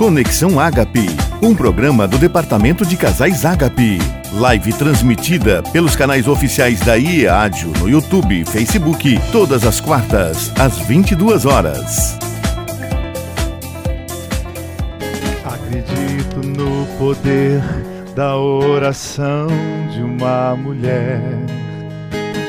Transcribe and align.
Conexão 0.00 0.58
Ágape, 0.58 1.08
um 1.42 1.54
programa 1.54 2.08
do 2.08 2.16
Departamento 2.16 2.86
de 2.86 2.96
Casais 2.96 3.44
Ágape. 3.44 3.98
Live 4.32 4.72
transmitida 4.72 5.62
pelos 5.74 5.94
canais 5.94 6.26
oficiais 6.26 6.80
da 6.80 6.96
IEADIO 6.96 7.70
no 7.78 7.86
YouTube 7.86 8.40
e 8.40 8.44
Facebook, 8.46 9.20
todas 9.30 9.66
as 9.66 9.78
quartas, 9.78 10.50
às 10.58 10.78
22 10.78 11.44
horas. 11.44 12.18
Acredito 15.44 16.46
no 16.46 16.86
poder 16.96 17.60
da 18.16 18.38
oração 18.38 19.48
de 19.92 20.00
uma 20.00 20.56
mulher. 20.56 21.20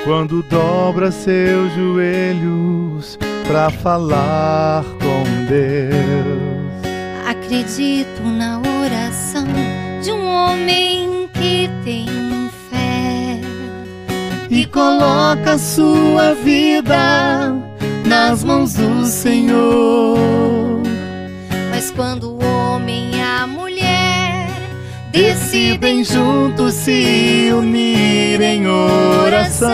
Quando 0.05 0.41
dobra 0.43 1.11
seus 1.11 1.73
joelhos 1.73 3.19
para 3.45 3.69
falar 3.69 4.85
com 5.01 5.45
Deus 5.49 6.50
Acredito 7.51 8.23
na 8.23 8.61
oração 8.61 9.45
de 10.01 10.09
um 10.09 10.25
homem 10.25 11.29
que 11.33 11.69
tem 11.83 12.07
fé 12.69 13.41
e 14.49 14.65
coloca 14.67 15.57
sua 15.57 16.33
vida 16.33 17.53
nas 18.05 18.41
mãos 18.45 18.75
do 18.75 19.05
Senhor. 19.05 20.17
Mas 21.71 21.91
quando 21.91 22.37
o 22.37 22.41
homem 22.41 23.17
e 23.17 23.21
a 23.21 23.45
mulher 23.45 24.47
decidem 25.11 26.05
juntos 26.05 26.73
se 26.73 27.51
unir 27.53 28.39
em 28.39 28.65
oração, 28.65 29.67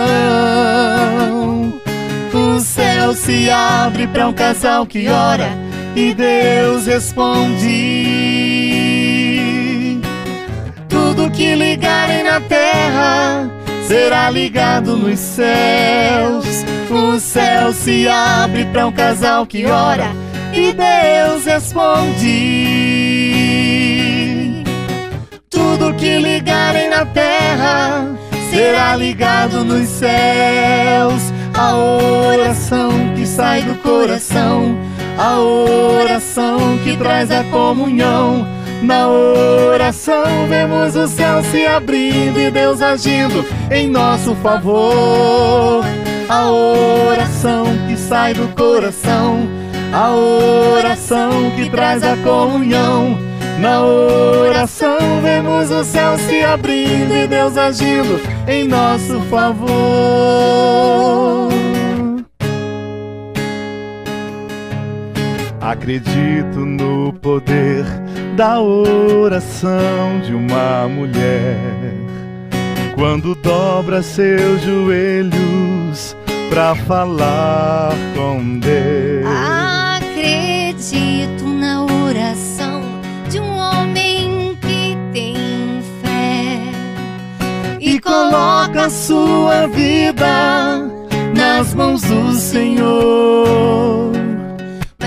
o 2.34 2.60
céu 2.60 3.14
se 3.14 3.52
abre 3.52 4.08
para 4.08 4.28
um 4.28 4.34
casal 4.34 4.84
que 4.88 5.08
ora 5.08 5.67
e 5.98 6.14
Deus 6.14 6.86
responde: 6.86 7.74
Tudo 10.88 11.32
que 11.32 11.56
ligarem 11.56 12.24
na 12.24 12.40
terra 12.40 13.50
será 13.88 14.30
ligado 14.30 14.96
nos 14.96 15.18
céus. 15.18 16.64
O 16.92 17.20
céu 17.20 17.74
se 17.74 18.08
abre 18.08 18.66
para 18.66 18.86
um 18.86 18.92
casal 18.92 19.48
que 19.48 19.66
ora 19.66 20.12
e 20.54 20.72
Deus 20.72 21.46
responde: 21.46 22.34
Tudo 25.50 25.96
que 25.96 26.20
ligarem 26.20 26.92
na 26.92 27.08
terra 27.08 28.06
será 28.52 28.96
ligado 28.96 29.64
nos 29.64 29.88
céus. 29.88 31.34
A 31.56 31.76
oração 31.76 32.92
que 33.16 33.26
sai 33.26 33.64
do 33.64 33.74
coração 33.82 34.78
a 35.18 35.40
oração 35.40 35.77
que 36.88 36.96
traz 36.96 37.30
a 37.30 37.44
comunhão. 37.44 38.48
Na 38.82 39.10
oração 39.10 40.48
vemos 40.48 40.96
o 40.96 41.06
céu 41.06 41.44
se 41.44 41.66
abrindo 41.66 42.40
e 42.40 42.50
Deus 42.50 42.82
agindo 42.82 43.46
em 43.70 43.90
nosso 43.90 44.34
favor. 44.36 45.84
A 46.30 46.50
oração 46.50 47.66
que 47.88 47.98
sai 47.98 48.34
do 48.34 48.48
coração, 48.56 49.50
a 49.92 50.12
oração 50.12 51.52
que 51.58 51.70
traz 51.70 52.02
a 52.04 52.16
comunhão. 52.18 53.20
Na 53.60 53.84
oração 53.84 54.98
vemos 55.22 55.70
o 55.70 55.84
céu 55.84 56.18
se 56.18 56.42
abrindo 56.42 57.14
e 57.14 57.28
Deus 57.28 57.58
agindo 57.58 58.22
em 58.48 58.66
nosso 58.66 59.20
favor. 59.24 59.68
Acredito 65.70 66.60
no 66.60 67.12
poder 67.12 67.84
da 68.38 68.62
oração 68.62 70.22
de 70.26 70.34
uma 70.34 70.88
mulher. 70.88 71.58
Quando 72.96 73.36
dobra 73.36 74.02
seus 74.02 74.62
joelhos 74.62 76.16
para 76.50 76.74
falar 76.74 77.92
com 78.16 78.60
Deus. 78.60 79.26
Acredito 79.98 81.44
na 81.44 81.84
oração 81.84 82.82
de 83.30 83.38
um 83.42 83.58
homem 83.58 84.58
que 84.62 84.98
tem 85.12 85.82
fé 86.02 86.62
e 87.78 88.00
coloca 88.00 88.90
sua 88.90 89.68
vida 89.68 90.90
nas 91.36 91.74
mãos 91.74 92.04
do 92.04 92.32
Senhor 92.32 94.17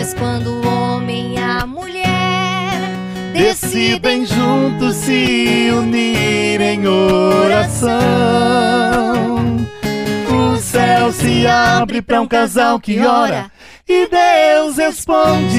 mas 0.00 0.14
quando 0.14 0.46
o 0.46 0.66
homem 0.66 1.34
e 1.34 1.38
a 1.38 1.66
mulher 1.66 2.72
decidem 3.34 4.24
juntos 4.24 4.96
se 4.96 5.70
unir 5.76 6.58
em 6.58 6.88
oração, 6.88 7.90
o 10.26 10.56
céu 10.56 11.12
se 11.12 11.46
abre 11.46 12.00
para 12.00 12.22
um 12.22 12.26
casal 12.26 12.80
que 12.80 12.98
ora 13.00 13.52
e 13.86 14.08
Deus 14.08 14.78
responde: 14.78 15.58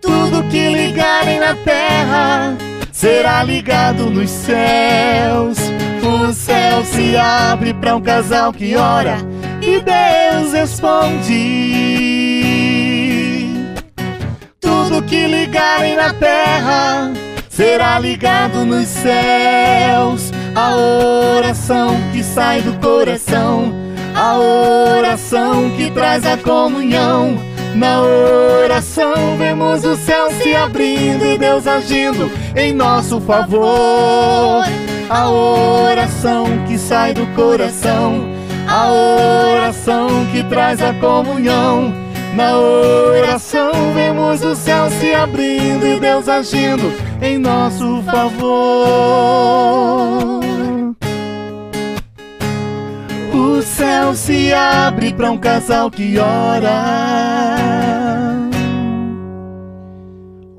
Tudo 0.00 0.42
que 0.50 0.70
ligarem 0.70 1.38
na 1.38 1.54
terra 1.54 2.56
será 2.90 3.44
ligado 3.44 4.10
nos 4.10 4.28
céus. 4.28 5.56
O 6.02 6.32
céu 6.32 6.84
se 6.84 7.16
abre 7.16 7.72
para 7.74 7.94
um 7.94 8.00
casal 8.00 8.52
que 8.52 8.74
ora 8.74 9.18
e 9.62 9.80
Deus 9.80 10.52
responde: 10.52 11.38
Tudo 14.60 15.02
que 15.02 15.26
ligarem 15.26 15.96
na 15.96 16.12
terra 16.12 17.12
será 17.48 17.98
ligado 17.98 18.64
nos 18.64 18.88
céus. 18.88 20.32
A 20.54 20.76
oração 20.76 21.96
que 22.12 22.22
sai 22.22 22.60
do 22.60 22.74
coração, 22.74 23.72
a 24.14 24.38
oração 24.38 25.70
que 25.70 25.90
traz 25.90 26.26
a 26.26 26.36
comunhão. 26.36 27.38
Na 27.74 28.02
oração 28.02 29.38
vemos 29.38 29.82
o 29.82 29.96
céu 29.96 30.30
se 30.32 30.54
abrindo 30.54 31.24
e 31.24 31.38
Deus 31.38 31.66
agindo 31.66 32.30
em 32.54 32.74
nosso 32.74 33.18
favor. 33.20 34.62
A 35.08 35.30
oração 35.30 36.44
que 36.66 36.76
sai 36.76 37.14
do 37.14 37.26
coração 37.34 38.31
a 38.72 38.90
oração 38.90 40.08
que 40.32 40.42
traz 40.44 40.80
a 40.80 40.94
comunhão. 40.94 41.92
Na 42.34 42.56
oração 42.56 43.92
vemos 43.92 44.42
o 44.42 44.54
céu 44.54 44.88
se 44.90 45.12
abrindo 45.12 45.86
e 45.86 46.00
Deus 46.00 46.26
agindo 46.26 46.90
em 47.20 47.36
nosso 47.36 48.02
favor. 48.04 48.40
O 53.34 53.60
céu 53.60 54.14
se 54.14 54.54
abre 54.54 55.12
para 55.12 55.30
um 55.30 55.36
casal 55.36 55.90
que 55.90 56.16
ora. 56.18 56.72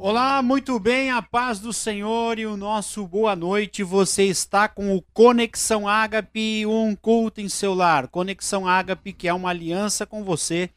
Olá, 0.05 0.41
muito 0.41 0.77
bem, 0.79 1.11
a 1.11 1.21
paz 1.21 1.59
do 1.61 1.71
Senhor 1.71 2.37
e 2.37 2.45
o 2.45 2.57
nosso 2.57 3.07
boa 3.07 3.37
noite. 3.37 3.83
Você 3.83 4.25
está 4.25 4.67
com 4.67 4.93
o 4.93 5.01
Conexão 5.13 5.87
Ágape, 5.87 6.65
um 6.65 6.93
culto 6.93 7.39
em 7.39 7.47
seu 7.47 7.73
lar. 7.73 8.09
Conexão 8.09 8.67
Ágape, 8.67 9.13
que 9.13 9.29
é 9.29 9.33
uma 9.33 9.49
aliança 9.49 10.05
com 10.05 10.21
você, 10.21 10.69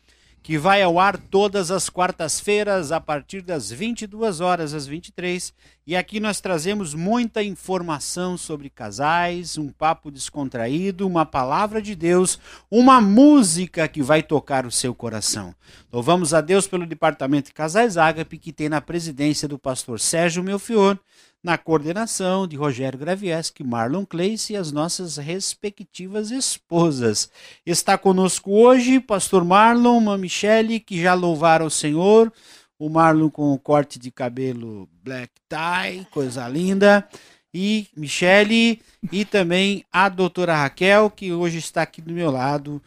que 0.47 0.57
vai 0.57 0.81
ao 0.81 1.01
ar 1.01 1.19
todas 1.19 1.73
as 1.73 1.91
quartas-feiras, 1.91 2.93
a 2.93 3.01
partir 3.01 3.43
das 3.43 3.69
22 3.73 4.41
horas 4.41 4.75
às 4.75 4.87
23 4.87 5.53
e 5.89 5.95
aqui 5.95 6.19
nós 6.19 6.41
trazemos 6.41 6.95
muita 6.95 7.45
informação 7.45 8.37
sobre 8.37 8.69
casais, 8.69 9.57
um 9.57 9.69
papo 9.69 10.11
descontraído, 10.11 11.07
uma 11.07 11.25
palavra 11.25 11.81
de 11.81 11.95
Deus, 11.95 12.41
uma 12.69 13.01
música 13.01 13.87
que 13.87 14.03
vai 14.03 14.21
tocar 14.21 14.67
o 14.67 14.71
seu 14.71 14.93
coração. 14.93 15.55
Louvamos 15.93 16.35
a 16.35 16.41
Deus 16.41 16.67
pelo 16.67 16.87
Departamento 16.87 17.51
de 17.51 17.55
Casais 17.55 17.97
Ágape, 17.97 18.37
que 18.37 18.53
tem 18.53 18.69
na 18.69 18.81
presidência 18.81 19.47
do 19.47 19.61
pastor 19.61 20.01
Sérgio 20.01 20.43
Melfior, 20.43 20.99
na 21.47 21.57
coordenação 21.57 22.45
de 22.45 22.57
Rogério 22.57 22.99
Gravieski, 22.99 23.63
Marlon 23.63 24.05
Cleice 24.05 24.55
e 24.55 24.57
as 24.57 24.73
nossas 24.73 25.17
respectivas 25.17 26.33
esposas. 26.33 27.31
Está 27.65 27.97
conosco 27.97 28.51
hoje 28.51 28.99
pastor 28.99 29.45
Marlon, 29.45 29.97
uma 29.99 30.19
Michele, 30.19 30.81
que 30.81 31.01
já 31.01 31.15
louvaram 31.15 31.67
o 31.67 31.71
Senhor, 31.71 32.33
o 32.77 32.89
Marlon 32.89 33.31
com 33.31 33.53
o 33.53 33.59
corte 33.61 33.97
de 33.97 34.11
cabelo 34.11 34.89
black 35.05 35.35
tie, 35.49 36.05
coisa 36.11 36.49
linda. 36.49 37.09
E 37.55 37.87
Michele 37.97 38.83
e 39.13 39.25
também 39.25 39.85
a 39.93 40.09
doutora 40.09 40.57
Raquel, 40.57 41.09
que 41.09 41.33
hoje 41.33 41.59
está 41.59 41.83
aqui 41.83 42.03
do 42.03 42.13
meu 42.13 42.33
lado, 42.33 42.83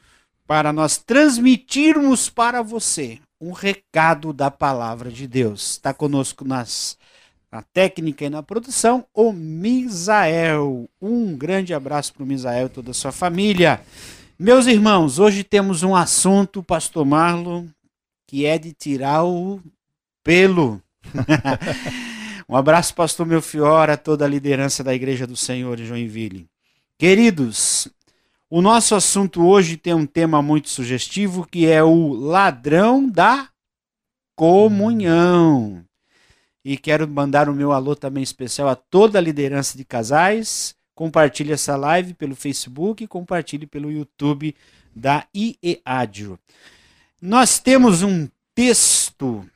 para 0.46 0.74
nós 0.74 0.98
transmitirmos 0.98 2.30
para 2.30 2.62
você 2.62 3.20
um 3.40 3.54
recado 3.54 4.34
da 4.34 4.52
palavra 4.52 5.10
de 5.10 5.26
Deus. 5.30 5.72
Está 5.72 5.94
conosco 5.94 6.44
nas, 6.44 6.99
na 7.52 7.62
técnica 7.62 8.26
e 8.26 8.30
na 8.30 8.44
produção 8.44 9.06
o 9.14 9.32
Misael. 9.34 10.90
Um 11.02 11.36
grande 11.36 11.74
abraço 11.74 12.14
para 12.14 12.24
o 12.24 12.26
Misael 12.26 12.68
e 12.68 12.70
toda 12.70 12.92
a 12.92 12.94
sua 12.94 13.12
família. 13.12 13.82
Meus 14.38 14.68
irmãos, 14.68 15.20
hoje 15.20 15.44
temos 15.44 15.84
um 15.84 15.96
assunto, 15.96 16.64
pastor 16.64 17.06
Marlon, 17.06 17.66
que 18.28 18.46
é 18.46 18.58
de 18.58 18.72
tirar 18.72 19.26
o 19.26 19.60
pelo. 20.24 20.82
um 22.48 22.56
abraço, 22.56 22.94
pastor 22.94 23.26
Melfiora, 23.26 23.98
toda 23.98 24.26
a 24.26 24.30
liderança 24.30 24.84
da 24.84 24.94
Igreja 24.94 25.26
do 25.26 25.36
Senhor 25.36 25.80
em 25.80 25.86
Joinville. 25.86 26.48
Queridos, 26.98 27.88
o 28.50 28.62
nosso 28.62 28.96
assunto 28.96 29.46
hoje 29.46 29.76
tem 29.76 29.94
um 29.94 30.06
tema 30.06 30.42
muito 30.42 30.70
sugestivo 30.70 31.46
que 31.46 31.68
é 31.68 31.84
o 31.84 32.14
ladrão 32.14 33.10
da 33.10 33.50
comunhão. 34.36 35.84
E 36.64 36.78
quero 36.78 37.08
mandar 37.08 37.50
o 37.50 37.54
meu 37.54 37.72
alô 37.72 37.96
também 37.96 38.24
especial 38.24 38.68
a 38.68 38.76
toda 38.76 39.18
a 39.18 39.22
liderança 39.22 39.78
de 39.78 39.86
casais. 39.86 40.76
Compartilhe 40.94 41.54
essa 41.54 41.78
live 41.78 42.14
pelo 42.14 42.36
Facebook 42.36 43.08
compartilhe 43.08 43.66
pelo 43.66 43.92
YouTube 43.92 44.56
da 44.94 45.26
IEADIO. 45.34 46.38
Nós 47.22 47.60
temos 47.60 48.04
um 48.04 48.28
texto 48.54 49.50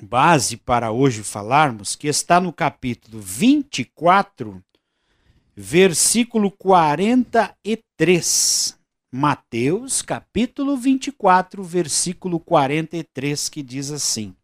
base 0.00 0.56
para 0.56 0.90
hoje 0.90 1.22
falarmos 1.22 1.94
que 1.94 2.08
está 2.08 2.40
no 2.40 2.50
capítulo 2.52 3.20
24, 3.20 4.64
versículo 5.54 6.50
43. 6.50 8.80
Mateus, 9.14 10.00
capítulo 10.00 10.74
24, 10.74 11.62
versículo 11.62 12.40
43, 12.40 13.50
que 13.50 13.62
diz 13.62 13.90
assim: 13.90 14.34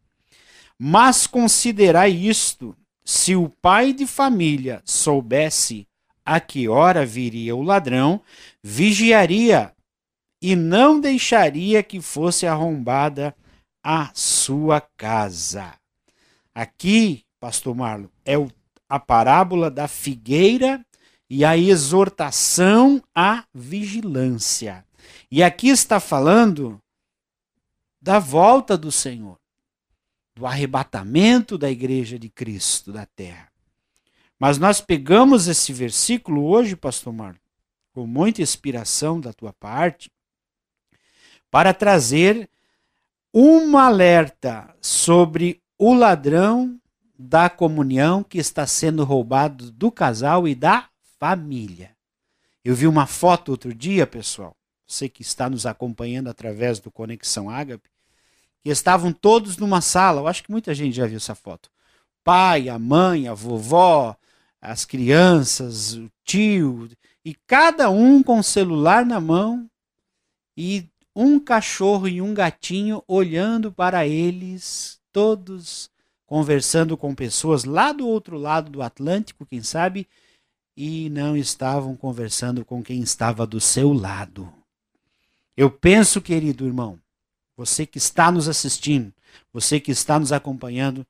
Mas 0.79 1.27
considerai 1.27 2.11
isto: 2.11 2.73
se 3.03 3.35
o 3.35 3.49
pai 3.49 3.91
de 3.91 4.07
família 4.07 4.81
soubesse 4.85 5.85
a 6.25 6.39
que 6.39 6.69
hora 6.69 7.05
viria 7.05 7.55
o 7.55 7.61
ladrão, 7.61 8.21
vigiaria 8.63 9.73
e 10.41 10.55
não 10.55 10.99
deixaria 10.99 11.83
que 11.83 11.99
fosse 11.99 12.45
arrombada 12.45 13.35
a 13.83 14.11
sua 14.13 14.79
casa. 14.79 15.73
Aqui, 16.53 17.25
pastor 17.39 17.75
Marlon, 17.75 18.07
é 18.23 18.35
a 18.87 18.99
parábola 18.99 19.71
da 19.71 19.87
figueira 19.87 20.85
e 21.29 21.43
a 21.43 21.57
exortação 21.57 23.01
à 23.13 23.43
vigilância. 23.53 24.85
E 25.31 25.41
aqui 25.41 25.69
está 25.69 25.99
falando 25.99 26.79
da 28.01 28.19
volta 28.19 28.77
do 28.77 28.91
Senhor, 28.91 29.38
do 30.39 30.45
arrebatamento 30.45 31.57
da 31.57 31.69
igreja 31.69 32.17
de 32.17 32.29
Cristo 32.29 32.93
da 32.93 33.05
terra. 33.05 33.51
Mas 34.39 34.57
nós 34.57 34.79
pegamos 34.79 35.49
esse 35.49 35.73
versículo 35.73 36.45
hoje, 36.45 36.77
pastor 36.77 37.11
Marlon, 37.11 37.37
com 37.91 38.07
muita 38.07 38.41
inspiração 38.41 39.19
da 39.19 39.33
tua 39.33 39.51
parte, 39.51 40.09
para 41.51 41.73
trazer 41.73 42.49
um 43.33 43.77
alerta 43.77 44.73
sobre 44.79 45.61
o 45.77 45.93
ladrão 45.93 46.79
da 47.17 47.49
comunhão 47.49 48.23
que 48.23 48.37
está 48.37 48.65
sendo 48.65 49.03
roubado 49.03 49.69
do 49.73 49.91
casal 49.91 50.47
e 50.47 50.55
da 50.55 50.87
família. 51.19 51.91
Eu 52.63 52.73
vi 52.73 52.87
uma 52.87 53.05
foto 53.05 53.49
outro 53.49 53.73
dia, 53.73 54.07
pessoal, 54.07 54.55
você 54.87 55.09
que 55.09 55.21
está 55.21 55.49
nos 55.49 55.65
acompanhando 55.65 56.29
através 56.29 56.79
do 56.79 56.89
Conexão 56.89 57.49
Ágape, 57.49 57.89
estavam 58.77 59.11
todos 59.11 59.57
numa 59.57 59.81
sala. 59.81 60.21
Eu 60.21 60.27
acho 60.27 60.43
que 60.43 60.51
muita 60.51 60.73
gente 60.73 60.95
já 60.95 61.05
viu 61.05 61.17
essa 61.17 61.35
foto. 61.35 61.69
Pai, 62.23 62.69
a 62.69 62.77
mãe, 62.77 63.27
a 63.27 63.33
vovó, 63.33 64.15
as 64.61 64.85
crianças, 64.85 65.93
o 65.93 66.11
tio, 66.23 66.89
e 67.23 67.33
cada 67.47 67.89
um 67.89 68.21
com 68.21 68.39
o 68.39 68.43
celular 68.43 69.05
na 69.05 69.19
mão 69.19 69.69
e 70.57 70.87
um 71.15 71.39
cachorro 71.39 72.07
e 72.07 72.21
um 72.21 72.33
gatinho 72.33 73.03
olhando 73.07 73.71
para 73.71 74.07
eles, 74.07 74.99
todos 75.11 75.89
conversando 76.25 76.95
com 76.95 77.15
pessoas 77.15 77.63
lá 77.63 77.91
do 77.91 78.07
outro 78.07 78.37
lado 78.37 78.69
do 78.69 78.83
Atlântico, 78.83 79.45
quem 79.45 79.63
sabe, 79.63 80.07
e 80.77 81.09
não 81.09 81.35
estavam 81.35 81.95
conversando 81.95 82.63
com 82.63 82.83
quem 82.83 83.01
estava 83.01 83.47
do 83.47 83.59
seu 83.59 83.91
lado. 83.91 84.53
Eu 85.57 85.71
penso, 85.71 86.21
querido 86.21 86.65
irmão, 86.65 86.99
você 87.59 87.85
que 87.85 87.97
está 87.97 88.31
nos 88.31 88.47
assistindo, 88.47 89.13
você 89.51 89.81
que 89.81 89.91
está 89.91 90.17
nos 90.17 90.31
acompanhando, 90.31 91.05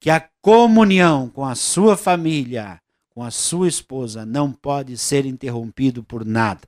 que 0.00 0.10
a 0.10 0.28
comunhão 0.40 1.28
com 1.28 1.44
a 1.44 1.54
sua 1.54 1.96
família, 1.96 2.82
com 3.10 3.22
a 3.22 3.30
sua 3.30 3.68
esposa, 3.68 4.26
não 4.26 4.50
pode 4.52 4.98
ser 4.98 5.24
interrompido 5.24 6.02
por 6.02 6.24
nada. 6.24 6.62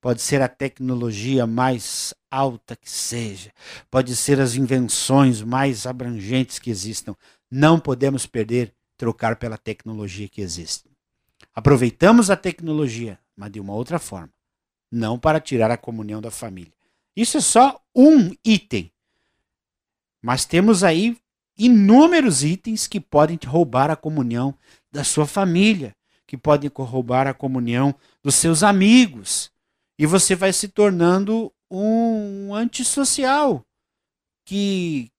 Pode 0.00 0.22
ser 0.22 0.40
a 0.40 0.48
tecnologia 0.48 1.46
mais 1.46 2.14
alta 2.30 2.74
que 2.74 2.90
seja, 2.90 3.52
pode 3.90 4.16
ser 4.16 4.40
as 4.40 4.54
invenções 4.54 5.42
mais 5.42 5.84
abrangentes 5.84 6.58
que 6.58 6.70
existam. 6.70 7.14
Não 7.50 7.78
podemos 7.78 8.24
perder, 8.24 8.72
trocar 8.96 9.36
pela 9.36 9.58
tecnologia 9.58 10.30
que 10.30 10.40
existe. 10.40 10.88
Aproveitamos 11.54 12.30
a 12.30 12.36
tecnologia, 12.36 13.18
mas 13.36 13.52
de 13.52 13.60
uma 13.60 13.74
outra 13.74 13.98
forma, 13.98 14.32
não 14.90 15.18
para 15.18 15.40
tirar 15.40 15.70
a 15.70 15.76
comunhão 15.76 16.22
da 16.22 16.30
família. 16.30 16.75
Isso 17.16 17.38
é 17.38 17.40
só 17.40 17.80
um 17.94 18.30
item. 18.44 18.92
Mas 20.20 20.44
temos 20.44 20.84
aí 20.84 21.16
inúmeros 21.56 22.44
itens 22.44 22.86
que 22.86 23.00
podem 23.00 23.38
roubar 23.46 23.90
a 23.90 23.96
comunhão 23.96 24.54
da 24.92 25.02
sua 25.02 25.26
família, 25.26 25.96
que 26.26 26.36
podem 26.36 26.70
roubar 26.74 27.26
a 27.26 27.34
comunhão 27.34 27.94
dos 28.22 28.34
seus 28.34 28.62
amigos, 28.62 29.50
e 29.98 30.04
você 30.04 30.34
vai 30.34 30.52
se 30.52 30.68
tornando 30.68 31.52
um 31.70 32.54
antissocial 32.54 33.64
que 34.44 35.10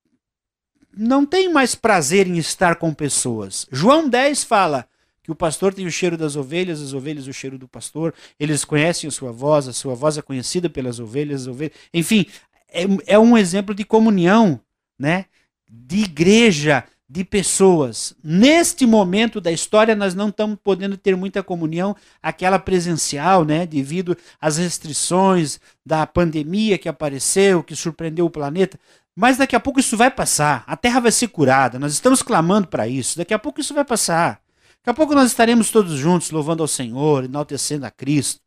não 0.93 1.25
tem 1.25 1.51
mais 1.51 1.75
prazer 1.75 2.27
em 2.27 2.37
estar 2.37 2.75
com 2.75 2.93
pessoas. 2.93 3.67
João 3.71 4.07
10 4.07 4.43
fala 4.43 4.87
que 5.27 5.31
o 5.33 5.35
pastor 5.35 5.73
tem 5.73 5.85
o 5.85 5.91
cheiro 5.91 6.17
das 6.17 6.37
ovelhas, 6.37 6.81
as 6.81 6.93
ovelhas 6.93 7.27
o 7.27 7.33
cheiro 7.33 7.57
do 7.57 7.67
pastor, 7.67 8.13
eles 8.39 8.63
conhecem 8.63 9.09
a 9.09 9.11
sua 9.11 9.29
voz, 9.29 9.67
a 9.67 9.73
sua 9.73 9.93
voz 9.93 10.17
é 10.17 10.21
conhecida 10.21 10.69
pelas 10.69 11.01
ovelhas, 11.01 11.41
as 11.41 11.47
ovelhas. 11.47 11.75
Enfim, 11.93 12.25
é, 12.71 12.83
é 13.07 13.19
um 13.19 13.37
exemplo 13.37 13.75
de 13.75 13.83
comunhão, 13.83 14.57
né? 14.97 15.25
De 15.69 16.03
igreja, 16.03 16.85
de 17.09 17.25
pessoas. 17.25 18.15
Neste 18.23 18.85
momento 18.85 19.41
da 19.41 19.51
história, 19.51 19.97
nós 19.97 20.15
não 20.15 20.29
estamos 20.29 20.57
podendo 20.63 20.95
ter 20.95 21.17
muita 21.17 21.43
comunhão, 21.43 21.93
aquela 22.23 22.57
presencial, 22.57 23.43
né, 23.43 23.65
devido 23.65 24.15
às 24.39 24.55
restrições 24.55 25.59
da 25.85 26.07
pandemia 26.07 26.77
que 26.77 26.87
apareceu, 26.87 27.61
que 27.61 27.75
surpreendeu 27.75 28.25
o 28.25 28.29
planeta. 28.29 28.79
Mas 29.13 29.35
daqui 29.35 29.57
a 29.57 29.59
pouco 29.59 29.81
isso 29.81 29.97
vai 29.97 30.09
passar. 30.09 30.63
A 30.65 30.77
terra 30.77 31.01
vai 31.01 31.11
ser 31.11 31.27
curada. 31.27 31.77
Nós 31.77 31.91
estamos 31.91 32.21
clamando 32.21 32.69
para 32.69 32.87
isso. 32.87 33.17
Daqui 33.17 33.33
a 33.33 33.39
pouco 33.39 33.59
isso 33.59 33.73
vai 33.73 33.83
passar. 33.83 34.46
Daqui 34.83 34.89
a 34.89 34.93
pouco 34.93 35.13
nós 35.13 35.27
estaremos 35.27 35.69
todos 35.69 35.93
juntos 35.93 36.31
louvando 36.31 36.63
ao 36.63 36.67
Senhor, 36.67 37.25
enaltecendo 37.25 37.85
a 37.85 37.91
Cristo, 37.91 38.41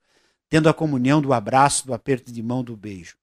tendo 0.48 0.68
a 0.68 0.74
comunhão 0.74 1.20
do 1.20 1.32
abraço, 1.32 1.86
do 1.86 1.94
aperto 1.94 2.32
de 2.32 2.42
mão, 2.42 2.64
do 2.64 2.76
beijo. 2.76 3.16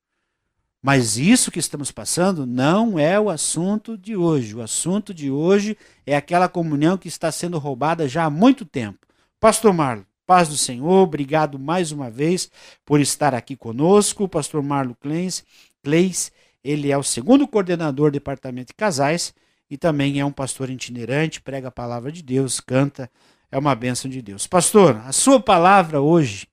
Mas 0.81 1.17
isso 1.17 1.51
que 1.51 1.59
estamos 1.59 1.91
passando 1.91 2.45
não 2.45 2.97
é 2.97 3.19
o 3.19 3.29
assunto 3.29 3.97
de 3.97 4.15
hoje. 4.15 4.55
O 4.55 4.61
assunto 4.61 5.13
de 5.13 5.29
hoje 5.29 5.77
é 6.05 6.15
aquela 6.15 6.47
comunhão 6.47 6.97
que 6.97 7.07
está 7.07 7.31
sendo 7.31 7.57
roubada 7.57 8.07
já 8.07 8.25
há 8.25 8.29
muito 8.29 8.63
tempo. 8.63 8.99
Pastor 9.39 9.73
Marlo, 9.73 10.05
paz 10.25 10.47
do 10.47 10.55
Senhor, 10.55 11.03
obrigado 11.03 11.57
mais 11.57 11.91
uma 11.91 12.09
vez 12.09 12.49
por 12.85 13.01
estar 13.01 13.33
aqui 13.33 13.55
conosco. 13.55 14.25
O 14.25 14.29
pastor 14.29 14.61
Marlo 14.61 14.95
Kleis, 14.95 16.31
ele 16.63 16.91
é 16.91 16.97
o 16.97 17.03
segundo 17.03 17.47
coordenador 17.47 18.11
do 18.11 18.13
departamento 18.13 18.67
de 18.67 18.75
casais 18.75 19.33
e 19.69 19.77
também 19.77 20.19
é 20.19 20.25
um 20.25 20.31
pastor 20.31 20.69
itinerante, 20.69 21.41
prega 21.41 21.67
a 21.67 21.71
palavra 21.71 22.11
de 22.11 22.21
Deus, 22.23 22.59
canta, 22.59 23.09
é 23.51 23.57
uma 23.57 23.75
bênção 23.75 24.09
de 24.09 24.21
Deus. 24.21 24.47
Pastor, 24.47 24.97
a 25.05 25.11
sua 25.11 25.39
palavra 25.39 26.01
hoje 26.01 26.47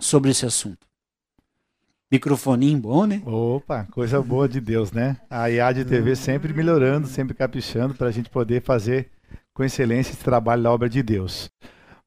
sobre 0.00 0.30
esse 0.30 0.46
assunto. 0.46 0.86
Microfoninho 2.10 2.78
bom, 2.78 3.06
né? 3.06 3.22
Opa, 3.24 3.86
coisa 3.92 4.20
boa 4.20 4.48
de 4.48 4.60
Deus, 4.60 4.90
né? 4.90 5.16
A 5.30 5.46
IAD 5.46 5.84
TV 5.84 6.16
sempre 6.16 6.52
melhorando, 6.52 7.06
sempre 7.06 7.34
caprichando 7.34 7.94
para 7.94 8.08
a 8.08 8.10
gente 8.10 8.28
poder 8.28 8.62
fazer 8.62 9.10
com 9.54 9.62
excelência 9.62 10.12
esse 10.12 10.24
trabalho 10.24 10.62
da 10.62 10.72
obra 10.72 10.88
de 10.88 11.02
Deus. 11.02 11.48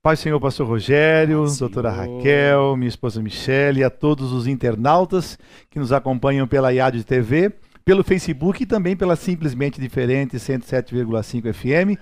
Pai 0.01 0.17
Senhor, 0.17 0.37
Pastor 0.41 0.67
Rogério, 0.67 1.45
Pai, 1.45 1.57
doutora 1.57 1.93
Senhor. 1.93 2.17
Raquel, 2.17 2.75
minha 2.75 2.89
esposa 2.89 3.21
Michele 3.21 3.79
e 3.79 3.83
a 3.85 3.89
todos 3.89 4.33
os 4.33 4.45
internautas 4.45 5.39
que 5.69 5.79
nos 5.79 5.93
acompanham 5.93 6.45
pela 6.45 6.73
IAD 6.73 7.05
TV, 7.05 7.53
pelo 7.85 8.03
Facebook 8.03 8.63
e 8.63 8.65
também 8.65 8.95
pela 8.95 9.15
Simplesmente 9.15 9.79
Diferente 9.79 10.37
107,5 10.37 11.53
FM. 11.53 11.99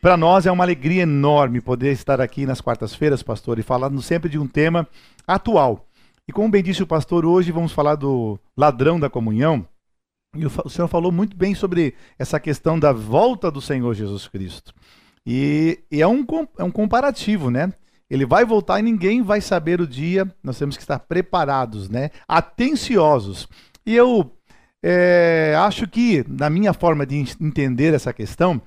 Para 0.00 0.16
nós 0.16 0.46
é 0.46 0.52
uma 0.52 0.64
alegria 0.64 1.02
enorme 1.02 1.60
poder 1.60 1.92
estar 1.92 2.20
aqui 2.20 2.44
nas 2.44 2.60
quartas-feiras, 2.60 3.22
pastor, 3.22 3.58
e 3.58 3.62
falando 3.62 4.02
sempre 4.02 4.28
de 4.28 4.38
um 4.38 4.46
tema 4.46 4.88
atual 5.26 5.86
e 6.28 6.32
como 6.32 6.48
bem 6.48 6.62
disse 6.62 6.82
o 6.82 6.86
pastor, 6.86 7.26
hoje 7.26 7.50
vamos 7.50 7.72
falar 7.72 7.96
do 7.96 8.38
ladrão 8.56 8.98
da 8.98 9.10
comunhão. 9.10 9.66
E 10.36 10.46
o 10.46 10.68
senhor 10.70 10.88
falou 10.88 11.10
muito 11.10 11.36
bem 11.36 11.54
sobre 11.54 11.94
essa 12.18 12.38
questão 12.38 12.78
da 12.78 12.92
volta 12.92 13.50
do 13.50 13.60
Senhor 13.60 13.92
Jesus 13.92 14.28
Cristo. 14.28 14.72
E, 15.26 15.80
e 15.90 16.00
é, 16.00 16.06
um, 16.06 16.24
é 16.56 16.64
um 16.64 16.70
comparativo, 16.70 17.50
né? 17.50 17.72
Ele 18.08 18.24
vai 18.24 18.44
voltar 18.44 18.78
e 18.78 18.82
ninguém 18.82 19.20
vai 19.20 19.40
saber 19.40 19.80
o 19.80 19.86
dia. 19.86 20.26
Nós 20.42 20.58
temos 20.58 20.76
que 20.76 20.82
estar 20.82 21.00
preparados, 21.00 21.88
né? 21.88 22.10
Atenciosos. 22.26 23.48
E 23.84 23.94
eu 23.94 24.32
é, 24.82 25.54
acho 25.58 25.86
que, 25.86 26.24
na 26.28 26.50
minha 26.50 26.72
forma 26.72 27.06
de 27.06 27.16
entender 27.40 27.94
essa 27.94 28.12
questão, 28.12 28.60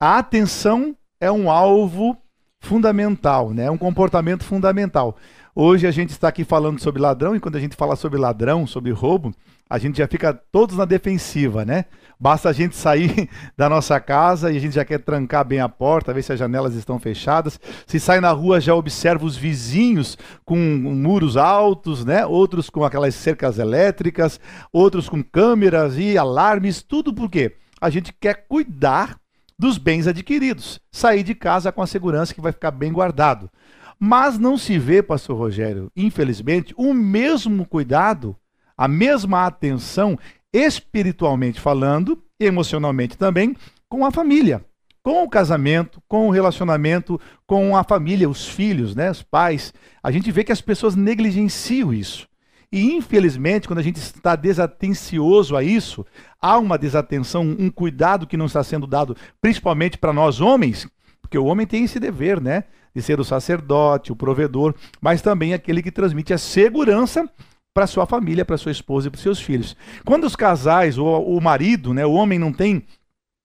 a 0.00 0.18
atenção 0.18 0.96
é 1.20 1.30
um 1.30 1.50
alvo 1.50 2.16
fundamental, 2.60 3.52
né? 3.52 3.70
um 3.70 3.78
comportamento 3.78 4.44
fundamental. 4.44 5.16
Hoje 5.54 5.86
a 5.86 5.90
gente 5.90 6.10
está 6.10 6.28
aqui 6.28 6.44
falando 6.44 6.80
sobre 6.80 7.00
ladrão, 7.00 7.36
e 7.36 7.40
quando 7.40 7.56
a 7.56 7.60
gente 7.60 7.76
fala 7.76 7.94
sobre 7.94 8.18
ladrão, 8.18 8.66
sobre 8.66 8.90
roubo, 8.90 9.34
a 9.68 9.78
gente 9.78 9.98
já 9.98 10.08
fica 10.08 10.32
todos 10.32 10.76
na 10.76 10.84
defensiva, 10.84 11.64
né? 11.64 11.84
Basta 12.22 12.50
a 12.50 12.52
gente 12.52 12.76
sair 12.76 13.28
da 13.58 13.68
nossa 13.68 13.98
casa 13.98 14.52
e 14.52 14.56
a 14.56 14.60
gente 14.60 14.76
já 14.76 14.84
quer 14.84 15.00
trancar 15.00 15.44
bem 15.44 15.58
a 15.58 15.68
porta, 15.68 16.14
ver 16.14 16.22
se 16.22 16.32
as 16.32 16.38
janelas 16.38 16.72
estão 16.76 16.96
fechadas. 16.96 17.58
Se 17.84 17.98
sai 17.98 18.20
na 18.20 18.30
rua, 18.30 18.60
já 18.60 18.76
observa 18.76 19.26
os 19.26 19.36
vizinhos 19.36 20.16
com 20.44 20.56
muros 20.56 21.36
altos, 21.36 22.04
né? 22.04 22.24
Outros 22.24 22.70
com 22.70 22.84
aquelas 22.84 23.16
cercas 23.16 23.58
elétricas, 23.58 24.38
outros 24.72 25.08
com 25.08 25.20
câmeras 25.20 25.98
e 25.98 26.16
alarmes, 26.16 26.80
tudo 26.80 27.12
por 27.12 27.28
quê? 27.28 27.56
A 27.80 27.90
gente 27.90 28.12
quer 28.12 28.46
cuidar 28.46 29.18
dos 29.58 29.76
bens 29.76 30.06
adquiridos, 30.06 30.78
sair 30.92 31.24
de 31.24 31.34
casa 31.34 31.72
com 31.72 31.82
a 31.82 31.88
segurança 31.88 32.32
que 32.32 32.40
vai 32.40 32.52
ficar 32.52 32.70
bem 32.70 32.92
guardado. 32.92 33.50
Mas 33.98 34.38
não 34.38 34.56
se 34.56 34.78
vê, 34.78 35.02
pastor 35.02 35.36
Rogério, 35.36 35.90
infelizmente, 35.96 36.72
o 36.76 36.94
mesmo 36.94 37.66
cuidado, 37.66 38.36
a 38.76 38.86
mesma 38.86 39.44
atenção, 39.44 40.16
espiritualmente 40.52 41.60
falando, 41.60 42.22
emocionalmente 42.38 43.16
também, 43.16 43.56
com 43.88 44.04
a 44.04 44.10
família, 44.10 44.64
com 45.02 45.22
o 45.22 45.28
casamento, 45.28 46.02
com 46.06 46.28
o 46.28 46.30
relacionamento, 46.30 47.20
com 47.46 47.76
a 47.76 47.82
família, 47.82 48.28
os 48.28 48.46
filhos, 48.46 48.94
né, 48.94 49.10
os 49.10 49.22
pais. 49.22 49.72
A 50.02 50.10
gente 50.10 50.30
vê 50.30 50.44
que 50.44 50.52
as 50.52 50.60
pessoas 50.60 50.94
negligenciam 50.94 51.92
isso. 51.92 52.28
E 52.70 52.94
infelizmente, 52.94 53.66
quando 53.66 53.80
a 53.80 53.82
gente 53.82 53.96
está 53.96 54.34
desatencioso 54.34 55.56
a 55.56 55.62
isso, 55.62 56.06
há 56.40 56.58
uma 56.58 56.78
desatenção, 56.78 57.42
um 57.42 57.70
cuidado 57.70 58.26
que 58.26 58.36
não 58.36 58.46
está 58.46 58.64
sendo 58.64 58.86
dado, 58.86 59.16
principalmente 59.40 59.98
para 59.98 60.12
nós 60.12 60.40
homens, 60.40 60.88
porque 61.20 61.36
o 61.36 61.44
homem 61.44 61.66
tem 61.66 61.84
esse 61.84 62.00
dever, 62.00 62.40
né? 62.40 62.64
de 62.94 63.00
ser 63.00 63.18
o 63.18 63.24
sacerdote, 63.24 64.12
o 64.12 64.16
provedor, 64.16 64.74
mas 65.00 65.22
também 65.22 65.54
aquele 65.54 65.82
que 65.82 65.90
transmite 65.90 66.32
a 66.32 66.38
segurança 66.38 67.28
para 67.74 67.86
sua 67.86 68.06
família, 68.06 68.44
para 68.44 68.58
sua 68.58 68.72
esposa 68.72 69.08
e 69.08 69.10
para 69.10 69.20
seus 69.20 69.40
filhos. 69.40 69.76
Quando 70.04 70.24
os 70.24 70.36
casais 70.36 70.98
ou 70.98 71.36
o 71.36 71.40
marido, 71.40 71.94
né, 71.94 72.04
o 72.04 72.12
homem 72.12 72.38
não 72.38 72.52
tem 72.52 72.84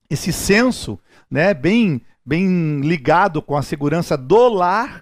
esse 0.09 0.31
senso, 0.31 0.99
né, 1.29 1.53
bem 1.53 2.01
bem 2.25 2.81
ligado 2.81 3.41
com 3.41 3.55
a 3.55 3.61
segurança 3.61 4.17
do 4.17 4.49
lar, 4.49 5.01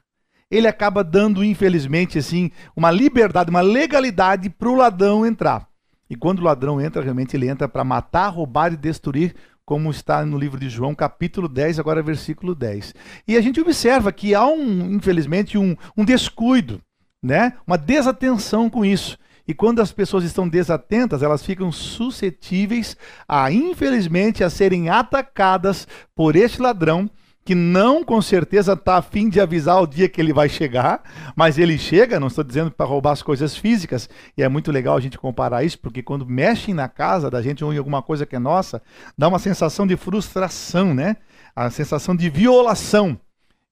ele 0.49 0.67
acaba 0.67 1.03
dando, 1.03 1.43
infelizmente, 1.43 2.19
assim, 2.19 2.51
uma 2.75 2.91
liberdade, 2.91 3.49
uma 3.49 3.61
legalidade 3.61 4.47
para 4.47 4.69
o 4.69 4.75
ladrão 4.75 5.25
entrar. 5.25 5.67
E 6.07 6.15
quando 6.15 6.39
o 6.39 6.43
ladrão 6.43 6.79
entra, 6.79 7.01
realmente 7.01 7.35
ele 7.35 7.49
entra 7.49 7.67
para 7.67 7.83
matar, 7.83 8.29
roubar 8.29 8.71
e 8.71 8.77
destruir 8.77 9.33
como 9.65 9.89
está 9.89 10.23
no 10.23 10.37
livro 10.37 10.59
de 10.59 10.69
João, 10.69 10.93
capítulo 10.93 11.49
10, 11.49 11.79
agora 11.79 12.03
versículo 12.03 12.53
10. 12.53 12.93
E 13.27 13.35
a 13.35 13.41
gente 13.41 13.59
observa 13.59 14.11
que 14.11 14.35
há, 14.35 14.45
um, 14.45 14.93
infelizmente, 14.93 15.57
um, 15.57 15.75
um 15.97 16.05
descuido, 16.05 16.79
né? 17.25 17.53
uma 17.65 17.77
desatenção 17.77 18.69
com 18.69 18.85
isso. 18.85 19.17
E 19.47 19.53
quando 19.53 19.79
as 19.79 19.91
pessoas 19.91 20.23
estão 20.23 20.47
desatentas, 20.47 21.21
elas 21.21 21.45
ficam 21.45 21.71
suscetíveis 21.71 22.97
a, 23.27 23.51
infelizmente, 23.51 24.43
a 24.43 24.49
serem 24.49 24.89
atacadas 24.89 25.87
por 26.15 26.35
este 26.35 26.61
ladrão 26.61 27.09
que 27.43 27.53
não 27.53 28.03
com 28.03 28.19
certeza 28.23 28.73
está 28.73 28.97
a 28.97 29.01
fim 29.03 29.29
de 29.29 29.39
avisar 29.39 29.79
o 29.79 29.85
dia 29.85 30.09
que 30.09 30.19
ele 30.19 30.33
vai 30.33 30.49
chegar, 30.49 31.03
mas 31.35 31.59
ele 31.59 31.77
chega, 31.77 32.19
não 32.19 32.25
estou 32.25 32.43
dizendo 32.43 32.71
para 32.71 32.87
roubar 32.87 33.11
as 33.11 33.21
coisas 33.21 33.55
físicas, 33.55 34.09
e 34.35 34.41
é 34.41 34.49
muito 34.49 34.71
legal 34.71 34.97
a 34.97 34.99
gente 34.99 35.19
comparar 35.19 35.63
isso, 35.63 35.77
porque 35.77 36.01
quando 36.01 36.25
mexem 36.25 36.73
na 36.73 36.89
casa 36.89 37.29
da 37.29 37.43
gente 37.43 37.63
ou 37.63 37.71
em 37.71 37.77
alguma 37.77 38.01
coisa 38.01 38.25
que 38.25 38.35
é 38.35 38.39
nossa, 38.39 38.81
dá 39.15 39.27
uma 39.27 39.37
sensação 39.37 39.85
de 39.85 39.95
frustração, 39.95 40.95
né? 40.95 41.17
A 41.55 41.69
sensação 41.69 42.15
de 42.15 42.31
violação. 42.31 43.15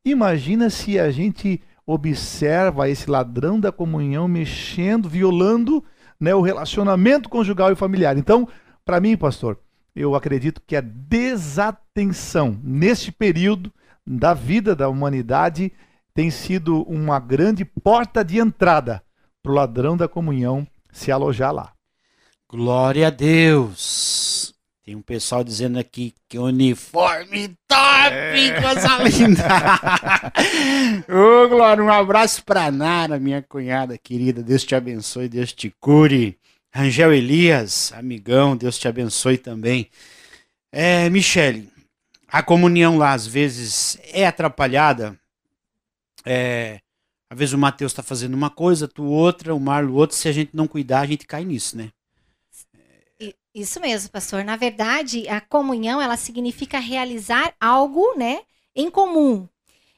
Imagina 0.06 0.70
se 0.70 1.00
a 1.00 1.10
gente 1.10 1.60
observa 1.86 2.90
esse 2.90 3.10
ladrão 3.10 3.60
da 3.60 3.72
comunhão 3.72 4.28
mexendo, 4.28 5.10
violando 5.10 5.84
né, 6.20 6.34
o 6.34 6.42
relacionamento 6.42 7.30
conjugal 7.30 7.72
e 7.72 7.76
familiar. 7.76 8.18
Então, 8.18 8.48
para 8.86 9.00
mim, 9.00 9.18
pastor, 9.18 9.60
eu 9.96 10.16
acredito 10.16 10.62
que 10.66 10.76
a 10.76 10.82
desatenção 10.82 12.60
neste 12.64 13.12
período 13.12 13.72
da 14.06 14.34
vida 14.34 14.76
da 14.76 14.90
humanidade 14.90 15.72
tem 16.14 16.30
sido 16.30 16.84
uma 16.84 17.20
grande 17.20 17.66
porta 17.66 18.24
de 18.24 18.40
entrada 18.40 19.02
para 19.42 19.52
o 19.52 19.56
ladrão 19.56 19.98
da 19.98 20.08
comunhão 20.08 20.66
se 20.92 21.12
alojar 21.12 21.54
lá. 21.54 21.74
Glória 22.50 23.08
a 23.08 23.10
Deus! 23.10 24.33
Tem 24.84 24.98
um 24.98 25.02
pessoal 25.02 25.46
dizendo 25.46 25.80
aqui 25.80 26.14
que 26.28 26.38
uniforme 26.38 27.56
top, 27.70 28.12
é. 28.12 28.62
coisa 28.62 28.98
linda! 29.04 29.44
Ô, 31.08 31.48
Glória, 31.48 31.82
um 31.82 31.90
abraço 31.90 32.44
para 32.44 32.70
Nara, 32.70 33.18
minha 33.18 33.42
cunhada 33.42 33.98
querida. 33.98 34.44
Deus 34.44 34.66
te 34.66 34.76
abençoe, 34.76 35.30
Deus 35.30 35.54
te 35.54 35.74
cure. 35.80 36.38
Rangel 36.70 37.14
Elias, 37.14 37.94
amigão, 37.94 38.58
Deus 38.58 38.78
te 38.78 38.86
abençoe 38.86 39.38
também. 39.38 39.90
É, 40.70 41.10
Michele, 41.10 41.70
a 42.28 42.44
comunhão 42.44 42.98
lá 42.98 43.14
às 43.14 43.26
vezes 43.26 43.98
é 44.12 44.28
atrapalhada. 44.28 45.18
É, 46.26 46.82
às 47.30 47.40
vezes 47.40 47.54
o 47.54 47.58
Mateus 47.58 47.94
está 47.94 48.04
fazendo 48.04 48.34
uma 48.34 48.50
coisa, 48.50 48.86
tu 48.86 49.06
outra, 49.06 49.56
o 49.56 49.60
Marlo 49.62 49.96
outra. 49.96 50.18
Se 50.18 50.28
a 50.28 50.34
gente 50.34 50.50
não 50.54 50.68
cuidar, 50.68 51.00
a 51.00 51.06
gente 51.06 51.26
cai 51.26 51.46
nisso, 51.46 51.78
né? 51.78 51.90
Isso 53.54 53.80
mesmo, 53.80 54.10
pastor. 54.10 54.44
Na 54.44 54.56
verdade, 54.56 55.28
a 55.30 55.40
comunhão 55.40 56.02
ela 56.02 56.18
significa 56.18 56.80
realizar 56.80 57.54
algo, 57.60 58.16
né, 58.18 58.42
em 58.76 58.90
comum. 58.90 59.48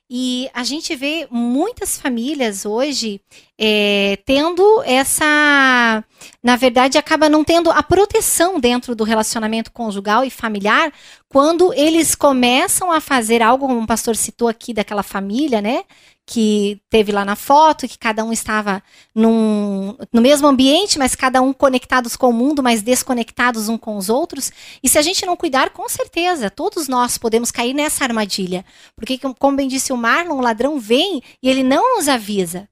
E 0.09 0.49
a 0.53 0.63
gente 0.63 0.95
vê 0.95 1.27
muitas 1.31 1.97
famílias 1.97 2.63
hoje 2.63 3.19
é, 3.57 4.19
tendo 4.23 4.83
essa. 4.83 6.03
Na 6.43 6.55
verdade, 6.55 6.97
acaba 6.99 7.27
não 7.27 7.43
tendo 7.43 7.71
a 7.71 7.81
proteção 7.81 8.59
dentro 8.59 8.93
do 8.93 9.03
relacionamento 9.03 9.71
conjugal 9.71 10.23
e 10.23 10.29
familiar 10.29 10.93
quando 11.27 11.73
eles 11.73 12.13
começam 12.13 12.91
a 12.91 13.01
fazer 13.01 13.41
algo, 13.41 13.67
como 13.67 13.81
o 13.81 13.87
pastor 13.87 14.15
citou 14.15 14.47
aqui, 14.47 14.73
daquela 14.73 15.01
família, 15.01 15.59
né? 15.59 15.83
Que 16.25 16.81
teve 16.89 17.11
lá 17.11 17.23
na 17.23 17.35
foto, 17.35 17.87
que 17.87 17.99
cada 17.99 18.23
um 18.23 18.33
estava 18.33 18.81
num, 19.13 19.95
no 20.11 20.21
mesmo 20.21 20.47
ambiente, 20.47 20.97
mas 20.97 21.15
cada 21.15 21.41
um 21.41 21.53
conectados 21.53 22.15
com 22.15 22.29
o 22.29 22.33
mundo, 22.33 22.63
mas 22.63 22.81
desconectados 22.81 23.69
uns 23.69 23.79
com 23.79 23.95
os 23.95 24.09
outros. 24.09 24.51
E 24.81 24.89
se 24.89 24.97
a 24.97 25.01
gente 25.01 25.25
não 25.25 25.37
cuidar, 25.37 25.69
com 25.69 25.87
certeza, 25.87 26.49
todos 26.49 26.87
nós 26.87 27.17
podemos 27.17 27.51
cair 27.51 27.73
nessa 27.73 28.03
armadilha. 28.03 28.65
Porque, 28.95 29.19
como 29.37 29.57
bem 29.57 29.67
disse 29.67 29.93
o 29.93 29.97
Marlon, 29.97 30.37
o 30.37 30.41
ladrão 30.41 30.79
vem 30.79 31.21
e 31.43 31.49
ele 31.49 31.63
não 31.63 31.97
nos 31.97 32.07
avisa. 32.07 32.67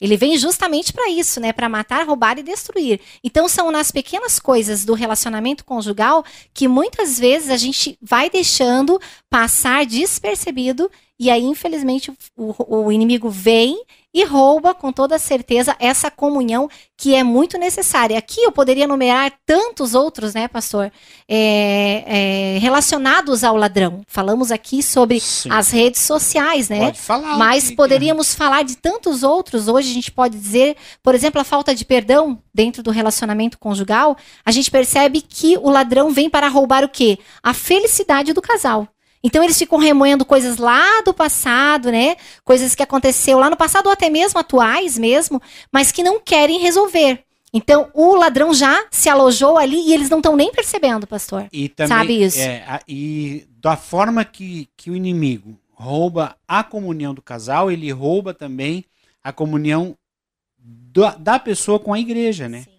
Ele 0.00 0.16
vem 0.16 0.36
justamente 0.36 0.92
para 0.92 1.10
isso, 1.10 1.40
né? 1.40 1.52
Para 1.52 1.68
matar, 1.68 2.06
roubar 2.06 2.38
e 2.38 2.42
destruir. 2.42 3.00
Então 3.22 3.48
são 3.48 3.70
nas 3.70 3.90
pequenas 3.90 4.38
coisas 4.38 4.84
do 4.84 4.94
relacionamento 4.94 5.64
conjugal 5.64 6.24
que 6.54 6.68
muitas 6.68 7.18
vezes 7.18 7.50
a 7.50 7.56
gente 7.56 7.98
vai 8.00 8.30
deixando 8.30 9.00
passar 9.28 9.84
despercebido 9.84 10.88
e 11.20 11.30
aí, 11.30 11.42
infelizmente, 11.42 12.12
o, 12.36 12.54
o, 12.84 12.92
inimigo 12.92 13.28
vem 13.28 13.82
e 14.14 14.24
rouba 14.24 14.72
com 14.72 14.92
toda 14.92 15.18
certeza 15.18 15.74
essa 15.80 16.12
comunhão 16.12 16.70
que 16.96 17.12
é 17.12 17.24
muito 17.24 17.58
necessária. 17.58 18.16
Aqui 18.16 18.40
eu 18.40 18.52
poderia 18.52 18.86
numerar 18.86 19.32
tantos 19.44 19.94
outros, 19.94 20.32
né, 20.32 20.46
pastor, 20.46 20.92
é, 21.28 22.04
é, 22.06 22.58
relacionados 22.58 23.42
ao 23.42 23.56
ladrão. 23.56 24.02
Falamos 24.06 24.52
aqui 24.52 24.80
sobre 24.80 25.18
Sim. 25.18 25.50
as 25.50 25.72
redes 25.72 26.02
sociais, 26.02 26.68
né? 26.68 26.86
Pode 26.86 27.00
falar. 27.00 27.36
Mas 27.36 27.72
poderíamos 27.72 28.32
falar 28.32 28.62
de 28.62 28.76
tantos 28.76 29.24
outros. 29.24 29.66
Hoje 29.66 29.90
a 29.90 29.94
gente 29.94 30.12
pode 30.12 30.38
dizer, 30.38 30.76
por 31.02 31.16
exemplo, 31.16 31.40
a 31.40 31.44
falta 31.44 31.74
de 31.74 31.84
perdão 31.84 32.40
dentro 32.54 32.80
do 32.80 32.92
relacionamento 32.92 33.58
conjugal. 33.58 34.16
A 34.44 34.52
gente 34.52 34.70
percebe 34.70 35.20
que 35.20 35.58
o 35.58 35.68
ladrão 35.68 36.12
vem 36.12 36.30
para 36.30 36.46
roubar 36.46 36.84
o 36.84 36.88
quê? 36.88 37.18
A 37.42 37.52
felicidade 37.52 38.32
do 38.32 38.40
casal. 38.40 38.86
Então 39.22 39.42
eles 39.42 39.58
ficam 39.58 39.78
remoendo 39.78 40.24
coisas 40.24 40.58
lá 40.58 41.02
do 41.04 41.12
passado, 41.12 41.90
né? 41.90 42.16
Coisas 42.44 42.74
que 42.74 42.82
aconteceu 42.82 43.38
lá 43.38 43.50
no 43.50 43.56
passado 43.56 43.86
ou 43.86 43.92
até 43.92 44.08
mesmo 44.08 44.38
atuais 44.38 44.96
mesmo, 44.96 45.40
mas 45.72 45.90
que 45.90 46.02
não 46.02 46.20
querem 46.20 46.60
resolver. 46.60 47.24
Então 47.52 47.90
o 47.94 48.14
ladrão 48.14 48.52
já 48.52 48.86
se 48.90 49.08
alojou 49.08 49.56
ali 49.58 49.88
e 49.88 49.94
eles 49.94 50.10
não 50.10 50.18
estão 50.18 50.36
nem 50.36 50.52
percebendo, 50.52 51.06
pastor. 51.06 51.48
E 51.52 51.68
também, 51.68 51.96
Sabe 51.96 52.22
isso? 52.22 52.38
É, 52.38 52.80
e 52.86 53.46
da 53.60 53.76
forma 53.76 54.24
que, 54.24 54.68
que 54.76 54.90
o 54.90 54.96
inimigo 54.96 55.58
rouba 55.72 56.36
a 56.46 56.62
comunhão 56.62 57.14
do 57.14 57.22
casal, 57.22 57.70
ele 57.70 57.90
rouba 57.90 58.34
também 58.34 58.84
a 59.22 59.32
comunhão 59.32 59.96
do, 60.58 61.08
da 61.18 61.38
pessoa 61.38 61.78
com 61.78 61.92
a 61.92 62.00
igreja, 62.00 62.48
né? 62.48 62.62
Sim. 62.62 62.70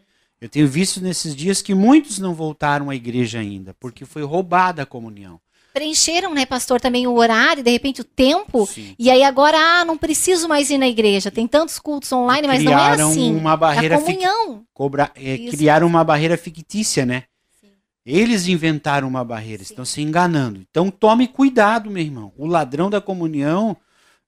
Eu 0.41 0.47
tenho 0.47 0.67
visto 0.67 1.01
nesses 1.01 1.35
dias 1.35 1.61
que 1.61 1.73
muitos 1.73 2.17
não 2.17 2.33
voltaram 2.33 2.89
à 2.89 2.95
igreja 2.95 3.39
ainda, 3.39 3.73
porque 3.73 4.05
foi 4.05 4.23
roubada 4.23 4.83
a 4.83 4.85
comunhão 4.85 5.39
preencheram, 5.73 6.33
né, 6.33 6.45
pastor, 6.45 6.79
também 6.81 7.07
o 7.07 7.13
horário, 7.15 7.63
de 7.63 7.71
repente 7.71 8.01
o 8.01 8.03
tempo. 8.03 8.65
Sim. 8.65 8.95
E 8.97 9.09
aí 9.09 9.23
agora, 9.23 9.57
ah, 9.57 9.85
não 9.85 9.97
preciso 9.97 10.47
mais 10.47 10.69
ir 10.69 10.77
na 10.77 10.87
igreja. 10.87 11.31
Tem 11.31 11.47
tantos 11.47 11.79
cultos 11.79 12.11
online, 12.11 12.47
mas 12.47 12.63
não 12.63 12.77
é 12.77 12.91
assim. 12.91 13.35
Uma 13.35 13.55
barreira 13.55 13.95
é 13.95 13.97
comunhão. 13.97 14.63
Cobra, 14.73 15.11
é, 15.15 15.37
criaram 15.49 15.87
uma 15.87 16.03
barreira 16.03 16.37
fictícia, 16.37 17.05
né? 17.05 17.23
Eles 18.05 18.47
inventaram 18.47 19.07
uma 19.07 19.23
barreira, 19.23 19.63
Sim. 19.63 19.71
estão 19.71 19.85
se 19.85 20.01
enganando. 20.01 20.61
Então 20.69 20.89
tome 20.89 21.27
cuidado, 21.27 21.91
meu 21.91 22.01
irmão. 22.01 22.33
O 22.35 22.47
ladrão 22.47 22.89
da 22.89 22.99
comunhão, 22.99 23.77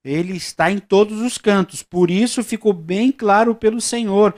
ele 0.04 0.36
está 0.36 0.72
em 0.72 0.78
todos 0.78 1.20
os 1.20 1.38
cantos. 1.38 1.82
Por 1.82 2.12
isso 2.12 2.44
ficou 2.44 2.74
bem 2.74 3.12
claro 3.12 3.56
pelo 3.56 3.82
Senhor. 3.82 4.36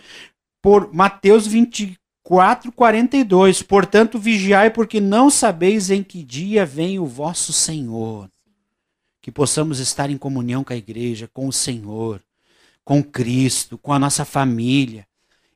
Por 0.62 0.94
Mateus 0.94 1.46
24, 1.46 2.03
42. 2.24 3.62
Portanto, 3.62 4.18
vigiai, 4.18 4.70
porque 4.70 5.02
não 5.02 5.30
sabeis 5.30 5.90
em 5.90 6.02
que 6.02 6.24
dia 6.24 6.66
vem 6.66 6.98
o 6.98 7.06
vosso 7.06 7.52
Senhor. 7.52 8.30
Que 9.22 9.32
possamos 9.32 9.80
estar 9.80 10.10
em 10.10 10.18
comunhão 10.18 10.64
com 10.64 10.74
a 10.74 10.78
igreja, 10.78 11.30
com 11.32 11.48
o 11.48 11.54
Senhor, 11.54 12.22
com 12.84 13.04
Cristo, 13.04 13.78
com 13.78 13.94
a 13.94 14.00
nossa 14.00 14.26
família. 14.26 15.06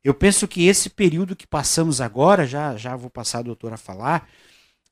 Eu 0.04 0.14
penso 0.14 0.48
que 0.48 0.68
esse 0.68 0.90
período 0.90 1.36
que 1.36 1.48
passamos 1.48 2.00
agora, 2.00 2.46
já, 2.46 2.78
já 2.78 2.96
vou 2.96 3.10
passar 3.10 3.40
a 3.40 3.44
doutora 3.44 3.76
a 3.76 3.78
falar, 3.78 4.30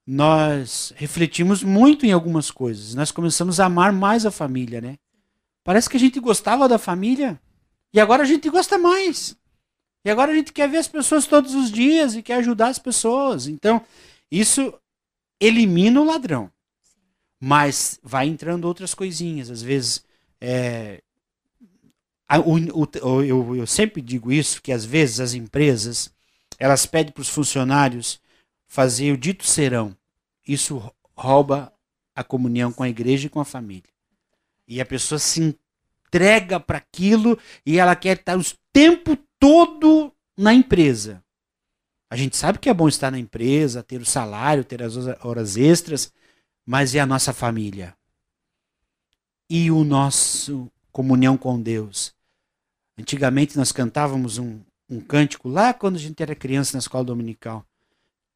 nós 0.06 0.94
refletimos 0.96 1.64
muito 1.64 2.06
em 2.06 2.12
algumas 2.12 2.52
coisas. 2.52 2.94
Nós 2.96 3.12
começamos 3.12 3.60
a 3.60 3.66
amar 3.66 3.92
mais 3.92 4.26
a 4.26 4.32
família, 4.32 4.82
né? 4.82 4.98
Parece 5.64 5.90
que 5.90 5.98
a 5.98 6.00
gente 6.00 6.20
gostava 6.20 6.68
da 6.68 6.78
família 6.78 7.40
e 7.94 8.00
agora 8.00 8.24
a 8.24 8.26
gente 8.26 8.50
gosta 8.50 8.78
mais. 8.78 9.36
E 10.06 10.10
agora 10.12 10.32
a 10.32 10.36
gente 10.36 10.54
quer 10.54 10.70
ver 10.70 10.78
as 10.78 10.88
pessoas 10.88 11.26
todos 11.26 11.56
os 11.56 11.72
dias 11.72 12.16
e 12.16 12.22
quer 12.22 12.36
ajudar 12.36 12.68
as 12.68 12.78
pessoas. 12.78 13.48
Então, 13.48 13.82
isso 14.32 14.72
elimina 15.40 16.00
o 16.00 16.06
ladrão. 16.06 16.52
Mas 17.40 18.00
vai 18.04 18.28
entrando 18.28 18.66
outras 18.66 18.94
coisinhas. 18.94 19.50
Às 19.50 19.64
vezes, 19.64 20.06
é, 20.40 21.02
o, 22.46 22.84
o, 22.84 23.24
eu, 23.24 23.56
eu 23.56 23.66
sempre 23.66 24.00
digo 24.00 24.32
isso, 24.32 24.62
que 24.62 24.72
às 24.72 24.86
vezes 24.86 25.20
as 25.20 25.34
empresas, 25.34 26.12
elas 26.60 26.86
pedem 26.86 27.12
para 27.12 27.22
os 27.22 27.30
funcionários 27.30 28.20
fazer 28.68 29.12
o 29.12 29.18
dito 29.18 29.44
serão. 29.44 29.98
Isso 30.48 30.82
rouba 31.16 31.74
a 32.16 32.24
comunhão 32.24 32.72
com 32.72 32.84
a 32.84 32.90
igreja 32.90 33.26
e 33.26 33.30
com 33.30 33.40
a 33.40 33.46
família. 33.46 33.90
E 34.68 34.80
a 34.80 34.86
pessoa 34.86 35.18
se 35.18 35.58
entrega 36.08 36.60
para 36.60 36.78
aquilo 36.78 37.40
e 37.66 37.80
ela 37.80 37.96
quer 37.96 38.18
estar 38.18 38.38
o 38.38 38.44
tempo 38.72 39.18
todo 39.40 40.12
na 40.38 40.54
empresa. 40.54 41.24
A 42.10 42.16
gente 42.16 42.38
sabe 42.38 42.60
que 42.60 42.70
é 42.70 42.74
bom 42.74 42.88
estar 42.88 43.12
na 43.12 43.20
empresa, 43.20 43.84
ter 43.84 44.02
o 44.02 44.06
salário, 44.06 44.64
ter 44.64 44.82
as 44.82 44.96
horas 45.24 45.58
extras, 45.58 46.12
mas 46.66 46.96
é 46.96 47.00
a 47.00 47.06
nossa 47.06 47.34
família. 47.34 47.96
E 49.50 49.70
o 49.70 49.84
nosso 49.84 50.72
comunhão 50.92 51.38
com 51.38 51.62
Deus. 51.62 52.14
Antigamente 52.98 53.58
nós 53.58 53.72
cantávamos 53.72 54.38
um, 54.38 54.62
um 54.90 55.02
cântico 55.02 55.50
lá 55.50 55.74
quando 55.74 55.96
a 55.96 56.00
gente 56.00 56.22
era 56.24 56.34
criança 56.34 56.74
na 56.74 56.80
escola 56.80 57.04
dominical, 57.04 57.66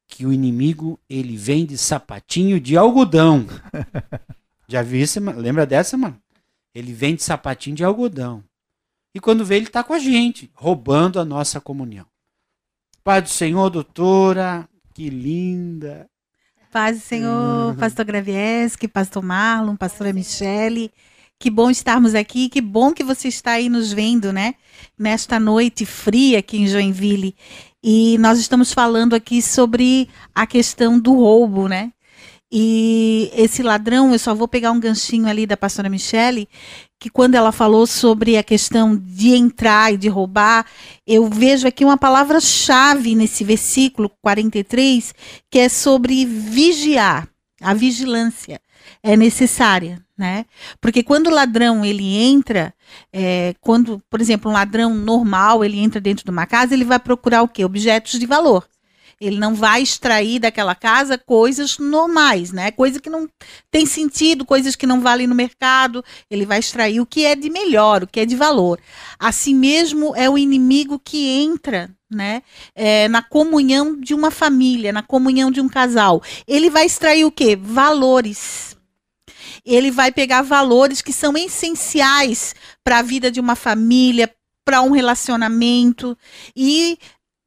que 0.06 0.26
o 0.26 0.32
inimigo 0.32 1.00
ele 1.08 1.36
vem 1.36 1.64
de 1.64 1.78
sapatinho 1.78 2.60
de 2.60 2.76
algodão. 2.76 3.46
Já 4.68 4.82
viu 4.82 5.00
isso? 5.00 5.18
Lembra 5.20 5.64
dessa, 5.66 5.96
mano? 5.96 6.20
Ele 6.74 6.92
vem 6.92 7.14
de 7.14 7.22
sapatinho 7.22 7.76
de 7.76 7.84
algodão. 7.84 8.44
E 9.14 9.20
quando 9.20 9.44
vê, 9.44 9.56
ele 9.56 9.66
está 9.66 9.82
com 9.82 9.92
a 9.92 9.98
gente, 9.98 10.50
roubando 10.54 11.18
a 11.18 11.24
nossa 11.24 11.60
comunhão. 11.60 12.06
Pai 13.02 13.20
do 13.20 13.28
Senhor, 13.28 13.68
doutora, 13.70 14.68
que 14.94 15.10
linda. 15.10 16.08
Paz 16.70 16.98
do 16.98 17.02
Senhor, 17.02 17.70
uhum. 17.70 17.76
pastor 17.76 18.04
Gravieski, 18.04 18.86
pastor 18.86 19.22
Marlon, 19.22 19.74
pastora 19.74 20.12
Michele. 20.12 20.92
Que 21.36 21.50
bom 21.50 21.70
estarmos 21.70 22.14
aqui, 22.14 22.48
que 22.48 22.60
bom 22.60 22.92
que 22.92 23.02
você 23.02 23.26
está 23.26 23.52
aí 23.52 23.68
nos 23.68 23.92
vendo, 23.92 24.32
né? 24.32 24.54
Nesta 24.96 25.40
noite 25.40 25.86
fria 25.86 26.38
aqui 26.38 26.58
em 26.58 26.66
Joinville. 26.68 27.34
E 27.82 28.18
nós 28.18 28.38
estamos 28.38 28.72
falando 28.72 29.14
aqui 29.14 29.40
sobre 29.40 30.08
a 30.34 30.46
questão 30.46 31.00
do 31.00 31.14
roubo, 31.14 31.66
né? 31.66 31.92
E 32.52 33.30
esse 33.34 33.62
ladrão, 33.62 34.12
eu 34.12 34.18
só 34.18 34.34
vou 34.34 34.48
pegar 34.48 34.72
um 34.72 34.80
ganchinho 34.80 35.28
ali 35.28 35.46
da 35.46 35.56
pastora 35.56 35.88
Michele, 35.88 36.48
que 36.98 37.08
quando 37.08 37.36
ela 37.36 37.52
falou 37.52 37.86
sobre 37.86 38.36
a 38.36 38.42
questão 38.42 38.96
de 38.96 39.30
entrar 39.30 39.94
e 39.94 39.96
de 39.96 40.08
roubar, 40.08 40.66
eu 41.06 41.28
vejo 41.28 41.68
aqui 41.68 41.84
uma 41.84 41.96
palavra-chave 41.96 43.14
nesse 43.14 43.44
versículo 43.44 44.10
43, 44.20 45.14
que 45.48 45.60
é 45.60 45.68
sobre 45.68 46.24
vigiar, 46.24 47.28
a 47.60 47.72
vigilância 47.72 48.60
é 49.02 49.16
necessária, 49.16 50.02
né? 50.16 50.44
Porque 50.80 51.02
quando 51.02 51.28
o 51.28 51.34
ladrão 51.34 51.84
ele 51.84 52.16
entra, 52.16 52.74
é, 53.12 53.54
quando, 53.60 54.02
por 54.10 54.20
exemplo, 54.20 54.50
um 54.50 54.54
ladrão 54.54 54.94
normal 54.94 55.64
ele 55.64 55.78
entra 55.78 56.00
dentro 56.00 56.24
de 56.24 56.30
uma 56.30 56.46
casa, 56.46 56.74
ele 56.74 56.84
vai 56.84 56.98
procurar 56.98 57.42
o 57.42 57.48
quê? 57.48 57.64
Objetos 57.64 58.18
de 58.18 58.26
valor. 58.26 58.66
Ele 59.20 59.38
não 59.38 59.54
vai 59.54 59.82
extrair 59.82 60.38
daquela 60.38 60.74
casa 60.74 61.18
coisas 61.18 61.78
normais, 61.78 62.52
né? 62.52 62.70
Coisa 62.70 62.98
que 62.98 63.10
não 63.10 63.28
tem 63.70 63.84
sentido, 63.84 64.46
coisas 64.46 64.74
que 64.74 64.86
não 64.86 65.00
valem 65.00 65.26
no 65.26 65.34
mercado. 65.34 66.02
Ele 66.30 66.46
vai 66.46 66.58
extrair 66.58 67.00
o 67.00 67.06
que 67.06 67.26
é 67.26 67.36
de 67.36 67.50
melhor, 67.50 68.02
o 68.02 68.06
que 68.06 68.20
é 68.20 68.24
de 68.24 68.34
valor. 68.34 68.80
Assim 69.18 69.54
mesmo 69.54 70.16
é 70.16 70.30
o 70.30 70.38
inimigo 70.38 70.98
que 70.98 71.28
entra 71.28 71.90
né? 72.10 72.42
É, 72.74 73.06
na 73.06 73.22
comunhão 73.22 73.94
de 73.94 74.14
uma 74.14 74.32
família, 74.32 74.92
na 74.92 75.02
comunhão 75.02 75.50
de 75.50 75.60
um 75.60 75.68
casal. 75.68 76.20
Ele 76.46 76.68
vai 76.68 76.84
extrair 76.84 77.24
o 77.24 77.30
quê? 77.30 77.54
Valores. 77.54 78.76
Ele 79.64 79.90
vai 79.90 80.10
pegar 80.10 80.42
valores 80.42 81.02
que 81.02 81.12
são 81.12 81.36
essenciais 81.36 82.54
para 82.82 82.98
a 82.98 83.02
vida 83.02 83.30
de 83.30 83.38
uma 83.38 83.54
família, 83.54 84.28
para 84.64 84.82
um 84.82 84.90
relacionamento 84.90 86.16
e 86.56 86.98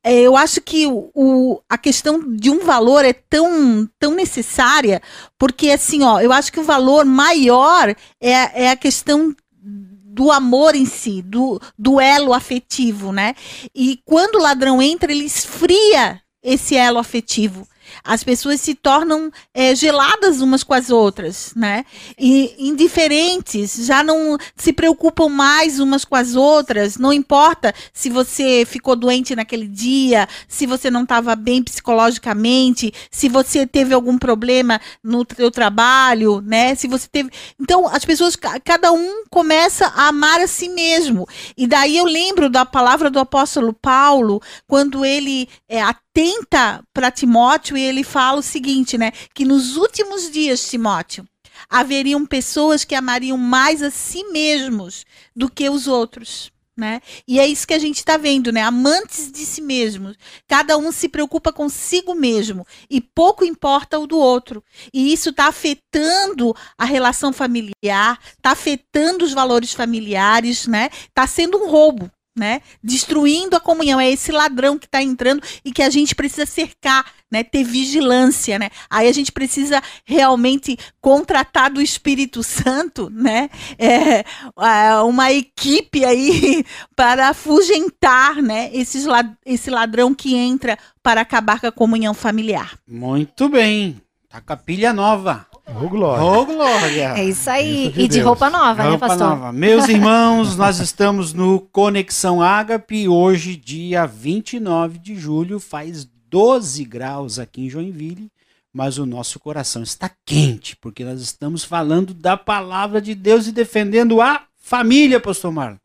é, 0.03 0.19
eu 0.19 0.35
acho 0.35 0.59
que 0.59 0.85
o, 0.85 1.09
o, 1.15 1.61
a 1.69 1.77
questão 1.77 2.21
de 2.35 2.49
um 2.49 2.59
valor 2.59 3.05
é 3.05 3.13
tão, 3.13 3.89
tão 3.97 4.13
necessária, 4.13 5.01
porque 5.39 5.69
assim, 5.69 6.03
ó, 6.03 6.19
eu 6.19 6.33
acho 6.33 6.51
que 6.51 6.59
o 6.59 6.63
valor 6.63 7.05
maior 7.05 7.95
é, 8.19 8.65
é 8.65 8.69
a 8.69 8.75
questão 8.75 9.33
do 9.61 10.31
amor 10.31 10.75
em 10.75 10.85
si, 10.85 11.21
do, 11.21 11.59
do 11.79 11.99
elo 11.99 12.33
afetivo, 12.33 13.11
né? 13.11 13.33
E 13.73 13.99
quando 14.05 14.35
o 14.35 14.41
ladrão 14.41 14.81
entra, 14.81 15.11
ele 15.11 15.23
esfria 15.23 16.21
esse 16.43 16.75
elo 16.75 16.99
afetivo 16.99 17.67
as 18.03 18.23
pessoas 18.23 18.61
se 18.61 18.73
tornam 18.73 19.31
é, 19.53 19.75
geladas 19.75 20.41
umas 20.41 20.63
com 20.63 20.73
as 20.73 20.89
outras, 20.89 21.53
né? 21.55 21.85
E 22.17 22.55
indiferentes, 22.57 23.85
já 23.85 24.03
não 24.03 24.37
se 24.55 24.71
preocupam 24.71 25.29
mais 25.29 25.79
umas 25.79 26.05
com 26.05 26.15
as 26.15 26.35
outras. 26.35 26.97
Não 26.97 27.11
importa 27.11 27.73
se 27.91 28.09
você 28.09 28.65
ficou 28.65 28.95
doente 28.95 29.35
naquele 29.35 29.67
dia, 29.67 30.27
se 30.47 30.65
você 30.65 30.89
não 30.89 31.03
estava 31.03 31.35
bem 31.35 31.63
psicologicamente, 31.63 32.93
se 33.11 33.27
você 33.29 33.65
teve 33.67 33.93
algum 33.93 34.17
problema 34.17 34.79
no 35.03 35.25
seu 35.35 35.51
trabalho, 35.51 36.41
né? 36.41 36.75
Se 36.75 36.87
você 36.87 37.07
teve, 37.07 37.29
então 37.59 37.87
as 37.87 38.05
pessoas, 38.05 38.35
cada 38.63 38.91
um 38.91 39.23
começa 39.29 39.87
a 39.87 40.07
amar 40.07 40.39
a 40.39 40.47
si 40.47 40.69
mesmo. 40.69 41.27
E 41.57 41.67
daí 41.67 41.97
eu 41.97 42.05
lembro 42.05 42.49
da 42.49 42.65
palavra 42.65 43.09
do 43.09 43.19
apóstolo 43.19 43.73
Paulo 43.73 44.41
quando 44.67 45.03
ele 45.03 45.47
é, 45.67 45.81
atenta 46.13 46.83
para 46.93 47.11
Timóteo 47.11 47.75
e 47.75 47.81
ele 47.81 48.03
fala 48.03 48.39
o 48.39 48.43
seguinte, 48.43 48.97
né? 48.97 49.11
Que 49.33 49.43
nos 49.43 49.75
últimos 49.75 50.29
dias, 50.29 50.69
Timóteo, 50.69 51.27
haveriam 51.67 52.25
pessoas 52.25 52.85
que 52.85 52.93
amariam 52.93 53.37
mais 53.37 53.81
a 53.81 53.89
si 53.89 54.23
mesmos 54.25 55.05
do 55.35 55.49
que 55.49 55.67
os 55.69 55.87
outros. 55.87 56.53
Né? 56.75 57.01
E 57.27 57.39
é 57.39 57.45
isso 57.45 57.67
que 57.67 57.73
a 57.75 57.79
gente 57.79 57.97
está 57.97 58.17
vendo, 58.17 58.51
né? 58.51 58.63
Amantes 58.63 59.31
de 59.31 59.45
si 59.45 59.61
mesmos. 59.61 60.17
Cada 60.47 60.75
um 60.75 60.91
se 60.91 61.07
preocupa 61.07 61.53
consigo 61.53 62.15
mesmo 62.15 62.65
e 62.89 62.99
pouco 62.99 63.45
importa 63.45 63.99
o 63.99 64.07
do 64.07 64.17
outro. 64.17 64.63
E 64.91 65.13
isso 65.13 65.29
está 65.29 65.45
afetando 65.45 66.55
a 66.75 66.83
relação 66.83 67.31
familiar, 67.31 68.19
está 68.25 68.51
afetando 68.51 69.23
os 69.23 69.33
valores 69.33 69.71
familiares, 69.71 70.65
né? 70.65 70.89
Está 71.09 71.27
sendo 71.27 71.59
um 71.59 71.69
roubo 71.69 72.11
né? 72.35 72.61
Destruindo 72.83 73.55
a 73.55 73.59
comunhão. 73.59 73.99
É 73.99 74.09
esse 74.09 74.31
ladrão 74.31 74.77
que 74.77 74.85
está 74.85 75.01
entrando 75.01 75.41
e 75.63 75.71
que 75.71 75.81
a 75.81 75.89
gente 75.89 76.15
precisa 76.15 76.45
cercar, 76.45 77.05
né? 77.31 77.43
Ter 77.43 77.63
vigilância, 77.63 78.57
né? 78.57 78.69
Aí 78.89 79.07
a 79.07 79.11
gente 79.11 79.31
precisa 79.31 79.81
realmente 80.03 80.77
contratar 80.99 81.71
do 81.71 81.81
Espírito 81.81 82.41
Santo, 82.43 83.09
né? 83.09 83.49
É, 83.77 84.19
é 84.19 84.95
uma 85.01 85.31
equipe 85.31 86.03
aí 86.03 86.65
para 86.95 87.29
afugentar, 87.29 88.41
né? 88.41 88.69
Esses, 88.73 89.05
esse 89.45 89.69
ladrão 89.69 90.13
que 90.13 90.35
entra 90.35 90.77
para 91.01 91.21
acabar 91.21 91.59
com 91.59 91.67
a 91.67 91.71
comunhão 91.71 92.13
familiar. 92.13 92.77
Muito 92.87 93.49
bem. 93.49 94.01
Tá 94.29 94.41
com 94.41 94.53
a 94.53 94.57
pilha 94.57 94.91
nova. 94.91 95.45
Ô, 95.65 95.87
Glória. 95.87 96.23
Ô, 96.23 96.45
Glória. 96.45 97.13
É 97.17 97.23
isso 97.23 97.49
aí. 97.49 97.87
Isso 97.87 97.93
de 97.93 98.01
e 98.01 98.07
de 98.07 98.19
roupa 98.19 98.49
nova, 98.49 98.83
né, 98.83 98.89
roupa 98.89 99.07
né, 99.07 99.09
pastor? 99.09 99.29
Nova. 99.29 99.51
Meus 99.53 99.87
irmãos, 99.87 100.57
nós 100.57 100.79
estamos 100.79 101.33
no 101.33 101.59
Conexão 101.59 102.41
Ágape. 102.41 103.07
Hoje, 103.07 103.55
dia 103.55 104.05
29 104.05 104.99
de 104.99 105.15
julho, 105.15 105.59
faz 105.59 106.07
12 106.29 106.83
graus 106.83 107.39
aqui 107.39 107.65
em 107.65 107.69
Joinville. 107.69 108.31
Mas 108.73 108.97
o 108.97 109.05
nosso 109.05 109.39
coração 109.39 109.83
está 109.83 110.09
quente, 110.25 110.75
porque 110.75 111.05
nós 111.05 111.21
estamos 111.21 111.63
falando 111.63 112.13
da 112.13 112.35
palavra 112.35 112.99
de 112.99 113.13
Deus 113.13 113.47
e 113.47 113.51
defendendo 113.51 114.19
a 114.19 114.43
família, 114.57 115.19
pastor 115.19 115.51
Marlon. 115.51 115.77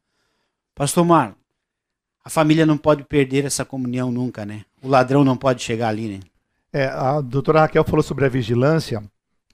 Pastor 0.74 1.04
Marlon, 1.04 1.34
a 2.24 2.30
família 2.30 2.64
não 2.64 2.78
pode 2.78 3.04
perder 3.04 3.44
essa 3.44 3.64
comunhão 3.64 4.10
nunca, 4.10 4.46
né? 4.46 4.64
O 4.82 4.88
ladrão 4.88 5.22
não 5.22 5.36
pode 5.36 5.62
chegar 5.62 5.88
ali, 5.88 6.08
né? 6.08 6.20
É, 6.72 6.86
a 6.86 7.20
doutora 7.20 7.60
Raquel 7.60 7.84
falou 7.84 8.02
sobre 8.02 8.24
a 8.24 8.28
vigilância, 8.28 9.02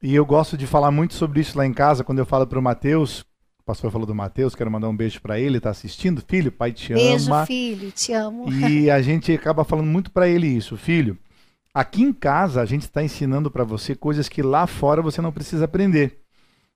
e 0.05 0.15
eu 0.15 0.27
gosto 0.27 0.55
de 0.55 0.67
falar 0.67 0.91
muito 0.91 1.15
sobre 1.15 1.41
isso 1.41 1.57
lá 1.57 1.65
em 1.65 1.73
casa, 1.73 2.05
quando 2.05 2.19
eu 2.19 2.27
falo 2.27 2.47
para 2.47 2.59
o 2.59 2.63
Matheus. 2.63 3.21
O 3.59 3.65
pastor 3.65 3.91
falou 3.91 4.07
do 4.07 4.15
Matheus, 4.15 4.55
quero 4.55 4.71
mandar 4.71 4.87
um 4.91 4.95
beijo 4.95 5.19
para 5.23 5.41
ele, 5.41 5.57
está 5.57 5.71
assistindo. 5.71 6.23
Filho, 6.29 6.53
pai 6.53 6.73
te 6.73 6.93
Beijo, 6.93 7.33
ama. 7.33 7.47
filho, 7.47 7.91
te 7.91 8.13
amo. 8.13 8.53
E 8.53 8.91
a 8.91 9.01
gente 9.01 9.33
acaba 9.33 9.65
falando 9.65 9.87
muito 9.87 10.11
para 10.11 10.29
ele 10.29 10.47
isso, 10.47 10.77
filho. 10.77 11.19
Aqui 11.73 12.03
em 12.03 12.13
casa 12.13 12.61
a 12.61 12.67
gente 12.67 12.83
está 12.83 13.03
ensinando 13.03 13.51
para 13.51 13.65
você 13.65 13.95
coisas 13.95 14.29
que 14.29 14.43
lá 14.43 14.67
fora 14.67 15.01
você 15.01 15.23
não 15.23 15.33
precisa 15.33 15.65
aprender. 15.65 16.19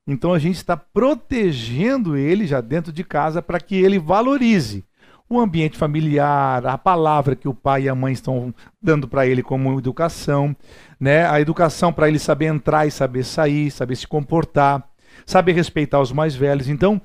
Então 0.07 0.33
a 0.33 0.39
gente 0.39 0.57
está 0.57 0.75
protegendo 0.75 2.17
ele 2.17 2.47
já 2.47 2.63
dentro 2.63 2.91
de 2.91 3.05
casa 3.05 3.43
para 3.43 3.61
que 3.61 3.77
ele 3.77 3.99
valorize 3.99 4.87
o 5.29 5.39
ambiente 5.39 5.77
familiar, 5.77 6.67
a 6.67 6.79
palavra 6.79 7.37
que 7.37 7.49
o 7.49 7.55
pai 7.55 7.83
e 7.83 7.89
a 7.89 7.95
mãe 7.95 8.13
estão 8.13 8.55
dando 8.81 9.07
para 9.07 9.27
ele 9.27 9.43
como 9.43 9.79
educação, 9.79 10.57
né? 10.99 11.29
A 11.29 11.41
educação 11.41 11.93
para 11.93 12.09
ele 12.09 12.19
saber 12.19 12.47
entrar 12.47 12.87
e 12.87 12.91
saber 12.91 13.25
sair, 13.25 13.71
saber 13.71 13.97
se 13.97 14.07
comportar, 14.07 14.89
saber 15.27 15.53
respeitar 15.53 16.01
os 16.01 16.13
mais 16.13 16.35
velhos. 16.35 16.69
Então, 16.69 17.01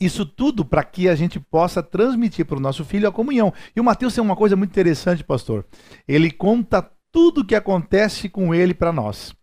isso 0.00 0.24
tudo 0.24 0.64
para 0.64 0.82
que 0.82 1.08
a 1.08 1.14
gente 1.14 1.38
possa 1.38 1.82
transmitir 1.82 2.46
para 2.46 2.56
o 2.56 2.60
nosso 2.60 2.84
filho 2.84 3.08
a 3.08 3.12
comunhão. 3.12 3.52
E 3.76 3.80
o 3.80 3.84
Mateus 3.84 4.14
tem 4.14 4.24
uma 4.24 4.34
coisa 4.34 4.56
muito 4.56 4.70
interessante, 4.70 5.22
pastor. 5.22 5.64
Ele 6.08 6.30
conta 6.30 6.90
tudo 7.12 7.42
o 7.42 7.44
que 7.44 7.54
acontece 7.54 8.28
com 8.28 8.54
ele 8.54 8.72
para 8.72 8.92
nós. 8.92 9.34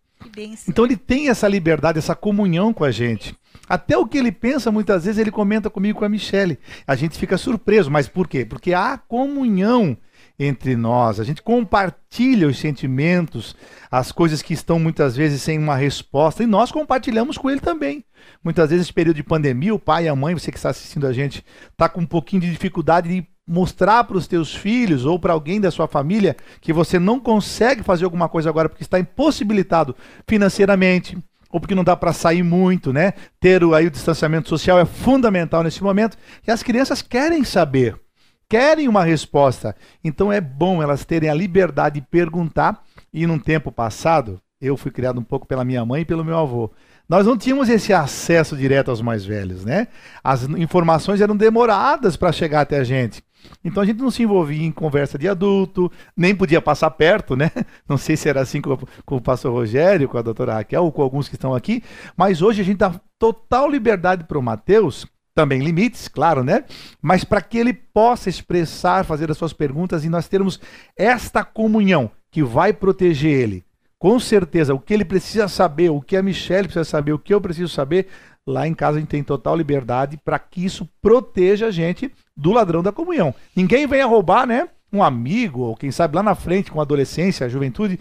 Então 0.70 0.86
ele 0.86 0.98
tem 0.98 1.30
essa 1.30 1.48
liberdade, 1.48 1.98
essa 1.98 2.16
comunhão 2.16 2.74
com 2.74 2.84
a 2.84 2.92
gente. 2.92 3.36
Até 3.68 3.98
o 3.98 4.08
que 4.08 4.18
ele 4.18 4.32
pensa, 4.32 4.72
muitas 4.72 5.06
vezes, 5.06 5.20
ele 5.20 5.32
comenta 5.32 5.70
comigo 5.70 6.00
com 6.00 6.06
a 6.06 6.10
Michelle. 6.10 6.58
A 6.88 6.96
gente 6.96 7.18
fica 7.18 7.38
surpreso, 7.38 7.90
mas 7.90 8.08
por 8.08 8.28
quê? 8.28 8.44
Porque 8.44 8.74
há 8.74 8.98
comunhão 8.98 9.98
entre 10.40 10.76
nós, 10.76 11.20
a 11.20 11.24
gente 11.26 11.42
compartilha 11.42 12.48
os 12.48 12.58
sentimentos, 12.58 13.56
as 13.92 14.10
coisas 14.10 14.42
que 14.42 14.54
estão 14.54 14.80
muitas 14.80 15.16
vezes 15.16 15.42
sem 15.42 15.58
uma 15.58 15.76
resposta, 15.76 16.42
e 16.42 16.48
nós 16.48 16.72
compartilhamos 16.72 17.38
com 17.38 17.50
ele 17.50 17.60
também. 17.60 18.06
Muitas 18.42 18.70
vezes, 18.70 18.86
nesse 18.86 18.94
período 18.94 19.18
de 19.18 19.24
pandemia, 19.24 19.76
o 19.76 19.80
pai 19.80 20.06
e 20.06 20.08
a 20.08 20.16
mãe, 20.16 20.34
você 20.34 20.50
que 20.50 20.58
está 20.58 20.70
assistindo 20.70 21.06
a 21.06 21.12
gente, 21.12 21.44
está 21.72 21.90
com 21.90 22.02
um 22.02 22.06
pouquinho 22.06 22.42
de 22.42 22.52
dificuldade 22.52 23.10
de 23.10 23.28
mostrar 23.50 24.04
para 24.04 24.16
os 24.16 24.28
teus 24.28 24.54
filhos 24.54 25.06
ou 25.06 25.18
para 25.18 25.34
alguém 25.34 25.60
da 25.60 25.72
sua 25.72 25.88
família 25.88 26.38
que 26.62 26.72
você 26.72 27.00
não 27.00 27.20
consegue 27.20 27.82
fazer 27.82 28.06
alguma 28.06 28.30
coisa 28.30 28.48
agora 28.48 28.70
porque 28.70 28.84
está 28.84 29.00
impossibilitado 29.00 29.96
financeiramente 30.28 31.18
ou 31.52 31.60
porque 31.60 31.74
não 31.74 31.84
dá 31.84 31.96
para 31.96 32.14
sair 32.14 32.44
muito, 32.44 32.94
né? 32.94 33.14
Ter 33.40 33.64
aí 33.74 33.88
o 33.88 33.92
distanciamento 33.92 34.48
social 34.48 34.78
é 34.78 34.86
fundamental 34.86 35.64
nesse 35.64 35.84
momento 35.84 36.16
e 36.48 36.52
as 36.52 36.62
crianças 36.62 37.02
querem 37.02 37.44
saber, 37.44 38.00
querem 38.48 38.88
uma 38.88 39.04
resposta. 39.04 39.76
Então 40.04 40.32
é 40.32 40.40
bom 40.40 40.84
elas 40.84 41.04
terem 41.04 41.28
a 41.28 41.34
liberdade 41.34 42.00
de 42.00 42.06
perguntar 42.06 42.84
e 43.12 43.26
num 43.26 43.40
tempo 43.40 43.72
passado, 43.72 44.40
eu 44.62 44.78
fui 44.78 44.92
criado 44.92 45.20
um 45.20 45.24
pouco 45.24 45.48
pela 45.48 45.66
minha 45.66 45.84
mãe 45.84 46.04
e 46.04 46.06
pelo 46.06 46.24
meu 46.24 46.38
avô. 46.38 46.72
Nós 47.08 47.26
não 47.26 47.36
tínhamos 47.36 47.68
esse 47.68 47.92
acesso 47.92 48.56
direto 48.56 48.92
aos 48.92 49.02
mais 49.02 49.26
velhos, 49.26 49.66
né? 49.66 49.88
As 50.24 50.44
informações 50.44 51.20
eram 51.20 51.36
demoradas 51.36 52.16
para 52.16 52.32
chegar 52.32 52.62
até 52.62 52.78
a 52.78 52.84
gente. 52.84 53.24
Então 53.64 53.84
a 53.84 53.86
gente 53.86 54.00
não 54.00 54.12
se 54.12 54.24
envolvia 54.24 54.66
em 54.66 54.72
conversa 54.72 55.18
de 55.18 55.28
adulto, 55.28 55.92
nem 56.16 56.36
podia 56.36 56.62
passar 56.62 56.92
perto, 56.92 57.36
né? 57.36 57.52
Não 57.88 57.98
sei 57.98 58.16
se 58.16 58.30
era 58.30 58.42
assim 58.42 58.62
com, 58.62 58.78
com 59.06 59.16
o 59.18 59.22
pastor 59.22 59.52
Rogério, 59.52 60.08
com 60.08 60.18
a 60.18 60.22
doutora 60.22 60.54
Raquel, 60.54 60.84
ou 60.84 60.92
com 60.92 61.02
alguns 61.02 61.28
que 61.28 61.36
estão 61.36 61.54
aqui, 61.54 61.84
mas 62.16 62.42
hoje 62.42 62.62
a 62.62 62.64
gente 62.66 62.78
dá 62.78 62.94
total 63.18 63.70
liberdade 63.70 64.24
para 64.24 64.38
o 64.38 64.44
Mateus, 64.44 65.06
também 65.36 65.62
limites, 65.62 66.08
claro, 66.08 66.44
né? 66.44 66.64
Mas 67.02 67.24
para 67.24 67.42
que 67.42 67.58
ele 67.58 67.74
possa 67.74 68.30
expressar, 68.30 69.06
fazer 69.06 69.30
as 69.30 69.38
suas 69.38 69.54
perguntas 69.54 70.04
e 70.04 70.10
nós 70.10 70.28
termos 70.28 70.60
esta 70.98 71.44
comunhão 71.44 72.12
que 72.32 72.44
vai 72.44 72.74
proteger 72.74 73.32
ele. 73.32 73.66
Com 73.98 74.18
certeza, 74.20 74.74
o 74.74 74.80
que 74.80 74.94
ele 74.94 75.04
precisa 75.04 75.50
saber, 75.50 75.90
o 75.90 76.02
que 76.02 76.16
a 76.16 76.24
Michelle 76.24 76.68
precisa 76.68 76.86
saber, 76.86 77.12
o 77.12 77.20
que 77.20 77.34
eu 77.34 77.42
preciso 77.42 77.68
saber, 77.68 78.08
Lá 78.50 78.68
em 78.68 78.74
casa 78.74 78.98
a 78.98 79.00
gente 79.00 79.10
tem 79.10 79.24
total 79.24 79.56
liberdade 79.56 80.18
para 80.18 80.40
que 80.40 80.66
isso 80.66 80.90
proteja 81.00 81.68
a 81.68 81.72
gente 81.72 82.12
do 82.40 82.52
ladrão 82.52 82.82
da 82.82 82.92
comunhão. 82.92 83.34
Ninguém 83.56 83.86
venha 83.86 84.06
roubar, 84.06 84.48
né? 84.48 84.70
Um 84.92 85.04
amigo, 85.04 85.62
ou 85.62 85.76
quem 85.76 85.92
sabe 85.92 86.16
lá 86.16 86.24
na 86.24 86.34
frente, 86.34 86.72
com 86.72 86.80
a 86.80 86.84
adolescência, 86.84 87.46
a 87.46 87.50
juventude, 87.50 88.00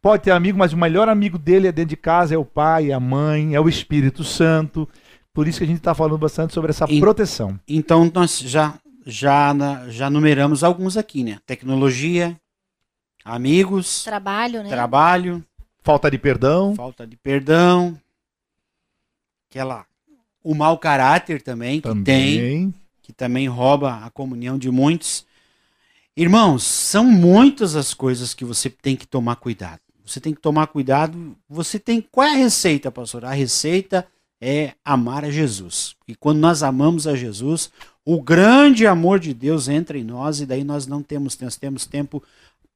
pode 0.00 0.22
ter 0.22 0.30
amigo, 0.30 0.58
mas 0.58 0.72
o 0.72 0.76
melhor 0.76 1.08
amigo 1.08 1.36
dele 1.36 1.68
é 1.68 1.72
dentro 1.72 1.90
de 1.90 1.96
casa, 1.96 2.34
é 2.34 2.38
o 2.38 2.44
pai, 2.44 2.90
é 2.90 2.94
a 2.94 3.00
mãe, 3.00 3.54
é 3.54 3.60
o 3.60 3.68
Espírito 3.68 4.24
Santo. 4.24 4.88
Por 5.34 5.46
isso 5.46 5.58
que 5.58 5.64
a 5.64 5.66
gente 5.66 5.78
está 5.78 5.94
falando 5.94 6.18
bastante 6.18 6.54
sobre 6.54 6.70
essa 6.70 6.86
e, 6.88 7.00
proteção. 7.00 7.58
Então 7.68 8.10
nós 8.14 8.38
já, 8.38 8.74
já, 9.04 9.54
já 9.88 10.08
numeramos 10.08 10.64
alguns 10.64 10.96
aqui, 10.96 11.22
né? 11.22 11.38
Tecnologia, 11.46 12.36
amigos, 13.24 14.04
trabalho, 14.04 14.62
né? 14.62 14.68
Trabalho, 14.68 15.44
falta 15.82 16.10
de 16.10 16.18
perdão, 16.18 16.74
falta 16.74 17.06
de 17.06 17.16
perdão, 17.16 17.98
aquela 19.50 19.84
o 20.42 20.54
mau 20.54 20.78
caráter 20.78 21.42
também 21.42 21.80
que 21.80 21.88
também. 21.88 22.38
tem, 22.38 22.74
que 23.10 23.16
também 23.16 23.48
rouba 23.48 24.04
a 24.04 24.10
comunhão 24.10 24.56
de 24.56 24.70
muitos. 24.70 25.26
Irmãos, 26.16 26.62
são 26.62 27.04
muitas 27.04 27.74
as 27.74 27.92
coisas 27.92 28.32
que 28.32 28.44
você 28.44 28.70
tem 28.70 28.94
que 28.94 29.06
tomar 29.06 29.36
cuidado. 29.36 29.80
Você 30.06 30.20
tem 30.20 30.32
que 30.32 30.40
tomar 30.40 30.68
cuidado. 30.68 31.36
Você 31.48 31.78
tem 31.78 32.00
qual 32.00 32.26
é 32.26 32.32
a 32.32 32.36
receita, 32.36 32.90
pastor? 32.90 33.24
A 33.24 33.32
receita 33.32 34.06
é 34.40 34.74
amar 34.84 35.24
a 35.24 35.30
Jesus. 35.30 35.96
E 36.06 36.14
quando 36.14 36.38
nós 36.38 36.62
amamos 36.62 37.06
a 37.06 37.16
Jesus, 37.16 37.70
o 38.04 38.22
grande 38.22 38.86
amor 38.86 39.18
de 39.18 39.34
Deus 39.34 39.68
entra 39.68 39.98
em 39.98 40.04
nós 40.04 40.40
e 40.40 40.46
daí 40.46 40.62
nós 40.62 40.86
não 40.86 41.02
temos, 41.02 41.38
nós 41.40 41.56
temos 41.56 41.86
tempo 41.86 42.22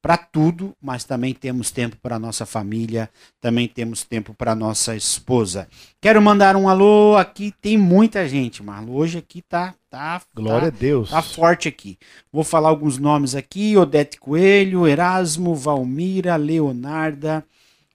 para 0.05 0.17
tudo, 0.17 0.77
mas 0.79 1.03
também 1.03 1.33
temos 1.33 1.71
tempo 1.71 1.97
para 1.99 2.19
nossa 2.19 2.45
família, 2.45 3.09
também 3.41 3.67
temos 3.67 4.03
tempo 4.03 4.35
para 4.35 4.53
nossa 4.53 4.95
esposa. 4.95 5.67
Quero 5.99 6.21
mandar 6.21 6.55
um 6.55 6.69
alô 6.69 7.17
aqui, 7.17 7.51
tem 7.59 7.75
muita 7.75 8.29
gente, 8.29 8.61
Marlo. 8.61 8.95
Hoje 8.95 9.17
aqui 9.17 9.41
tá 9.41 9.73
tá 9.89 10.21
Glória 10.31 10.69
tá, 10.71 10.77
a 10.77 10.79
Deus. 10.79 11.09
Tá 11.09 11.23
forte 11.23 11.67
aqui. 11.67 11.97
Vou 12.31 12.43
falar 12.43 12.69
alguns 12.69 12.99
nomes 12.99 13.33
aqui: 13.33 13.75
Odete 13.75 14.19
Coelho, 14.19 14.85
Erasmo, 14.85 15.55
Valmira, 15.55 16.35
Leonarda, 16.35 17.43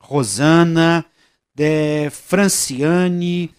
Rosana, 0.01 1.07
de 1.55 2.11
Franciane, 2.11 3.53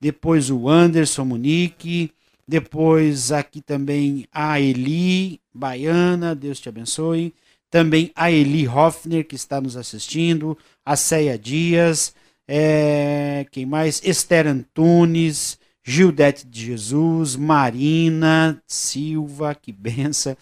depois 0.00 0.48
o 0.48 0.70
Anderson 0.70 1.26
Monique, 1.26 2.10
depois 2.48 3.30
aqui 3.30 3.60
também 3.60 4.24
a 4.32 4.58
Eli 4.58 5.38
Baiana, 5.52 6.34
Deus 6.34 6.58
te 6.58 6.70
abençoe 6.70 7.34
também 7.70 8.10
a 8.16 8.30
Eli 8.30 8.66
Hoffner, 8.66 9.26
que 9.26 9.36
está 9.36 9.60
nos 9.60 9.76
assistindo, 9.76 10.58
a 10.84 10.96
Ceia 10.96 11.38
Dias, 11.38 12.14
é, 12.48 13.46
quem 13.52 13.64
mais? 13.64 14.02
Esther 14.04 14.48
Antunes, 14.48 15.56
Gildete 15.84 16.46
de 16.46 16.66
Jesus, 16.66 17.36
Marina 17.36 18.60
Silva, 18.66 19.54
que 19.54 19.72
benção. 19.72 20.36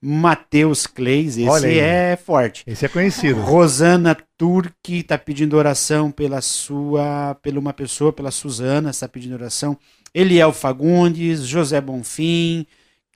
Matheus 0.00 0.86
Cleis, 0.86 1.36
esse 1.36 1.78
é 1.78 2.16
forte. 2.16 2.64
Esse 2.66 2.86
é 2.86 2.88
conhecido. 2.88 3.40
Rosana 3.40 4.16
Turque 4.38 5.00
está 5.00 5.18
pedindo 5.18 5.56
oração 5.56 6.10
pela 6.10 6.40
sua, 6.40 7.36
pela 7.42 7.58
uma 7.58 7.74
pessoa, 7.74 8.12
pela 8.12 8.30
Suzana, 8.30 8.90
está 8.90 9.06
pedindo 9.06 9.34
oração. 9.34 9.76
Eliel 10.14 10.52
Fagundes, 10.52 11.40
José 11.40 11.80
Bonfim, 11.80 12.66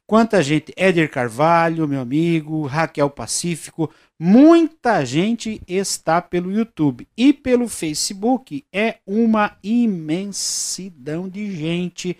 Quanta 0.06 0.42
gente, 0.42 0.70
Éder 0.76 1.10
Carvalho, 1.10 1.88
meu 1.88 2.02
amigo, 2.02 2.66
Raquel 2.66 3.08
Pacífico, 3.08 3.90
muita 4.20 5.02
gente 5.02 5.62
está 5.66 6.20
pelo 6.20 6.52
YouTube 6.52 7.08
e 7.16 7.32
pelo 7.32 7.66
Facebook. 7.68 8.66
É 8.70 8.96
uma 9.06 9.56
imensidão 9.62 11.26
de 11.26 11.56
gente. 11.56 12.18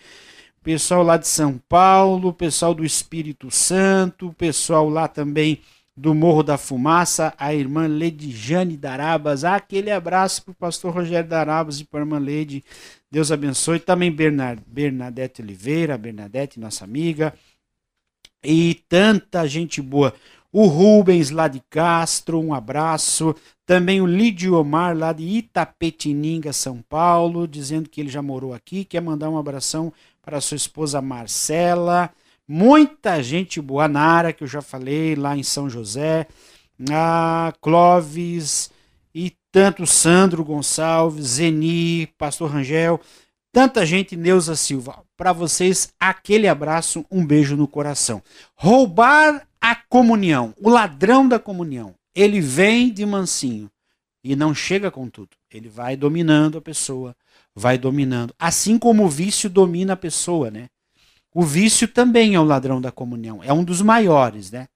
Pessoal 0.62 1.02
lá 1.02 1.18
de 1.18 1.28
São 1.28 1.60
Paulo, 1.68 2.32
pessoal 2.32 2.72
do 2.72 2.86
Espírito 2.86 3.50
Santo, 3.50 4.34
pessoal 4.38 4.88
lá 4.88 5.06
também 5.06 5.60
do 5.94 6.14
Morro 6.14 6.42
da 6.42 6.56
Fumaça, 6.56 7.34
a 7.36 7.54
irmã 7.54 7.86
Ledijane 7.86 8.78
Darabas. 8.78 9.44
Ah, 9.44 9.56
aquele 9.56 9.90
abraço 9.90 10.42
para 10.42 10.52
o 10.52 10.54
pastor 10.54 10.94
Rogério 10.94 11.28
Darabas 11.28 11.80
e 11.80 11.84
para 11.84 12.00
a 12.00 12.02
irmã 12.02 12.18
Lede. 12.18 12.64
Deus 13.10 13.30
abençoe. 13.30 13.78
Também 13.78 14.10
Bernard, 14.10 14.62
Bernadette 14.66 15.42
Oliveira, 15.42 15.98
Bernadette, 15.98 16.58
nossa 16.58 16.82
amiga 16.82 17.34
e 18.44 18.82
tanta 18.88 19.46
gente 19.46 19.80
boa. 19.80 20.14
O 20.52 20.66
Rubens 20.66 21.30
lá 21.30 21.48
de 21.48 21.60
Castro, 21.68 22.40
um 22.40 22.54
abraço. 22.54 23.34
Também 23.66 24.00
o 24.00 24.06
Lídio 24.06 24.54
Omar 24.54 24.96
lá 24.96 25.12
de 25.12 25.24
Itapetininga, 25.24 26.52
São 26.52 26.80
Paulo, 26.88 27.48
dizendo 27.48 27.88
que 27.88 28.00
ele 28.00 28.10
já 28.10 28.22
morou 28.22 28.54
aqui, 28.54 28.84
quer 28.84 29.00
mandar 29.00 29.30
um 29.30 29.38
abração 29.38 29.92
para 30.22 30.40
sua 30.40 30.56
esposa 30.56 31.02
Marcela. 31.02 32.10
Muita 32.46 33.22
gente 33.22 33.60
boa, 33.60 33.88
Nara, 33.88 34.32
que 34.32 34.44
eu 34.44 34.48
já 34.48 34.62
falei, 34.62 35.16
lá 35.16 35.36
em 35.36 35.42
São 35.42 35.68
José. 35.68 36.26
A 36.90 37.52
Clóvis 37.60 38.70
e 39.14 39.32
tanto 39.50 39.86
Sandro 39.86 40.44
Gonçalves, 40.44 41.26
Zeni, 41.26 42.06
Pastor 42.18 42.50
Rangel, 42.50 43.00
tanta 43.52 43.86
gente, 43.86 44.16
Neuza 44.16 44.56
Silva 44.56 45.03
para 45.16 45.32
vocês 45.32 45.92
aquele 45.98 46.48
abraço, 46.48 47.04
um 47.10 47.24
beijo 47.24 47.56
no 47.56 47.68
coração. 47.68 48.22
Roubar 48.54 49.46
a 49.60 49.74
comunhão, 49.74 50.54
o 50.60 50.68
ladrão 50.68 51.26
da 51.28 51.38
comunhão, 51.38 51.94
ele 52.14 52.40
vem 52.40 52.92
de 52.92 53.04
mansinho 53.06 53.70
e 54.22 54.34
não 54.34 54.54
chega 54.54 54.90
com 54.90 55.08
tudo. 55.08 55.30
Ele 55.50 55.68
vai 55.68 55.96
dominando 55.96 56.58
a 56.58 56.60
pessoa, 56.60 57.16
vai 57.54 57.78
dominando. 57.78 58.34
Assim 58.38 58.78
como 58.78 59.04
o 59.04 59.08
vício 59.08 59.48
domina 59.48 59.92
a 59.92 59.96
pessoa, 59.96 60.50
né? 60.50 60.68
O 61.32 61.42
vício 61.42 61.88
também 61.88 62.34
é 62.34 62.40
o 62.40 62.44
ladrão 62.44 62.80
da 62.80 62.92
comunhão, 62.92 63.42
é 63.42 63.52
um 63.52 63.64
dos 63.64 63.82
maiores, 63.82 64.50
né? 64.50 64.68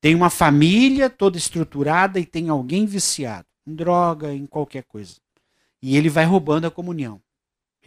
Tem 0.00 0.14
uma 0.14 0.30
família 0.30 1.10
toda 1.10 1.36
estruturada 1.36 2.20
e 2.20 2.26
tem 2.26 2.48
alguém 2.48 2.86
viciado 2.86 3.46
em 3.66 3.74
droga, 3.74 4.32
em 4.32 4.46
qualquer 4.46 4.84
coisa. 4.84 5.16
E 5.82 5.96
ele 5.96 6.08
vai 6.08 6.24
roubando 6.24 6.66
a 6.66 6.70
comunhão. 6.70 7.20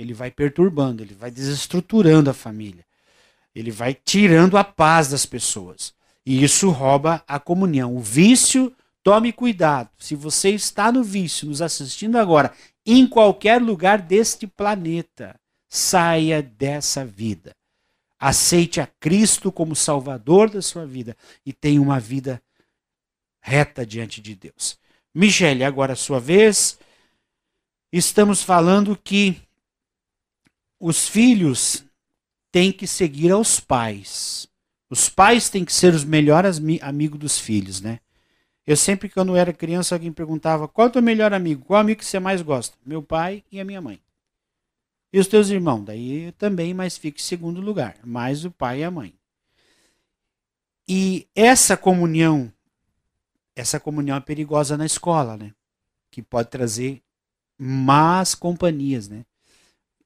Ele 0.02 0.16
vai 0.16 0.32
perturbando, 0.32 1.04
ele 1.04 1.14
vai 1.14 1.30
desestruturando 1.30 2.28
a 2.28 2.34
família. 2.34 2.84
Ele 3.54 3.70
vai 3.70 3.94
tirando 3.94 4.58
a 4.58 4.64
paz 4.64 5.10
das 5.10 5.28
pessoas. 5.28 5.94
E 6.26 6.44
isso 6.44 6.72
rouba 6.72 7.24
a 7.28 7.40
comunhão. 7.40 7.96
O 7.96 8.00
vício, 8.00 8.76
tome 9.04 9.32
cuidado. 9.32 9.90
Se 10.00 10.16
você 10.16 10.50
está 10.50 10.92
no 10.92 11.04
vício, 11.04 11.48
nos 11.48 11.62
assistindo 11.62 12.18
agora, 12.18 12.52
em 12.84 13.06
qualquer 13.06 13.62
lugar 13.62 14.02
deste 14.02 14.48
planeta, 14.48 15.40
saia 15.70 16.42
dessa 16.42 17.06
vida. 17.06 17.56
Aceite 18.20 18.82
a 18.82 18.88
Cristo 19.00 19.52
como 19.52 19.76
Salvador 19.76 20.50
da 20.50 20.64
sua 20.64 20.86
vida 20.86 21.16
e 21.46 21.54
tenha 21.54 21.80
uma 21.80 22.00
vida 22.00 22.42
reta 23.40 23.86
diante 23.86 24.20
de 24.20 24.34
Deus. 24.34 24.80
Michele, 25.14 25.64
agora 25.64 25.94
a 25.94 25.96
sua 25.96 26.20
vez. 26.20 26.80
Estamos 27.92 28.42
falando 28.42 28.98
que 28.98 29.40
os 30.82 31.08
filhos 31.08 31.86
têm 32.52 32.72
que 32.72 32.88
seguir 32.88 33.32
aos 33.32 33.60
pais. 33.60 34.50
Os 34.89 35.08
pais 35.08 35.48
têm 35.48 35.63
que 35.63 35.72
ser 35.72 35.94
os 35.94 36.04
melhores 36.04 36.60
amigos 36.82 37.20
dos 37.20 37.39
filhos, 37.39 37.80
né? 37.80 38.00
Eu 38.65 38.76
sempre, 38.76 39.08
quando 39.08 39.36
era 39.36 39.54
criança, 39.54 39.96
alguém 39.96 40.12
perguntava: 40.12 40.67
qual 40.67 40.88
é 40.88 40.89
o 40.89 40.94
teu 40.94 41.02
melhor 41.02 41.34
amigo? 41.34 41.63
Qual 41.65 41.80
amigo 41.80 42.00
que 42.00 42.06
você 42.06 42.20
mais 42.20 42.41
gosta? 42.41 42.76
Meu 42.86 43.02
pai 43.02 43.44
e 43.52 43.60
a 43.60 43.63
minha 43.63 43.80
mãe. 43.80 44.02
E 45.13 45.20
os 45.20 45.28
teus 45.28 45.50
irmãos? 45.50 45.84
Daí 45.84 46.32
também, 46.34 46.74
mas 46.74 46.98
fica 46.98 47.20
em 47.20 47.24
segundo 47.24 47.62
lugar. 47.62 47.98
Mais 48.04 48.44
o 48.44 48.52
pai 48.52 48.80
e 48.80 48.84
a 48.84 48.91
mãe. 48.91 49.13
E 50.88 51.28
essa 51.36 51.78
comunhão, 51.78 52.52
essa 53.56 53.80
comunhão 53.80 54.17
é 54.17 54.22
perigosa 54.22 54.78
na 54.78 54.86
escola, 54.86 55.38
né? 55.38 55.54
Que 56.10 56.22
pode 56.22 56.50
trazer 56.50 57.02
más 57.58 58.34
companhias, 58.34 59.08
né? 59.08 59.26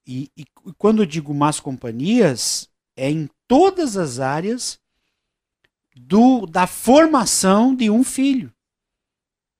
E, 0.07 0.29
e 0.37 0.45
quando 0.77 1.01
eu 1.01 1.05
digo 1.05 1.33
más 1.33 1.59
companhias, 1.59 2.69
é 2.95 3.09
em 3.09 3.29
todas 3.47 3.97
as 3.97 4.19
áreas 4.19 4.79
do, 5.95 6.45
da 6.45 6.67
formação 6.67 7.75
de 7.75 7.89
um 7.89 8.03
filho. 8.03 8.51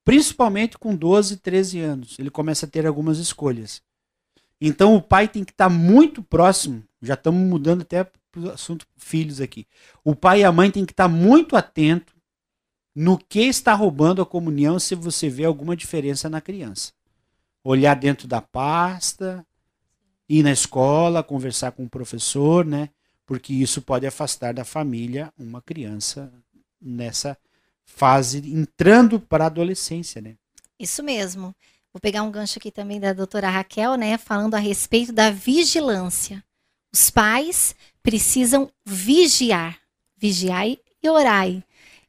Principalmente 0.04 0.78
com 0.78 0.94
12, 0.94 1.38
13 1.38 1.80
anos. 1.80 2.18
Ele 2.18 2.30
começa 2.30 2.66
a 2.66 2.68
ter 2.68 2.86
algumas 2.86 3.18
escolhas. 3.18 3.82
Então 4.60 4.94
o 4.94 5.02
pai 5.02 5.28
tem 5.28 5.44
que 5.44 5.52
estar 5.52 5.68
muito 5.68 6.22
próximo. 6.22 6.82
Já 7.02 7.14
estamos 7.14 7.40
mudando 7.40 7.82
até 7.82 8.04
para 8.04 8.40
o 8.40 8.50
assunto 8.50 8.86
filhos 8.96 9.40
aqui. 9.40 9.66
O 10.04 10.14
pai 10.14 10.40
e 10.40 10.44
a 10.44 10.52
mãe 10.52 10.70
tem 10.70 10.86
que 10.86 10.92
estar 10.92 11.08
muito 11.08 11.56
atento 11.56 12.14
no 12.94 13.18
que 13.18 13.40
está 13.40 13.74
roubando 13.74 14.22
a 14.22 14.26
comunhão 14.26 14.78
se 14.78 14.94
você 14.94 15.28
vê 15.28 15.44
alguma 15.44 15.76
diferença 15.76 16.30
na 16.30 16.40
criança. 16.40 16.92
Olhar 17.62 17.94
dentro 17.94 18.26
da 18.28 18.40
pasta, 18.40 19.44
ir 20.28 20.42
na 20.42 20.52
escola, 20.52 21.22
conversar 21.22 21.72
com 21.72 21.84
o 21.84 21.90
professor, 21.90 22.64
né? 22.64 22.90
Porque 23.24 23.52
isso 23.52 23.82
pode 23.82 24.06
afastar 24.06 24.54
da 24.54 24.64
família 24.64 25.32
uma 25.38 25.60
criança 25.60 26.32
nessa 26.80 27.36
fase 27.84 28.38
entrando 28.50 29.18
para 29.18 29.44
a 29.44 29.46
adolescência, 29.46 30.20
né? 30.20 30.36
Isso 30.78 31.02
mesmo. 31.02 31.54
Vou 31.92 32.00
pegar 32.00 32.22
um 32.22 32.30
gancho 32.30 32.58
aqui 32.58 32.70
também 32.70 33.00
da 33.00 33.12
doutora 33.12 33.48
Raquel, 33.48 33.94
né, 33.94 34.18
falando 34.18 34.54
a 34.54 34.58
respeito 34.58 35.12
da 35.12 35.30
vigilância. 35.30 36.44
Os 36.92 37.10
pais 37.10 37.74
precisam 38.02 38.70
vigiar, 38.84 39.78
vigiar 40.16 40.68
e 40.68 40.78
orar. 41.08 41.48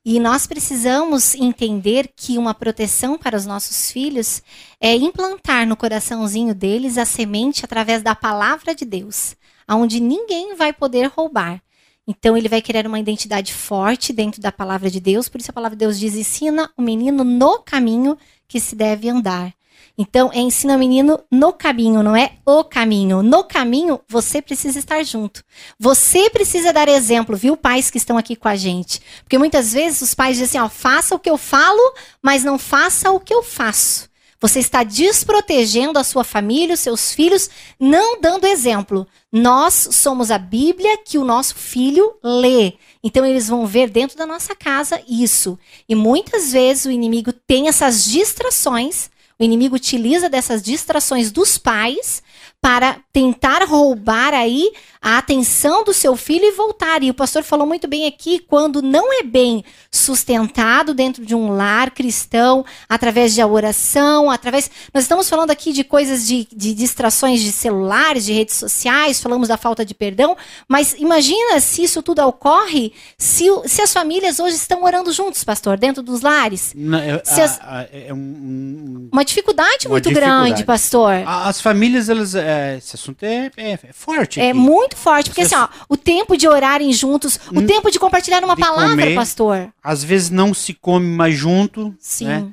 E 0.10 0.22
nós 0.22 0.48
precisamos 0.48 1.36
entender 1.36 2.10
que 2.16 2.38
uma 2.38 2.54
proteção 2.54 3.18
para 3.18 3.36
os 3.36 3.46
nossos 3.46 3.92
filhos 3.92 4.42
é 4.80 4.96
implantar 4.96 5.68
no 5.68 5.76
coraçãozinho 5.76 6.56
deles 6.56 6.98
a 6.98 7.04
semente 7.04 7.66
através 7.66 8.02
da 8.02 8.16
palavra 8.16 8.74
de 8.74 8.86
Deus, 8.86 9.36
aonde 9.68 10.00
ninguém 10.00 10.56
vai 10.56 10.72
poder 10.72 11.08
roubar. 11.08 11.62
Então 12.08 12.38
ele 12.38 12.48
vai 12.48 12.62
criar 12.62 12.88
uma 12.88 13.02
identidade 13.02 13.54
forte 13.54 14.14
dentro 14.14 14.42
da 14.42 14.50
palavra 14.50 14.90
de 14.90 15.02
Deus, 15.02 15.28
por 15.28 15.42
isso 15.42 15.52
a 15.52 15.54
palavra 15.54 15.76
de 15.76 15.84
Deus 15.84 16.00
diz: 16.00 16.16
ensina 16.16 16.72
o 16.78 16.82
menino 16.82 17.26
no 17.26 17.60
caminho 17.60 18.18
que 18.48 18.62
se 18.62 18.78
deve 18.78 19.10
andar. 19.10 19.54
Então, 19.98 20.30
é 20.32 20.40
ensina 20.40 20.76
o 20.76 20.80
menino 20.80 21.20
no 21.32 21.52
caminho, 21.52 22.04
não 22.04 22.16
é 22.16 22.34
o 22.46 22.64
caminho. 22.64 23.24
No 23.24 23.44
caminho, 23.44 24.00
você 24.08 24.42
precisa 24.42 24.78
estar 24.78 25.04
junto. 25.04 25.44
Você 25.80 26.30
precisa 26.30 26.72
dar 26.72 26.88
exemplo, 26.88 27.36
viu, 27.36 27.58
pais 27.58 27.90
que 27.90 27.98
estão 27.98 28.18
aqui 28.18 28.36
com 28.36 28.48
a 28.48 28.56
gente? 28.56 29.02
Porque 29.24 29.40
muitas 29.40 29.74
vezes 29.74 30.02
os 30.02 30.14
pais 30.14 30.38
dizem 30.38 30.60
assim, 30.60 30.66
ó, 30.66 30.70
faça 30.70 31.16
o 31.16 31.20
que 31.20 31.30
eu 31.30 31.38
falo, 31.38 31.82
mas 32.22 32.44
não 32.44 32.60
faça 32.60 33.10
o 33.10 33.20
que 33.20 33.34
eu 33.34 33.42
faço. 33.42 34.08
Você 34.40 34.60
está 34.60 34.84
desprotegendo 34.84 35.98
a 35.98 36.04
sua 36.04 36.24
família, 36.24 36.76
os 36.76 36.80
seus 36.80 37.12
filhos, 37.12 37.50
não 37.80 38.22
dando 38.22 38.46
exemplo. 38.46 39.08
Nós 39.32 39.90
somos 39.92 40.30
a 40.30 40.38
Bíblia 40.38 40.96
que 41.04 41.18
o 41.18 41.26
nosso 41.26 41.56
filho 41.56 42.16
lê. 42.24 42.74
Então 43.04 43.26
eles 43.26 43.48
vão 43.48 43.66
ver 43.66 43.90
dentro 43.90 44.16
da 44.16 44.28
nossa 44.28 44.56
casa 44.56 45.02
isso. 45.10 45.58
E 45.90 45.96
muitas 45.96 46.52
vezes 46.52 46.86
o 46.86 46.92
inimigo 46.92 47.34
tem 47.34 47.68
essas 47.68 48.06
distrações 48.06 49.10
o 49.40 49.44
inimigo 49.44 49.76
utiliza 49.76 50.30
dessas 50.30 50.62
distrações 50.64 51.32
dos 51.32 51.58
pais 51.58 52.24
para 52.62 52.98
tentar 53.14 53.64
roubar 53.64 54.34
aí 54.34 54.72
a 55.02 55.18
atenção 55.18 55.84
do 55.84 55.94
seu 55.94 56.16
filho 56.16 56.46
e 56.46 56.52
voltar. 56.52 57.02
E 57.02 57.10
o 57.10 57.14
pastor 57.14 57.44
falou 57.44 57.66
muito 57.66 57.88
bem 57.88 58.06
aqui, 58.06 58.40
quando 58.40 58.82
não 58.82 59.14
é 59.20 59.24
bem 59.24 59.64
sustentado 59.92 60.94
dentro 60.94 61.26
de 61.26 61.34
um 61.34 61.50
lar 61.56 61.92
cristão, 61.92 62.66
através 62.90 63.34
de 63.34 63.44
oração, 63.44 64.30
através. 64.30 64.70
Nós 64.94 65.04
estamos 65.04 65.30
falando 65.30 65.52
aqui 65.52 65.72
de 65.72 65.84
coisas 65.84 66.28
de, 66.28 66.48
de 66.54 66.74
distrações 66.74 67.42
de 67.42 67.52
celulares, 67.52 68.26
de 68.26 68.34
redes 68.34 68.56
sociais, 68.56 69.22
falamos 69.22 69.48
da 69.48 69.56
falta 69.56 69.86
de 69.86 69.94
perdão, 69.94 70.36
mas 70.68 70.94
imagina 71.00 71.60
se 71.60 71.84
isso 71.84 72.02
tudo 72.04 72.22
ocorre, 72.28 72.92
se, 73.18 73.46
se 73.66 73.82
as 73.82 73.94
famílias 73.94 74.40
hoje 74.40 74.56
estão 74.56 74.84
orando 74.84 75.12
juntos, 75.14 75.44
pastor, 75.44 75.78
dentro 75.78 76.04
dos 76.04 76.22
lares. 76.22 76.74
Não, 76.76 76.98
é, 76.98 77.22
as, 77.26 77.60
a, 77.62 77.80
a, 77.80 77.88
é 77.92 78.14
um, 78.14 79.10
uma 79.12 79.24
dificuldade 79.24 79.88
uma 79.88 79.92
muito 79.92 80.10
dificuldade. 80.10 80.50
grande, 80.50 80.66
pastor. 80.66 81.14
As 81.26 81.62
famílias, 81.62 82.10
elas, 82.10 82.36
é, 82.36 82.57
esse 82.78 82.96
assunto 82.96 83.24
é, 83.24 83.52
é, 83.58 83.72
é 83.74 83.78
forte. 83.94 84.40
É 84.40 84.50
aqui. 84.50 84.58
muito 84.60 84.96
forte, 84.96 85.30
porque 85.30 85.46
Você- 85.46 85.56
assim, 85.56 85.64
ó, 85.64 85.86
o 85.90 85.96
tempo 85.98 86.36
de 86.38 86.48
orarem 86.48 86.92
juntos, 86.94 87.40
o 87.54 87.60
Hum, 87.60 87.66
tempo 87.66 87.90
de 87.92 88.00
compartilhar 88.00 88.44
uma 88.44 88.56
de 88.56 88.62
palavra, 88.62 88.90
comer. 88.90 89.16
pastor. 89.16 89.70
Às 89.84 90.04
vezes 90.04 90.30
não 90.30 90.54
se 90.54 90.74
come 90.74 91.06
mais 91.08 91.36
junto. 91.36 91.94
Sim. 92.00 92.26
Né? 92.26 92.48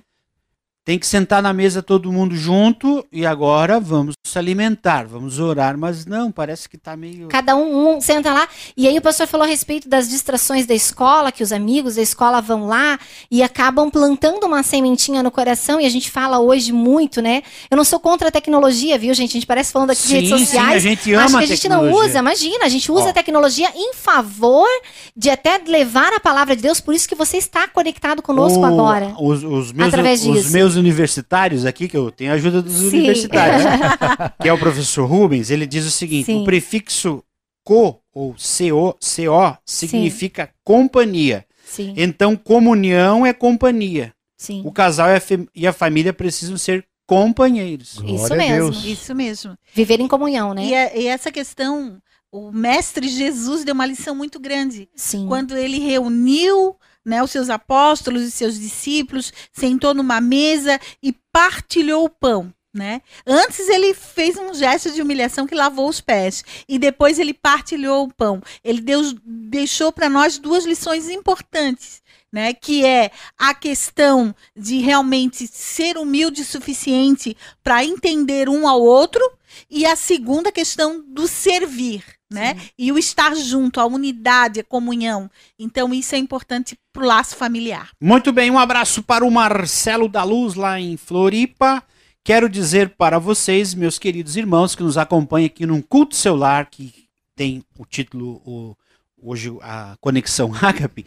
Tem 0.85 0.99
que 0.99 1.07
sentar 1.07 1.43
na 1.43 1.51
mesa 1.55 1.83
todo 1.83 2.13
mundo 2.13 2.37
junto 2.37 3.07
e 3.11 3.25
agora 3.25 3.81
vamos 3.81 4.15
se 4.23 4.39
alimentar, 4.39 5.07
vamos 5.07 5.39
orar, 5.39 5.79
mas 5.79 6.05
não, 6.05 6.31
parece 6.31 6.69
que 6.69 6.77
tá 6.77 6.95
meio. 6.95 7.29
Cada 7.29 7.57
um, 7.57 7.97
um 7.97 8.01
senta 8.03 8.31
lá. 8.35 8.47
E 8.77 8.87
aí 8.87 8.99
o 8.99 9.01
pastor 9.01 9.27
falou 9.27 9.47
a 9.47 9.49
respeito 9.49 9.89
das 9.89 10.11
distrações 10.11 10.67
da 10.67 10.75
escola, 10.75 11.33
que 11.33 11.43
os 11.43 11.53
amigos 11.53 11.95
da 11.95 12.03
escola 12.03 12.43
vão 12.43 12.67
lá 12.67 12.99
e 13.31 13.43
acabam 13.43 13.89
plantando 13.91 14.45
uma 14.45 14.63
sementinha 14.63 15.23
no 15.23 15.31
coração. 15.31 15.81
E 15.81 15.87
a 15.87 15.89
gente 15.89 16.11
fala 16.11 16.39
hoje 16.39 16.71
muito, 16.71 17.23
né? 17.23 17.43
Eu 17.71 17.79
não 17.79 17.85
sou 17.85 17.99
contra 17.99 18.29
a 18.29 18.31
tecnologia, 18.31 18.99
viu, 18.99 19.15
gente? 19.15 19.31
A 19.31 19.35
gente 19.35 19.47
parece 19.47 19.73
falando 19.73 19.91
aqui 19.91 20.07
de 20.07 20.15
redes 20.17 20.29
Sim, 20.29 20.37
sim, 20.39 20.45
sociais. 20.45 20.75
a 20.77 20.79
gente 20.81 21.15
ama 21.15 21.25
Acho 21.25 21.39
que 21.39 21.45
a 21.45 21.47
gente 21.47 21.69
não 21.71 21.91
usa, 21.93 22.19
imagina, 22.19 22.67
a 22.67 22.69
gente 22.69 22.93
usa 22.93 23.07
Ó. 23.07 23.09
a 23.09 23.13
tecnologia 23.15 23.71
em 23.75 23.95
favor 23.95 24.69
de 25.17 25.31
até 25.31 25.59
levar 25.67 26.13
a 26.13 26.21
palavra 26.21 26.55
de 26.55 26.61
Deus, 26.61 26.79
por 26.79 26.93
isso 26.95 27.09
que 27.09 27.15
você 27.15 27.39
está 27.39 27.67
conectado 27.67 28.21
conosco 28.21 28.59
O- 28.61 28.65
agora. 28.67 29.15
Os, 29.19 29.43
os 29.43 29.73
meus, 29.73 29.89
Através 29.89 30.21
os 30.27 30.33
disso. 30.33 30.53
Meus 30.75 30.85
universitários 30.85 31.65
aqui, 31.65 31.89
que 31.89 31.97
eu 31.97 32.11
tenho 32.11 32.33
a 32.33 32.35
ajuda 32.35 32.61
dos 32.63 32.75
Sim. 32.75 32.89
universitários, 32.89 33.63
que 34.41 34.49
é 34.49 34.53
o 34.53 34.59
professor 34.59 35.07
Rubens, 35.07 35.51
ele 35.51 35.67
diz 35.67 35.85
o 35.87 35.91
seguinte: 35.91 36.27
Sim. 36.27 36.43
o 36.43 36.45
prefixo 36.45 37.23
co 37.63 38.01
ou 38.13 38.35
co, 38.35 38.99
co 38.99 39.59
significa 39.65 40.51
companhia. 40.63 41.45
Sim, 41.65 41.95
Então, 41.97 42.37
comunhão 42.37 43.25
é 43.27 43.33
companhia. 43.33 44.13
sim. 44.37 44.63
O 44.65 44.71
casal 44.71 45.09
e 45.09 45.15
a, 45.17 45.23
e 45.55 45.67
a 45.67 45.73
família 45.73 46.13
precisam 46.13 46.57
ser 46.59 46.85
companheiros. 47.07 47.95
Isso 47.95 48.03
Glória 48.03 48.35
a 48.35 48.39
mesmo. 48.39 48.71
Deus. 48.71 48.85
Isso 48.85 49.15
mesmo. 49.15 49.59
Viver 49.73 49.99
em 50.01 50.07
comunhão, 50.09 50.55
né? 50.55 50.65
E, 50.65 50.75
é- 50.75 51.01
e 51.03 51.07
essa 51.07 51.33
questão, 51.33 51.99
o 52.31 52.53
mestre 52.53 53.09
Jesus 53.09 53.65
deu 53.65 53.75
uma 53.75 53.87
lição 53.87 54.15
muito 54.15 54.39
grande. 54.39 54.89
Sim. 54.95 55.27
Quando 55.27 55.57
ele 55.57 55.79
reuniu 55.79 56.77
né, 57.05 57.23
os 57.23 57.31
seus 57.31 57.51
apóstolos 57.51 58.23
e 58.23 58.31
seus 58.31 58.59
discípulos, 58.59 59.33
sentou 59.53 59.95
numa 59.95 60.21
mesa 60.21 60.81
e 61.03 61.13
partilhou 61.33 62.05
o 62.05 62.11
pão. 62.11 62.53
Né? 62.73 63.03
Antes 63.25 63.69
ele 63.69 63.95
fez 63.95 64.37
um 64.37 64.53
gesto 64.53 64.91
de 64.91 65.01
humilhação 65.01 65.47
que 65.47 65.55
lavou 65.55 65.89
os 65.89 66.01
pés 66.01 66.43
e 66.69 66.77
depois 66.77 67.21
ele 67.21 67.33
partilhou 67.33 68.05
o 68.05 68.13
pão. 68.13 68.43
Ele 68.65 68.81
Deus 68.81 69.15
deixou 69.25 69.93
para 69.93 70.09
nós 70.09 70.39
duas 70.39 70.65
lições 70.65 71.09
importantes, 71.09 72.03
né? 72.33 72.53
Que 72.53 72.85
é 72.85 73.13
a 73.39 73.55
questão 73.55 74.35
de 74.57 74.79
realmente 74.81 75.47
ser 75.47 75.97
humilde 75.97 76.43
o 76.43 76.45
suficiente 76.45 77.37
para 77.63 77.85
entender 77.85 78.49
um 78.49 78.67
ao 78.67 78.83
outro, 78.83 79.23
e 79.71 79.87
a 79.87 79.97
segunda 79.97 80.51
questão 80.51 81.03
do 81.07 81.29
servir, 81.29 82.05
né? 82.35 82.57
E 82.79 82.91
o 82.93 82.99
estar 82.99 83.35
junto, 83.35 83.81
a 83.81 83.87
unidade, 83.87 84.61
a 84.61 84.65
comunhão. 84.65 85.31
Então, 85.59 85.95
isso 85.95 86.15
é 86.15 86.19
importante 86.19 86.79
para 86.93 87.03
o 87.03 87.07
laço 87.07 87.37
familiar. 87.37 87.91
Muito 88.01 88.33
bem, 88.33 88.51
um 88.51 88.59
abraço 88.59 89.03
para 89.03 89.25
o 89.25 89.31
Marcelo 89.31 90.09
da 90.09 90.23
Luz, 90.23 90.55
lá 90.55 90.79
em 90.79 90.97
Floripa. 90.97 91.83
Quero 92.23 92.49
dizer 92.49 92.91
para 92.91 93.19
vocês, 93.19 93.75
meus 93.75 93.99
queridos 93.99 94.37
irmãos, 94.37 94.75
que 94.75 94.83
nos 94.83 94.97
acompanham 94.97 95.47
aqui 95.47 95.67
num 95.67 95.83
culto 95.83 96.17
celular, 96.17 96.67
que 96.67 97.05
tem 97.37 97.63
o 97.79 97.85
título 97.85 98.41
o, 98.47 98.77
hoje, 99.21 99.55
a 99.61 99.97
Conexão 100.01 100.53
Ágape, 100.61 101.05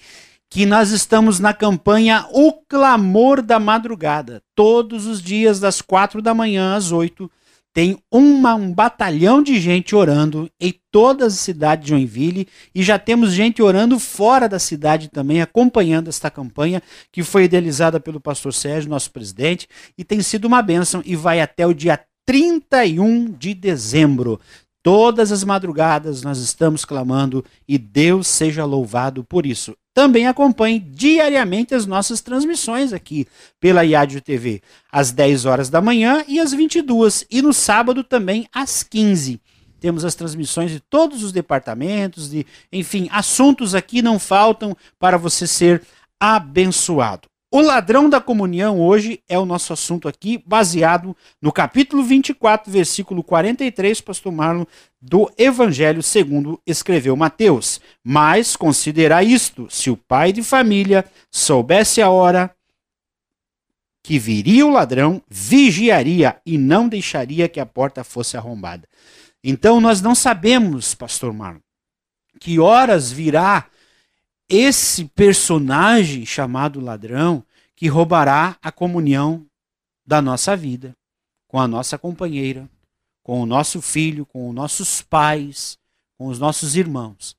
que 0.49 0.65
nós 0.65 0.91
estamos 0.91 1.39
na 1.39 1.53
campanha 1.53 2.27
O 2.31 2.53
Clamor 2.53 3.41
da 3.41 3.59
Madrugada. 3.59 4.41
Todos 4.55 5.05
os 5.05 5.21
dias, 5.21 5.59
das 5.59 5.81
quatro 5.81 6.21
da 6.21 6.33
manhã 6.33 6.75
às 6.75 6.91
oito, 6.91 7.29
tem 7.77 7.95
uma, 8.11 8.55
um 8.55 8.73
batalhão 8.73 9.43
de 9.43 9.59
gente 9.59 9.95
orando 9.95 10.49
em 10.59 10.73
toda 10.91 11.27
a 11.27 11.29
cidade 11.29 11.83
de 11.83 11.89
Joinville 11.89 12.47
e 12.73 12.81
já 12.81 12.97
temos 12.97 13.31
gente 13.31 13.61
orando 13.61 13.99
fora 13.99 14.49
da 14.49 14.57
cidade 14.57 15.09
também, 15.09 15.43
acompanhando 15.43 16.07
esta 16.07 16.31
campanha 16.31 16.81
que 17.11 17.21
foi 17.21 17.43
idealizada 17.43 17.99
pelo 17.99 18.19
pastor 18.19 18.51
Sérgio, 18.51 18.89
nosso 18.89 19.11
presidente, 19.11 19.69
e 19.95 20.03
tem 20.03 20.23
sido 20.23 20.45
uma 20.45 20.63
bênção 20.63 21.03
e 21.05 21.15
vai 21.15 21.39
até 21.39 21.67
o 21.67 21.73
dia 21.73 21.99
31 22.25 23.25
de 23.25 23.53
dezembro. 23.53 24.39
Todas 24.87 25.33
as 25.33 25.43
madrugadas 25.43 26.21
nós 26.21 26.37
estamos 26.37 26.85
clamando 26.85 27.43
e 27.67 27.77
Deus 27.77 28.25
seja 28.25 28.63
louvado 28.63 29.21
por 29.21 29.45
isso. 29.45 29.75
Também 29.93 30.27
acompanhe 30.27 30.79
diariamente 30.79 31.75
as 31.75 31.85
nossas 31.85 32.21
transmissões 32.21 32.93
aqui 32.93 33.27
pela 33.59 33.83
IADIO 33.83 34.21
TV, 34.21 34.61
às 34.89 35.11
10 35.11 35.43
horas 35.43 35.69
da 35.69 35.81
manhã 35.81 36.23
e 36.25 36.39
às 36.39 36.53
22 36.53 37.25
e 37.29 37.41
no 37.41 37.51
sábado 37.51 38.01
também 38.01 38.47
às 38.49 38.81
15. 38.81 39.41
Temos 39.77 40.05
as 40.05 40.15
transmissões 40.15 40.71
de 40.71 40.79
todos 40.79 41.21
os 41.21 41.33
departamentos, 41.33 42.29
de, 42.29 42.45
enfim, 42.71 43.09
assuntos 43.11 43.75
aqui 43.75 44.01
não 44.01 44.17
faltam 44.17 44.73
para 44.97 45.17
você 45.17 45.45
ser 45.45 45.83
abençoado. 46.17 47.27
O 47.49 47.61
ladrão 47.61 48.09
da 48.09 48.19
comunhão 48.19 48.81
hoje 48.81 49.23
é 49.27 49.39
o 49.39 49.45
nosso 49.45 49.71
assunto 49.71 50.09
aqui, 50.09 50.43
baseado 50.45 51.15
no 51.41 51.49
capítulo 51.49 52.03
24, 52.03 52.69
versículo 52.69 53.23
43, 53.23 54.01
pastor 54.01 54.33
Marlon, 54.33 54.65
do 55.01 55.31
Evangelho 55.37 56.03
segundo 56.03 56.61
escreveu 56.67 57.15
Mateus. 57.15 57.79
Mas 58.03 58.57
considera 58.57 59.23
isto: 59.23 59.65
se 59.69 59.89
o 59.89 59.95
pai 59.95 60.33
de 60.33 60.43
família 60.43 61.05
soubesse 61.31 62.01
a 62.01 62.09
hora 62.09 62.53
que 64.03 64.19
viria 64.19 64.65
o 64.65 64.71
ladrão, 64.71 65.21
vigiaria 65.29 66.41
e 66.45 66.57
não 66.57 66.89
deixaria 66.89 67.47
que 67.47 67.61
a 67.61 67.65
porta 67.65 68.03
fosse 68.03 68.35
arrombada. 68.35 68.85
Então 69.41 69.79
nós 69.79 70.01
não 70.01 70.13
sabemos, 70.13 70.93
pastor 70.93 71.31
Marlon, 71.31 71.61
que 72.41 72.59
horas 72.59 73.09
virá 73.09 73.69
esse 74.49 75.05
personagem 75.05 76.25
chamado 76.25 76.79
ladrão 76.79 77.43
que 77.75 77.87
roubará 77.87 78.57
a 78.61 78.71
comunhão 78.71 79.45
da 80.05 80.21
nossa 80.21 80.55
vida 80.55 80.95
com 81.47 81.59
a 81.59 81.67
nossa 81.67 81.97
companheira, 81.97 82.69
com 83.23 83.41
o 83.41 83.45
nosso 83.45 83.81
filho, 83.81 84.25
com 84.25 84.49
os 84.49 84.55
nossos 84.55 85.01
pais, 85.01 85.77
com 86.17 86.27
os 86.27 86.39
nossos 86.39 86.75
irmãos. 86.75 87.35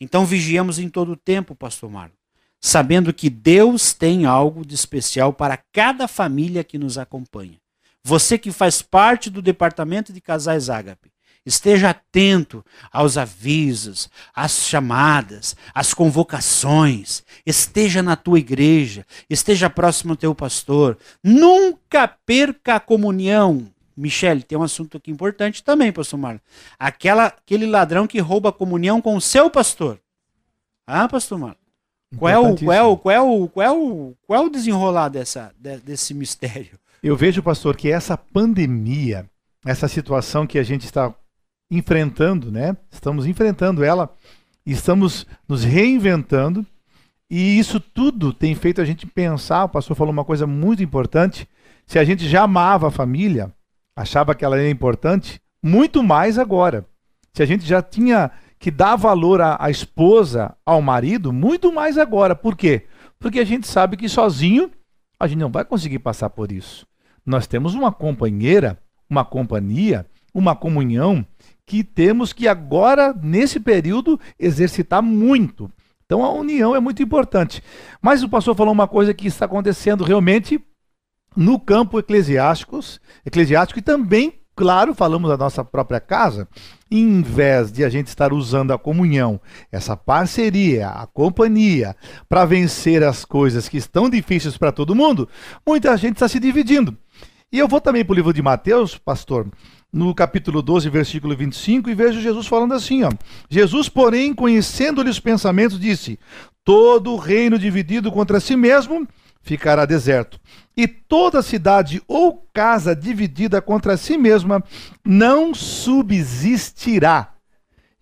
Então 0.00 0.24
vigiamos 0.24 0.78
em 0.78 0.88
todo 0.88 1.12
o 1.12 1.16
tempo, 1.16 1.54
pastor 1.54 1.90
Marlon, 1.90 2.14
sabendo 2.60 3.12
que 3.12 3.28
Deus 3.28 3.92
tem 3.92 4.24
algo 4.24 4.64
de 4.64 4.74
especial 4.74 5.32
para 5.32 5.58
cada 5.72 6.08
família 6.08 6.64
que 6.64 6.78
nos 6.78 6.96
acompanha. 6.96 7.58
Você 8.02 8.38
que 8.38 8.50
faz 8.50 8.80
parte 8.80 9.28
do 9.28 9.42
departamento 9.42 10.12
de 10.12 10.20
casais 10.20 10.70
Ágape, 10.70 11.12
Esteja 11.44 11.90
atento 11.90 12.64
aos 12.92 13.16
avisos, 13.16 14.10
às 14.34 14.66
chamadas, 14.66 15.56
às 15.74 15.94
convocações. 15.94 17.22
Esteja 17.46 18.02
na 18.02 18.14
tua 18.14 18.38
igreja, 18.38 19.06
esteja 19.28 19.70
próximo 19.70 20.12
ao 20.12 20.16
teu 20.16 20.34
pastor. 20.34 20.98
Nunca 21.24 22.06
perca 22.06 22.76
a 22.76 22.80
comunhão. 22.80 23.66
Michele, 23.96 24.42
tem 24.42 24.56
um 24.56 24.62
assunto 24.62 24.96
aqui 24.96 25.10
importante 25.10 25.62
também, 25.62 25.92
pastor 25.92 26.18
Marlon. 26.18 26.40
Aquela, 26.78 27.26
aquele 27.26 27.66
ladrão 27.66 28.06
que 28.06 28.18
rouba 28.18 28.50
a 28.50 28.52
comunhão 28.52 29.00
com 29.00 29.16
o 29.16 29.20
seu 29.20 29.50
pastor. 29.50 29.98
Ah, 30.86 31.08
pastor 31.08 31.38
Marlon. 31.38 31.56
Qual 32.18 32.28
é, 32.28 32.38
o, 32.38 32.56
qual, 32.56 32.72
é 32.72 32.82
o, 32.82 32.96
qual, 32.96 33.14
é 33.14 33.20
o, 33.20 33.48
qual, 33.48 33.66
é 33.66 33.70
o, 33.70 34.14
qual 34.26 34.42
é 34.42 34.46
o 34.46 34.50
desenrolar 34.50 35.08
dessa, 35.08 35.54
desse 35.84 36.12
mistério? 36.12 36.78
Eu 37.02 37.16
vejo, 37.16 37.42
pastor, 37.42 37.76
que 37.76 37.90
essa 37.90 38.16
pandemia, 38.16 39.30
essa 39.64 39.86
situação 39.86 40.46
que 40.46 40.58
a 40.58 40.62
gente 40.62 40.84
está 40.84 41.14
enfrentando, 41.70 42.50
né? 42.50 42.76
Estamos 42.90 43.26
enfrentando 43.26 43.84
ela, 43.84 44.12
estamos 44.66 45.26
nos 45.48 45.62
reinventando 45.62 46.66
e 47.30 47.58
isso 47.58 47.78
tudo 47.78 48.32
tem 48.32 48.54
feito 48.54 48.80
a 48.80 48.84
gente 48.84 49.06
pensar. 49.06 49.64
O 49.64 49.68
pastor 49.68 49.96
falou 49.96 50.12
uma 50.12 50.24
coisa 50.24 50.46
muito 50.46 50.82
importante. 50.82 51.48
Se 51.86 51.98
a 51.98 52.04
gente 52.04 52.28
já 52.28 52.42
amava 52.42 52.88
a 52.88 52.90
família, 52.90 53.52
achava 53.94 54.34
que 54.34 54.44
ela 54.44 54.58
era 54.58 54.68
importante, 54.68 55.40
muito 55.62 56.02
mais 56.02 56.38
agora. 56.38 56.84
Se 57.32 57.42
a 57.42 57.46
gente 57.46 57.64
já 57.64 57.80
tinha 57.80 58.30
que 58.58 58.70
dar 58.70 58.96
valor 58.96 59.40
à, 59.40 59.56
à 59.60 59.70
esposa, 59.70 60.54
ao 60.66 60.82
marido, 60.82 61.32
muito 61.32 61.72
mais 61.72 61.96
agora. 61.96 62.34
Por 62.34 62.56
quê? 62.56 62.86
Porque 63.18 63.38
a 63.38 63.44
gente 63.44 63.66
sabe 63.66 63.96
que 63.96 64.08
sozinho 64.08 64.70
a 65.18 65.26
gente 65.26 65.38
não 65.38 65.50
vai 65.50 65.64
conseguir 65.64 66.00
passar 66.00 66.30
por 66.30 66.50
isso. 66.50 66.86
Nós 67.24 67.46
temos 67.46 67.74
uma 67.74 67.92
companheira, 67.92 68.78
uma 69.08 69.24
companhia, 69.24 70.06
uma 70.34 70.56
comunhão 70.56 71.24
que 71.70 71.84
temos 71.84 72.32
que 72.32 72.48
agora, 72.48 73.14
nesse 73.22 73.60
período, 73.60 74.18
exercitar 74.36 75.00
muito. 75.00 75.70
Então 76.04 76.24
a 76.24 76.32
união 76.32 76.74
é 76.74 76.80
muito 76.80 77.00
importante. 77.00 77.62
Mas 78.02 78.24
o 78.24 78.28
pastor 78.28 78.56
falou 78.56 78.72
uma 78.72 78.88
coisa 78.88 79.14
que 79.14 79.28
está 79.28 79.44
acontecendo 79.44 80.02
realmente 80.02 80.60
no 81.36 81.60
campo 81.60 82.00
eclesiástico, 82.00 82.80
eclesiástico 83.24 83.78
e 83.78 83.82
também, 83.82 84.40
claro, 84.56 84.96
falamos 84.96 85.30
da 85.30 85.36
nossa 85.36 85.64
própria 85.64 86.00
casa. 86.00 86.48
Em 86.90 87.22
vez 87.22 87.70
de 87.70 87.84
a 87.84 87.88
gente 87.88 88.08
estar 88.08 88.32
usando 88.32 88.72
a 88.72 88.78
comunhão, 88.78 89.40
essa 89.70 89.96
parceria, 89.96 90.88
a 90.88 91.06
companhia, 91.06 91.94
para 92.28 92.44
vencer 92.44 93.04
as 93.04 93.24
coisas 93.24 93.68
que 93.68 93.76
estão 93.76 94.10
difíceis 94.10 94.58
para 94.58 94.72
todo 94.72 94.92
mundo, 94.92 95.28
muita 95.64 95.96
gente 95.96 96.14
está 96.14 96.26
se 96.26 96.40
dividindo. 96.40 96.98
E 97.52 97.60
eu 97.60 97.68
vou 97.68 97.80
também 97.80 98.04
para 98.04 98.12
o 98.12 98.16
livro 98.16 98.32
de 98.32 98.42
Mateus, 98.42 98.98
pastor, 98.98 99.46
no 99.92 100.14
capítulo 100.14 100.62
12, 100.62 100.88
versículo 100.88 101.36
25, 101.36 101.90
e 101.90 101.94
vejo 101.94 102.20
Jesus 102.20 102.46
falando 102.46 102.74
assim: 102.74 103.02
ó. 103.02 103.10
Jesus, 103.48 103.88
porém, 103.88 104.32
conhecendo-lhe 104.32 105.10
os 105.10 105.20
pensamentos, 105.20 105.80
disse: 105.80 106.18
Todo 106.64 107.16
reino 107.16 107.58
dividido 107.58 108.12
contra 108.12 108.40
si 108.40 108.56
mesmo 108.56 109.06
ficará 109.42 109.84
deserto, 109.84 110.38
e 110.76 110.86
toda 110.86 111.42
cidade 111.42 112.02
ou 112.06 112.46
casa 112.52 112.94
dividida 112.94 113.60
contra 113.60 113.96
si 113.96 114.16
mesma 114.16 114.62
não 115.04 115.54
subsistirá. 115.54 117.34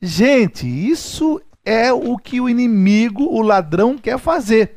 Gente, 0.01 0.67
isso 0.67 1.41
é 1.65 1.93
o 1.93 2.17
que 2.17 2.41
o 2.41 2.49
inimigo, 2.49 3.25
o 3.25 3.41
ladrão, 3.41 3.97
quer 3.97 4.19
fazer: 4.19 4.75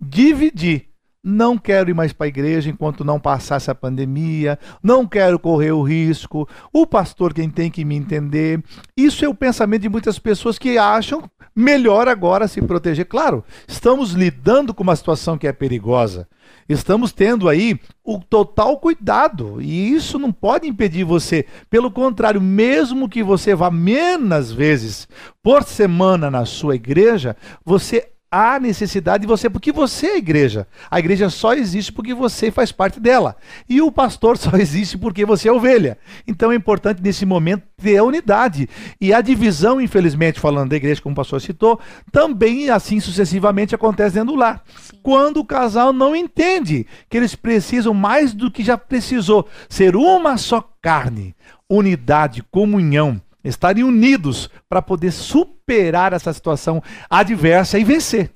dividir. 0.00 0.89
Não 1.22 1.58
quero 1.58 1.90
ir 1.90 1.94
mais 1.94 2.14
para 2.14 2.26
a 2.26 2.28
igreja 2.28 2.70
enquanto 2.70 3.04
não 3.04 3.20
passar 3.20 3.56
essa 3.56 3.74
pandemia. 3.74 4.58
Não 4.82 5.06
quero 5.06 5.38
correr 5.38 5.72
o 5.72 5.82
risco. 5.82 6.48
O 6.72 6.86
pastor 6.86 7.34
quem 7.34 7.50
tem 7.50 7.70
que 7.70 7.84
me 7.84 7.94
entender. 7.94 8.62
Isso 8.96 9.22
é 9.24 9.28
o 9.28 9.34
pensamento 9.34 9.82
de 9.82 9.88
muitas 9.88 10.18
pessoas 10.18 10.58
que 10.58 10.78
acham 10.78 11.30
melhor 11.54 12.08
agora 12.08 12.48
se 12.48 12.62
proteger. 12.62 13.04
Claro, 13.04 13.44
estamos 13.68 14.12
lidando 14.12 14.72
com 14.72 14.82
uma 14.82 14.96
situação 14.96 15.36
que 15.36 15.46
é 15.46 15.52
perigosa. 15.52 16.26
Estamos 16.66 17.12
tendo 17.12 17.48
aí 17.48 17.78
o 18.02 18.18
total 18.18 18.78
cuidado 18.78 19.60
e 19.60 19.92
isso 19.92 20.18
não 20.18 20.32
pode 20.32 20.66
impedir 20.66 21.04
você. 21.04 21.44
Pelo 21.68 21.90
contrário, 21.90 22.40
mesmo 22.40 23.08
que 23.08 23.22
você 23.22 23.54
vá 23.54 23.70
menos 23.70 24.52
vezes 24.52 25.06
por 25.42 25.64
semana 25.64 26.30
na 26.30 26.46
sua 26.46 26.76
igreja, 26.76 27.36
você 27.64 28.10
há 28.30 28.60
necessidade 28.60 29.22
de 29.22 29.26
você, 29.26 29.50
porque 29.50 29.72
você 29.72 30.06
é 30.06 30.14
a 30.14 30.18
igreja. 30.18 30.66
A 30.90 30.98
igreja 31.00 31.28
só 31.28 31.52
existe 31.52 31.92
porque 31.92 32.14
você 32.14 32.50
faz 32.50 32.70
parte 32.70 33.00
dela. 33.00 33.36
E 33.68 33.82
o 33.82 33.90
pastor 33.90 34.36
só 34.38 34.56
existe 34.56 34.96
porque 34.96 35.24
você 35.24 35.48
é 35.48 35.52
ovelha. 35.52 35.98
Então 36.26 36.52
é 36.52 36.54
importante 36.54 37.02
nesse 37.02 37.26
momento 37.26 37.64
ter 37.76 37.96
a 37.96 38.04
unidade. 38.04 38.68
E 39.00 39.12
a 39.12 39.20
divisão, 39.20 39.80
infelizmente, 39.80 40.38
falando 40.38 40.70
da 40.70 40.76
igreja, 40.76 41.02
como 41.02 41.12
o 41.12 41.16
pastor 41.16 41.40
citou, 41.40 41.80
também 42.12 42.70
assim 42.70 43.00
sucessivamente 43.00 43.74
acontece 43.74 44.14
dentro 44.14 44.34
do 44.34 44.38
lar. 44.38 44.62
Sim. 44.78 44.98
Quando 45.02 45.38
o 45.38 45.44
casal 45.44 45.92
não 45.92 46.14
entende 46.14 46.86
que 47.08 47.16
eles 47.16 47.34
precisam 47.34 47.92
mais 47.92 48.32
do 48.32 48.50
que 48.50 48.62
já 48.62 48.78
precisou 48.78 49.48
ser 49.68 49.96
uma 49.96 50.36
só 50.36 50.62
carne, 50.80 51.34
unidade, 51.68 52.44
comunhão 52.50 53.20
estarem 53.42 53.84
unidos 53.84 54.50
para 54.68 54.82
poder 54.82 55.12
superar 55.12 56.12
essa 56.12 56.32
situação 56.32 56.82
adversa 57.08 57.78
e 57.78 57.84
vencer. 57.84 58.30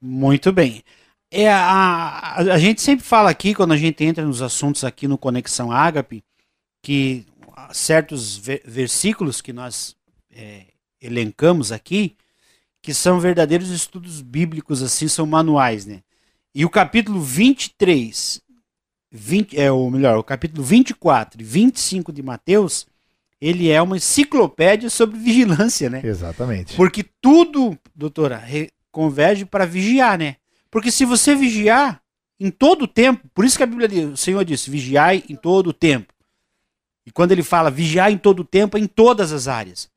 Muito 0.00 0.52
bem. 0.52 0.82
é 1.30 1.50
a, 1.50 2.36
a, 2.36 2.58
gente 2.58 2.80
sempre 2.82 3.04
fala 3.04 3.30
aqui, 3.30 3.54
quando 3.54 3.72
a 3.72 3.76
gente 3.76 4.04
entra 4.04 4.24
nos 4.24 4.42
assuntos 4.42 4.84
aqui 4.84 5.08
no 5.08 5.18
Conexão 5.18 5.72
Ágape, 5.72 6.22
que 6.82 7.26
certos 7.72 8.36
versículos 8.36 9.40
que 9.40 9.52
nós 9.52 9.96
é, 10.30 10.66
elencamos 11.00 11.72
aqui, 11.72 12.16
que 12.82 12.92
são 12.92 13.18
verdadeiros 13.18 13.70
estudos 13.70 14.20
bíblicos, 14.20 14.82
assim, 14.82 15.08
são 15.08 15.26
manuais, 15.26 15.86
né? 15.86 16.02
E 16.54 16.64
o 16.64 16.70
capítulo 16.70 17.20
23, 17.20 18.42
20, 19.10 19.58
é, 19.58 19.72
ou 19.72 19.90
melhor, 19.90 20.18
o 20.18 20.22
capítulo 20.22 20.62
24 20.62 21.40
e 21.40 21.44
25 21.44 22.12
de 22.12 22.22
Mateus, 22.22 22.86
ele 23.44 23.70
é 23.70 23.82
uma 23.82 23.98
enciclopédia 23.98 24.88
sobre 24.88 25.18
vigilância, 25.18 25.90
né? 25.90 26.00
Exatamente. 26.02 26.74
Porque 26.76 27.04
tudo, 27.20 27.78
doutora, 27.94 28.42
converge 28.90 29.44
para 29.44 29.66
vigiar, 29.66 30.16
né? 30.16 30.36
Porque 30.70 30.90
se 30.90 31.04
você 31.04 31.34
vigiar 31.34 32.00
em 32.40 32.50
todo 32.50 32.82
o 32.82 32.88
tempo, 32.88 33.28
por 33.34 33.44
isso 33.44 33.58
que 33.58 33.62
a 33.62 33.66
Bíblia, 33.66 34.08
o 34.08 34.16
Senhor 34.16 34.42
disse, 34.46 34.70
vigiai 34.70 35.24
em 35.28 35.36
todo 35.36 35.66
o 35.66 35.72
tempo. 35.74 36.10
E 37.04 37.10
quando 37.10 37.32
ele 37.32 37.42
fala 37.42 37.70
vigiar 37.70 38.10
em 38.10 38.16
todo 38.16 38.40
o 38.40 38.44
tempo, 38.44 38.78
é 38.78 38.80
em 38.80 38.86
todas 38.86 39.30
as 39.30 39.46
áreas. 39.46 39.90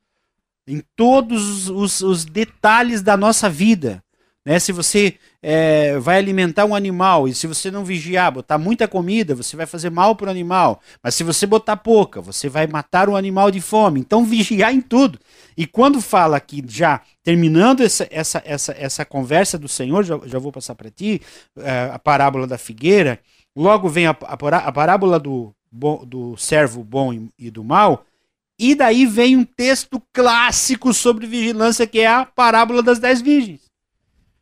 Em 0.66 0.82
todos 0.94 1.70
os, 1.70 2.02
os 2.02 2.26
detalhes 2.26 3.00
da 3.00 3.16
nossa 3.16 3.48
vida. 3.48 4.04
Né? 4.48 4.58
Se 4.58 4.72
você 4.72 5.16
é, 5.42 5.98
vai 5.98 6.16
alimentar 6.16 6.64
um 6.64 6.74
animal 6.74 7.28
e 7.28 7.34
se 7.34 7.46
você 7.46 7.70
não 7.70 7.84
vigiar, 7.84 8.32
botar 8.32 8.56
muita 8.56 8.88
comida, 8.88 9.34
você 9.34 9.54
vai 9.54 9.66
fazer 9.66 9.90
mal 9.90 10.16
para 10.16 10.28
o 10.28 10.30
animal. 10.30 10.80
Mas 11.02 11.16
se 11.16 11.22
você 11.22 11.46
botar 11.46 11.76
pouca, 11.76 12.22
você 12.22 12.48
vai 12.48 12.66
matar 12.66 13.10
o 13.10 13.16
animal 13.16 13.50
de 13.50 13.60
fome. 13.60 14.00
Então 14.00 14.24
vigiar 14.24 14.72
em 14.72 14.80
tudo. 14.80 15.18
E 15.54 15.66
quando 15.66 16.00
fala 16.00 16.38
aqui, 16.38 16.64
já 16.66 17.02
terminando 17.22 17.82
essa, 17.82 18.08
essa, 18.10 18.42
essa, 18.42 18.72
essa 18.78 19.04
conversa 19.04 19.58
do 19.58 19.68
Senhor, 19.68 20.02
já, 20.02 20.18
já 20.24 20.38
vou 20.38 20.50
passar 20.50 20.74
para 20.74 20.90
ti, 20.90 21.20
é, 21.58 21.90
a 21.92 21.98
parábola 21.98 22.46
da 22.46 22.56
figueira, 22.56 23.20
logo 23.54 23.86
vem 23.86 24.06
a, 24.06 24.16
a, 24.22 24.72
parábola 24.72 25.20
do, 25.20 25.52
do 25.70 26.38
servo 26.38 26.82
bom 26.82 27.28
e 27.38 27.50
do 27.50 27.62
mal, 27.62 28.02
e 28.58 28.74
daí 28.74 29.04
vem 29.04 29.36
um 29.36 29.44
texto 29.44 30.02
clássico 30.10 30.94
sobre 30.94 31.26
vigilância, 31.26 31.86
que 31.86 32.00
é 32.00 32.06
a 32.06 32.24
parábola 32.24 32.82
das 32.82 32.98
dez 32.98 33.20
virgens. 33.20 33.67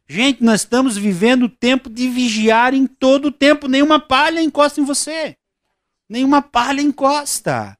Gente, 0.09 0.43
nós 0.43 0.61
estamos 0.61 0.97
vivendo 0.97 1.45
o 1.45 1.49
tempo 1.49 1.91
de 1.91 2.09
vigiar 2.09 2.75
em 2.75 2.87
todo 2.87 3.27
o 3.27 3.33
tempo. 3.33 3.67
Nenhuma 3.67 3.99
palha 3.99 4.41
encosta 4.41 4.81
em 4.81 4.85
você. 4.85 5.37
Nenhuma 6.09 6.41
palha 6.41 6.81
encosta. 6.81 7.77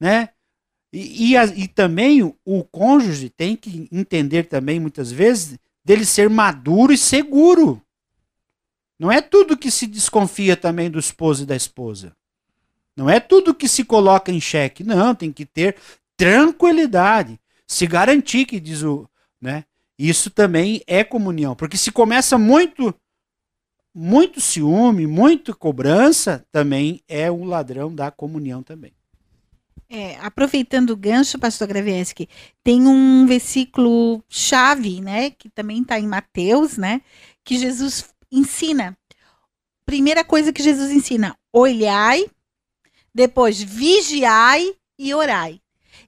Né? 0.00 0.30
E, 0.92 1.34
e, 1.34 1.36
e 1.36 1.68
também 1.68 2.22
o, 2.22 2.36
o 2.44 2.64
cônjuge 2.64 3.28
tem 3.28 3.54
que 3.54 3.88
entender 3.92 4.44
também, 4.44 4.80
muitas 4.80 5.12
vezes, 5.12 5.58
dele 5.84 6.04
ser 6.04 6.28
maduro 6.28 6.92
e 6.92 6.98
seguro. 6.98 7.80
Não 8.98 9.12
é 9.12 9.20
tudo 9.20 9.56
que 9.56 9.70
se 9.70 9.86
desconfia 9.86 10.56
também 10.56 10.90
do 10.90 10.98
esposo 10.98 11.44
e 11.44 11.46
da 11.46 11.54
esposa. 11.54 12.16
Não 12.96 13.08
é 13.08 13.20
tudo 13.20 13.54
que 13.54 13.68
se 13.68 13.84
coloca 13.84 14.32
em 14.32 14.40
xeque. 14.40 14.82
Não, 14.82 15.14
tem 15.14 15.32
que 15.32 15.46
ter 15.46 15.76
tranquilidade. 16.16 17.38
Se 17.64 17.86
garantir 17.86 18.44
que 18.44 18.58
diz 18.58 18.82
o. 18.82 19.08
Né? 19.40 19.64
Isso 19.98 20.30
também 20.30 20.82
é 20.86 21.02
comunhão. 21.02 21.56
Porque 21.56 21.76
se 21.76 21.90
começa 21.90 22.38
muito 22.38 22.94
muito 23.94 24.40
ciúme, 24.40 25.08
muito 25.08 25.56
cobrança, 25.56 26.46
também 26.52 27.02
é 27.08 27.28
o 27.30 27.42
ladrão 27.42 27.92
da 27.92 28.12
comunhão 28.12 28.62
também. 28.62 28.92
É, 29.90 30.16
aproveitando 30.18 30.90
o 30.90 30.96
gancho, 30.96 31.38
pastor 31.38 31.66
Gravieski, 31.66 32.28
tem 32.62 32.86
um 32.86 33.26
versículo 33.26 34.22
chave, 34.28 35.00
né, 35.00 35.30
que 35.30 35.48
também 35.48 35.80
está 35.80 35.98
em 35.98 36.06
Mateus, 36.06 36.76
né, 36.76 37.00
que 37.42 37.58
Jesus 37.58 38.04
ensina. 38.30 38.96
Primeira 39.84 40.22
coisa 40.22 40.52
que 40.52 40.62
Jesus 40.62 40.92
ensina: 40.92 41.36
olhai, 41.52 42.26
depois 43.14 43.60
vigiai 43.60 44.74
e 44.98 45.14
orai. 45.14 45.60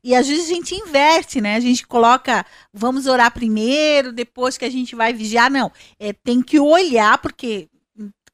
E 0.03 0.15
às 0.15 0.27
vezes 0.27 0.47
a 0.47 0.55
gente 0.55 0.75
inverte, 0.75 1.41
né? 1.41 1.57
A 1.57 1.61
gente 1.61 1.87
coloca, 1.87 2.45
vamos 2.73 3.07
orar 3.07 3.33
primeiro, 3.33 4.13
depois 4.13 4.57
que 4.57 4.65
a 4.65 4.71
gente 4.71 4.97
vai 4.97 5.13
vigiar. 5.13 5.51
Não, 5.51 5.71
é, 5.99 6.13
tem 6.13 6.43
que 6.43 6.59
olhar, 6.59 7.19
porque, 7.19 7.69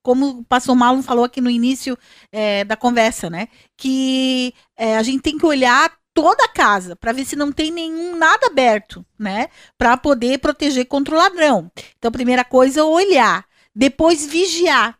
como 0.03 0.29
o 0.29 0.45
pastor 0.45 0.77
Marlon 0.77 1.03
falou 1.03 1.25
aqui 1.25 1.41
no 1.41 1.51
início 1.51 1.99
é, 2.31 2.64
da 2.64 2.77
conversa, 2.77 3.29
né? 3.29 3.49
Que 3.77 4.55
é, 4.77 4.97
a 4.97 5.03
gente 5.03 5.23
tem 5.23 5.37
que 5.37 5.47
olhar 5.47 5.93
toda 6.14 6.45
a 6.45 6.49
casa 6.49 6.97
para 6.97 7.12
ver 7.12 7.27
se 7.27 7.37
não 7.37 7.53
tem 7.53 7.71
nenhum 7.71 8.17
nada 8.17 8.47
aberto, 8.47 9.05
né? 9.19 9.49
Para 9.77 9.97
poder 9.97 10.39
proteger 10.39 10.87
contra 10.87 11.14
o 11.14 11.19
ladrão. 11.19 11.71
Então, 11.99 12.11
primeira 12.11 12.45
coisa 12.45 12.81
é 12.81 12.85
olhar, 12.85 13.45
depois 13.75 14.25
vigiar, 14.25 14.97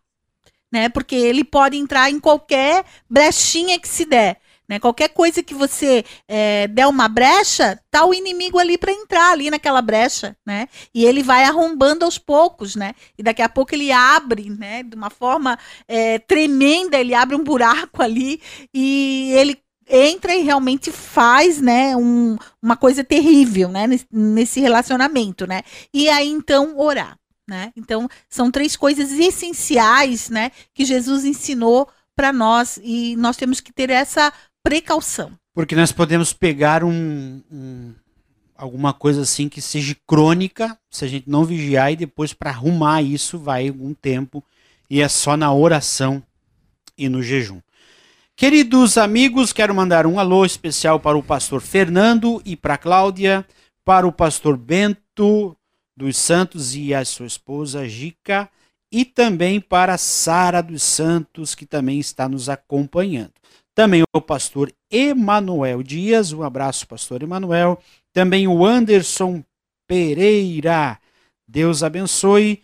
né? 0.71 0.89
Porque 0.89 1.14
ele 1.14 1.43
pode 1.43 1.77
entrar 1.77 2.11
em 2.11 2.21
qualquer 2.21 2.85
brechinha 3.09 3.81
que 3.81 3.89
se 3.89 4.05
der. 4.05 4.41
Né? 4.69 4.81
Qualquer 4.81 5.09
coisa 5.11 5.43
que 5.43 5.55
você 5.55 6.05
é, 6.27 6.67
der 6.67 6.87
uma 6.87 7.09
brecha, 7.09 7.81
tá 7.91 8.05
o 8.05 8.12
inimigo 8.12 8.59
ali 8.59 8.77
para 8.77 8.93
entrar 8.93 9.33
ali 9.33 9.49
naquela 9.49 9.81
brecha, 9.81 10.37
né? 10.45 10.69
E 10.93 11.05
ele 11.05 11.23
vai 11.23 11.45
arrombando 11.45 12.05
aos 12.05 12.19
poucos, 12.19 12.75
né? 12.75 12.95
E 13.17 13.23
daqui 13.23 13.43
a 13.43 13.49
pouco 13.49 13.75
ele 13.75 13.93
abre, 13.93 14.51
né? 14.51 14.83
De 14.83 14.97
uma 14.97 15.11
forma 15.11 15.57
é, 15.87 16.19
tremenda, 16.19 16.99
ele 16.99 17.14
abre 17.14 17.37
um 17.37 17.45
buraco 17.45 18.03
ali 18.03 18.41
e 18.75 19.33
ele 19.37 19.57
entra 19.89 20.35
e 20.35 20.43
realmente 20.43 20.91
faz, 20.91 21.61
né, 21.61 21.97
um, 21.97 22.37
uma 22.61 22.77
coisa 22.77 23.05
terrível, 23.05 23.69
né, 23.69 23.87
nesse 24.11 24.61
relacionamento, 24.61 25.47
né? 25.47 25.62
E 25.95 26.09
aí 26.09 26.29
então 26.29 26.77
orar, 26.77 27.17
né? 27.49 27.73
Então 27.77 28.09
são 28.29 28.51
três 28.51 28.77
coisas 28.77 29.12
essenciais, 29.12 30.29
né, 30.29 30.51
que 30.75 30.85
Jesus 30.85 31.25
ensinou 31.25 31.89
para 32.17 32.33
nós 32.33 32.81
e 32.83 33.14
nós 33.17 33.37
temos 33.37 33.61
que 33.61 33.73
ter 33.73 33.91
essa 33.91 34.33
precaução. 34.67 35.31
Porque 35.55 35.77
nós 35.77 35.93
podemos 35.93 36.33
pegar 36.33 36.83
um, 36.83 37.41
um, 37.49 37.95
alguma 38.57 38.93
coisa 38.93 39.23
assim 39.23 39.49
que 39.49 39.62
seja 39.62 39.97
crônica, 40.05 40.77
se 40.91 41.05
a 41.05 41.09
gente 41.09 41.31
não 41.31 41.45
vigiar, 41.45 41.93
e 41.93 41.97
depois 41.97 42.33
para 42.33 42.51
arrumar 42.51 43.01
isso 43.01 43.39
vai 43.39 43.69
algum 43.69 43.95
tempo, 43.95 44.43
e 44.91 45.01
é 45.01 45.09
só 45.09 45.37
na 45.37 45.55
oração 45.55 46.21
e 46.99 47.09
no 47.09 47.23
jejum. 47.23 47.61
Queridos 48.35 48.99
amigos, 48.99 49.53
quero 49.53 49.73
mandar 49.73 50.05
um 50.05 50.19
alô 50.19 50.45
especial 50.45 50.99
para 50.99 51.17
o 51.17 51.23
pastor 51.23 51.61
Fernando 51.61 52.43
e 52.45 52.57
para 52.57 52.77
Cláudia, 52.77 53.47
para 53.85 54.05
o 54.05 54.11
pastor 54.11 54.57
Bento 54.57 55.57
dos 55.97 56.17
Santos 56.17 56.75
e 56.75 56.93
a 56.93 57.05
sua 57.05 57.27
esposa 57.27 57.89
Gica, 57.89 58.51
e 58.91 59.05
também 59.05 59.61
para 59.61 59.97
Sara 59.97 60.61
dos 60.61 60.83
Santos, 60.83 61.55
que 61.55 61.64
também 61.64 62.01
está 62.01 62.29
nos 62.29 62.49
acompanhando. 62.49 63.33
Também 63.77 64.03
o 64.11 64.22
pastor 64.22 64.72
Emanuel 64.91 65.83
Dias, 65.83 66.33
um 66.33 66.43
abraço, 66.43 66.89
pastor 66.89 67.22
Emanuel. 67.22 67.79
Também 68.11 68.49
o 68.49 68.64
Anderson 68.64 69.45
Pereira, 69.87 70.99
Deus 71.47 71.83
abençoe. 71.83 72.62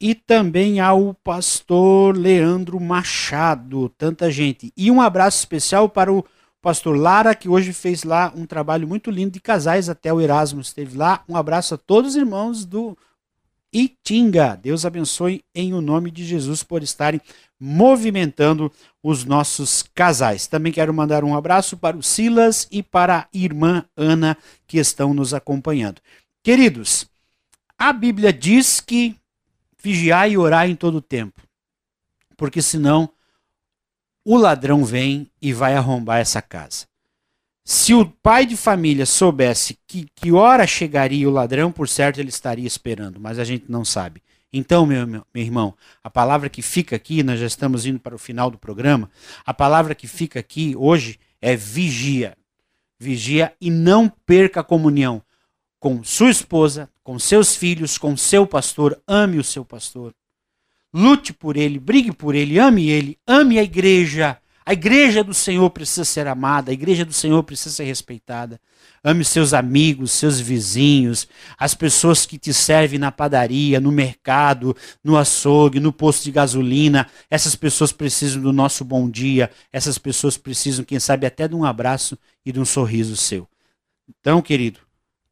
E 0.00 0.14
também 0.14 0.80
ao 0.80 1.12
pastor 1.12 2.16
Leandro 2.16 2.80
Machado, 2.80 3.90
tanta 3.98 4.30
gente. 4.30 4.72
E 4.74 4.90
um 4.90 4.98
abraço 4.98 5.40
especial 5.40 5.90
para 5.90 6.10
o 6.10 6.24
pastor 6.62 6.96
Lara, 6.96 7.34
que 7.34 7.50
hoje 7.50 7.74
fez 7.74 8.02
lá 8.02 8.32
um 8.34 8.46
trabalho 8.46 8.88
muito 8.88 9.10
lindo 9.10 9.32
de 9.32 9.40
casais, 9.40 9.90
até 9.90 10.10
o 10.10 10.22
Erasmo 10.22 10.62
esteve 10.62 10.96
lá. 10.96 11.22
Um 11.28 11.36
abraço 11.36 11.74
a 11.74 11.78
todos 11.78 12.12
os 12.12 12.16
irmãos 12.16 12.64
do 12.64 12.96
Itinga. 13.70 14.58
Deus 14.62 14.86
abençoe 14.86 15.44
em 15.54 15.74
o 15.74 15.82
nome 15.82 16.10
de 16.10 16.24
Jesus 16.24 16.62
por 16.62 16.82
estarem 16.82 17.20
movimentando 17.58 18.70
os 19.02 19.24
nossos 19.24 19.82
casais. 19.94 20.46
Também 20.46 20.72
quero 20.72 20.92
mandar 20.92 21.24
um 21.24 21.36
abraço 21.36 21.76
para 21.76 21.96
o 21.96 22.02
Silas 22.02 22.68
e 22.70 22.82
para 22.82 23.20
a 23.20 23.26
irmã 23.32 23.84
Ana 23.96 24.36
que 24.66 24.78
estão 24.78 25.14
nos 25.14 25.32
acompanhando. 25.32 26.00
Queridos, 26.42 27.08
a 27.78 27.92
Bíblia 27.92 28.32
diz 28.32 28.80
que 28.80 29.16
vigiar 29.82 30.30
e 30.30 30.36
orar 30.36 30.68
em 30.68 30.74
todo 30.74 30.96
o 30.96 31.02
tempo, 31.02 31.40
porque 32.36 32.60
senão 32.60 33.08
o 34.24 34.36
ladrão 34.36 34.84
vem 34.84 35.30
e 35.40 35.52
vai 35.52 35.74
arrombar 35.74 36.18
essa 36.18 36.42
casa. 36.42 36.86
Se 37.64 37.94
o 37.94 38.06
pai 38.06 38.46
de 38.46 38.56
família 38.56 39.04
soubesse 39.04 39.78
que, 39.86 40.06
que 40.14 40.32
hora 40.32 40.66
chegaria 40.66 41.28
o 41.28 41.32
ladrão, 41.32 41.72
por 41.72 41.88
certo 41.88 42.18
ele 42.18 42.28
estaria 42.28 42.66
esperando, 42.66 43.20
mas 43.20 43.38
a 43.38 43.44
gente 43.44 43.64
não 43.68 43.84
sabe. 43.84 44.22
Então, 44.56 44.86
meu, 44.86 45.06
meu, 45.06 45.22
meu, 45.34 45.44
irmão, 45.44 45.74
a 46.02 46.08
palavra 46.08 46.48
que 46.48 46.62
fica 46.62 46.96
aqui, 46.96 47.22
nós 47.22 47.38
já 47.38 47.46
estamos 47.46 47.84
indo 47.84 48.00
para 48.00 48.14
o 48.14 48.18
final 48.18 48.50
do 48.50 48.56
programa, 48.56 49.10
a 49.44 49.52
palavra 49.52 49.94
que 49.94 50.08
fica 50.08 50.40
aqui 50.40 50.74
hoje 50.76 51.20
é 51.42 51.54
vigia. 51.54 52.36
Vigia 52.98 53.52
e 53.60 53.70
não 53.70 54.08
perca 54.08 54.60
a 54.60 54.64
comunhão 54.64 55.22
com 55.78 56.02
sua 56.02 56.30
esposa, 56.30 56.88
com 57.04 57.18
seus 57.18 57.54
filhos, 57.54 57.98
com 57.98 58.16
seu 58.16 58.46
pastor. 58.46 58.98
Ame 59.06 59.38
o 59.38 59.44
seu 59.44 59.62
pastor. 59.62 60.14
Lute 60.90 61.34
por 61.34 61.58
ele, 61.58 61.78
brigue 61.78 62.10
por 62.10 62.34
ele, 62.34 62.58
ame 62.58 62.88
ele, 62.88 63.18
ame 63.26 63.58
a 63.58 63.62
igreja, 63.62 64.38
A 64.68 64.72
igreja 64.72 65.22
do 65.22 65.32
Senhor 65.32 65.70
precisa 65.70 66.04
ser 66.04 66.26
amada, 66.26 66.72
a 66.72 66.74
igreja 66.74 67.04
do 67.04 67.12
Senhor 67.12 67.40
precisa 67.44 67.72
ser 67.72 67.84
respeitada. 67.84 68.60
Ame 69.02 69.24
seus 69.24 69.54
amigos, 69.54 70.10
seus 70.10 70.40
vizinhos, 70.40 71.28
as 71.56 71.72
pessoas 71.72 72.26
que 72.26 72.36
te 72.36 72.52
servem 72.52 72.98
na 72.98 73.12
padaria, 73.12 73.78
no 73.78 73.92
mercado, 73.92 74.76
no 75.04 75.16
açougue, 75.16 75.78
no 75.78 75.92
posto 75.92 76.24
de 76.24 76.32
gasolina. 76.32 77.06
Essas 77.30 77.54
pessoas 77.54 77.92
precisam 77.92 78.42
do 78.42 78.52
nosso 78.52 78.84
bom 78.84 79.08
dia. 79.08 79.52
Essas 79.72 79.98
pessoas 79.98 80.36
precisam, 80.36 80.84
quem 80.84 80.98
sabe, 80.98 81.26
até 81.26 81.46
de 81.46 81.54
um 81.54 81.64
abraço 81.64 82.18
e 82.44 82.50
de 82.50 82.58
um 82.58 82.64
sorriso 82.64 83.16
seu. 83.16 83.48
Então, 84.08 84.42
querido, 84.42 84.80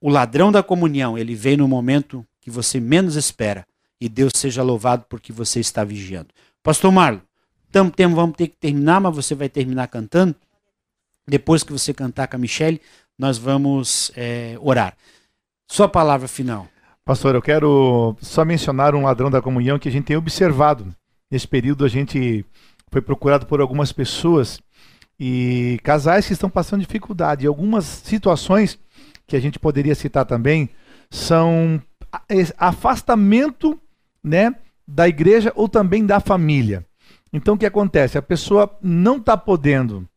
o 0.00 0.08
ladrão 0.08 0.52
da 0.52 0.62
comunhão, 0.62 1.18
ele 1.18 1.34
vem 1.34 1.56
no 1.56 1.66
momento 1.66 2.24
que 2.40 2.52
você 2.52 2.78
menos 2.78 3.16
espera. 3.16 3.66
E 4.00 4.08
Deus 4.08 4.30
seja 4.36 4.62
louvado 4.62 5.06
porque 5.08 5.32
você 5.32 5.58
está 5.58 5.82
vigiando. 5.82 6.28
Pastor 6.62 6.92
Marlon, 6.92 7.20
tam, 7.74 7.90
tem, 7.90 8.06
vamos 8.06 8.36
ter 8.36 8.46
que 8.46 8.56
terminar, 8.56 9.00
mas 9.00 9.16
você 9.16 9.34
vai 9.34 9.48
terminar 9.48 9.88
cantando. 9.88 10.36
Depois 11.26 11.64
que 11.64 11.72
você 11.72 11.92
cantar 11.92 12.28
com 12.28 12.36
a 12.36 12.38
Michelle, 12.38 12.80
nós 13.18 13.36
vamos 13.36 14.12
é, 14.14 14.56
orar. 14.60 14.96
Sua 15.68 15.88
palavra 15.88 16.28
final. 16.28 16.68
Pastor, 17.04 17.34
eu 17.34 17.42
quero 17.42 18.16
só 18.20 18.44
mencionar 18.44 18.94
um 18.94 19.02
ladrão 19.02 19.28
da 19.28 19.42
comunhão 19.42 19.76
que 19.76 19.88
a 19.88 19.92
gente 19.92 20.04
tem 20.04 20.16
observado. 20.16 20.94
Nesse 21.28 21.48
período, 21.48 21.84
a 21.84 21.88
gente 21.88 22.46
foi 22.92 23.02
procurado 23.02 23.44
por 23.44 23.60
algumas 23.60 23.90
pessoas 23.90 24.60
e 25.18 25.80
casais 25.82 26.28
que 26.28 26.32
estão 26.32 26.48
passando 26.48 26.80
dificuldade. 26.80 27.44
E 27.44 27.48
algumas 27.48 27.84
situações 27.84 28.78
que 29.26 29.34
a 29.34 29.40
gente 29.40 29.58
poderia 29.58 29.96
citar 29.96 30.24
também 30.24 30.70
são 31.10 31.82
afastamento 32.56 33.76
né, 34.22 34.54
da 34.86 35.08
igreja 35.08 35.52
ou 35.56 35.68
também 35.68 36.06
da 36.06 36.20
família. 36.20 36.86
Então, 37.34 37.54
o 37.54 37.58
que 37.58 37.66
acontece? 37.66 38.16
A 38.16 38.22
pessoa 38.22 38.78
não 38.80 39.16
está 39.16 39.36
podendo 39.36 40.08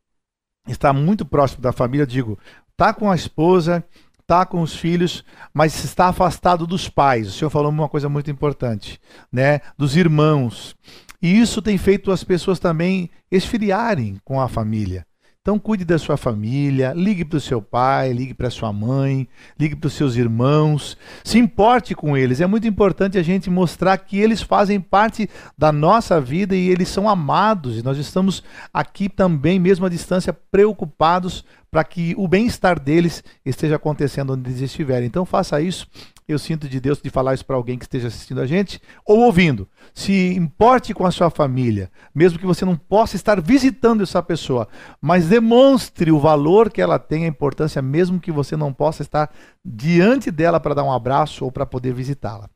estar 0.68 0.94
muito 0.94 1.26
próximo 1.26 1.64
da 1.64 1.72
família, 1.72 2.06
digo, 2.06 2.38
está 2.70 2.94
com 2.94 3.10
a 3.10 3.16
esposa, 3.16 3.84
está 4.22 4.46
com 4.46 4.62
os 4.62 4.76
filhos, 4.76 5.26
mas 5.52 5.84
está 5.84 6.10
afastado 6.10 6.68
dos 6.68 6.88
pais. 6.88 7.28
O 7.28 7.32
senhor 7.32 7.50
falou 7.50 7.72
uma 7.72 7.90
coisa 7.90 8.08
muito 8.08 8.30
importante, 8.30 9.02
né? 9.32 9.62
Dos 9.76 9.96
irmãos. 9.96 10.76
E 11.20 11.40
isso 11.40 11.60
tem 11.60 11.76
feito 11.76 12.12
as 12.12 12.24
pessoas 12.24 12.60
também 12.60 13.10
esfriarem 13.32 14.22
com 14.24 14.40
a 14.40 14.48
família. 14.48 15.07
Então 15.48 15.58
cuide 15.58 15.86
da 15.86 15.98
sua 15.98 16.18
família, 16.18 16.92
ligue 16.94 17.24
para 17.24 17.38
o 17.38 17.40
seu 17.40 17.62
pai, 17.62 18.12
ligue 18.12 18.34
para 18.34 18.50
sua 18.50 18.74
mãe, 18.74 19.26
ligue 19.58 19.78
para 19.78 19.88
os 19.88 19.94
seus 19.94 20.18
irmãos, 20.18 20.98
se 21.24 21.40
importe 21.40 21.96
com 21.96 22.18
eles. 22.18 22.42
É 22.42 22.46
muito 22.46 22.68
importante 22.68 23.18
a 23.18 23.24
gente 23.24 23.50
mostrar 23.50 23.98
que 23.98 24.20
eles 24.20 24.42
fazem 24.42 24.82
parte 24.82 25.30
da 25.58 25.72
nossa 25.72 26.20
vida 26.20 26.54
e 26.54 26.68
eles 26.68 26.90
são 26.90 27.08
amados. 27.08 27.78
E 27.78 27.82
nós 27.82 27.98
estamos 27.98 28.44
aqui 28.74 29.08
também, 29.08 29.58
mesmo 29.58 29.86
à 29.86 29.90
distância, 29.90 30.34
preocupados 30.34 31.46
para 31.72 31.86
que 31.86 32.14
o 32.18 32.28
bem-estar 32.28 32.78
deles 32.78 33.24
esteja 33.46 33.78
acontecendo 33.78 34.34
onde 34.34 34.50
eles 34.50 34.60
estiverem. 34.60 35.08
Então 35.08 35.24
faça 35.24 35.62
isso. 35.62 35.88
Eu 36.28 36.38
sinto 36.38 36.68
de 36.68 36.82
Deus 36.82 37.02
de 37.02 37.10
falar 37.10 37.36
isso 37.36 37.46
para 37.46 37.56
alguém 37.56 37.78
que 37.78 37.86
esteja 37.86 38.10
assistindo 38.10 38.42
a 38.42 38.46
gente 38.46 38.82
ou 39.06 39.20
ouvindo. 39.20 39.66
Se 39.94 40.36
importe 40.36 40.94
com 40.94 41.06
a 41.06 41.12
sua 41.12 41.30
família, 41.30 41.90
mesmo 42.14 42.38
que 42.38 42.46
você 42.46 42.66
não 42.66 42.76
possa 42.76 43.16
estar 43.16 43.40
visitando 43.40 44.04
essa 44.04 44.22
pessoa, 44.22 44.68
mas 45.00 45.30
demonstre 45.30 46.12
o 46.12 46.20
valor 46.20 46.70
que 46.70 46.82
ela 46.82 47.00
tem, 47.00 47.24
a 47.24 47.30
importância, 47.30 47.82
mesmo 47.82 48.20
que 48.20 48.30
você 48.30 48.58
não 48.58 48.74
possa 48.74 49.04
estar 49.04 49.34
diante 49.64 50.30
dela 50.30 50.60
para 50.60 50.74
dar 50.74 50.84
um 50.84 50.92
abraço 50.92 51.46
ou 51.46 51.52
para 51.52 51.66
poder 51.66 51.94
visitá-la. 51.94 52.50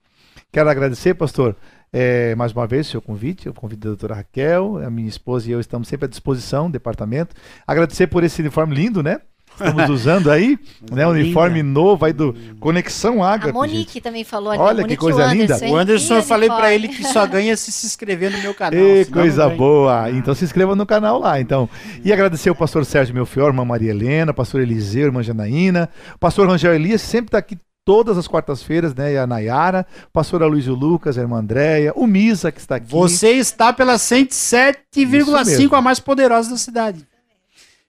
Quero 0.51 0.69
agradecer, 0.69 1.13
pastor, 1.13 1.55
é, 1.93 2.35
mais 2.35 2.51
uma 2.51 2.67
vez, 2.67 2.87
o 2.87 2.91
seu 2.91 3.01
convite, 3.01 3.47
o 3.47 3.53
convite 3.53 3.79
da 3.79 3.89
doutora 3.89 4.15
Raquel, 4.15 4.85
a 4.85 4.89
minha 4.89 5.07
esposa 5.07 5.47
e 5.47 5.53
eu 5.53 5.61
estamos 5.61 5.87
sempre 5.87 6.07
à 6.07 6.09
disposição, 6.09 6.69
departamento. 6.69 7.33
Agradecer 7.65 8.07
por 8.07 8.21
esse 8.21 8.41
uniforme 8.41 8.75
lindo, 8.75 9.01
né? 9.01 9.21
Estamos 9.63 9.89
usando 9.89 10.31
aí, 10.31 10.57
né? 10.91 11.07
Uniforme 11.07 11.61
novo 11.63 12.05
aí 12.05 12.13
do 12.13 12.35
Conexão 12.59 13.23
Água. 13.23 13.49
A 13.49 13.53
Monique 13.53 13.93
gente. 13.93 14.01
também 14.01 14.23
falou 14.23 14.51
ali. 14.51 14.61
Olha 14.61 14.83
que 14.87 14.97
coisa 14.97 15.25
linda. 15.33 15.57
O 15.69 15.75
Anderson, 15.75 16.15
eu 16.15 16.23
falei 16.23 16.49
para 16.49 16.73
ele 16.73 16.87
que 16.87 17.03
só 17.03 17.25
ganha 17.25 17.55
se 17.55 17.71
se 17.71 17.85
inscrever 17.85 18.31
no 18.31 18.39
meu 18.39 18.53
canal. 18.53 18.79
E 18.79 19.05
coisa 19.05 19.49
boa. 19.49 20.09
Então 20.11 20.33
se 20.33 20.43
inscreva 20.43 20.75
no 20.75 20.85
canal 20.85 21.19
lá, 21.19 21.39
então. 21.39 21.69
E 22.03 22.11
agradecer 22.11 22.49
o 22.49 22.55
pastor 22.55 22.85
Sérgio 22.85 23.13
Melfior, 23.13 23.47
irmã 23.47 23.65
Maria 23.65 23.91
Helena, 23.91 24.33
pastor 24.33 24.61
Eliseu, 24.61 25.05
irmã 25.05 25.23
Janaína, 25.23 25.89
pastor 26.19 26.47
Rangel 26.47 26.73
Elias, 26.73 27.01
sempre 27.01 27.27
está 27.27 27.37
aqui 27.37 27.57
todas 27.83 28.17
as 28.17 28.27
quartas-feiras, 28.27 28.93
né? 28.93 29.13
E 29.13 29.17
a 29.17 29.25
Nayara, 29.25 29.85
pastora 30.13 30.45
Luiz 30.45 30.67
Lucas, 30.67 31.17
a 31.17 31.21
irmã 31.21 31.39
Andréia, 31.39 31.91
o 31.95 32.05
Misa 32.05 32.51
que 32.51 32.59
está 32.59 32.75
aqui. 32.75 32.87
Você 32.89 33.31
está 33.31 33.73
pela 33.73 33.95
107,5, 33.95 35.73
a 35.73 35.81
mais 35.81 35.99
poderosa 35.99 36.51
da 36.51 36.57
cidade. 36.57 37.07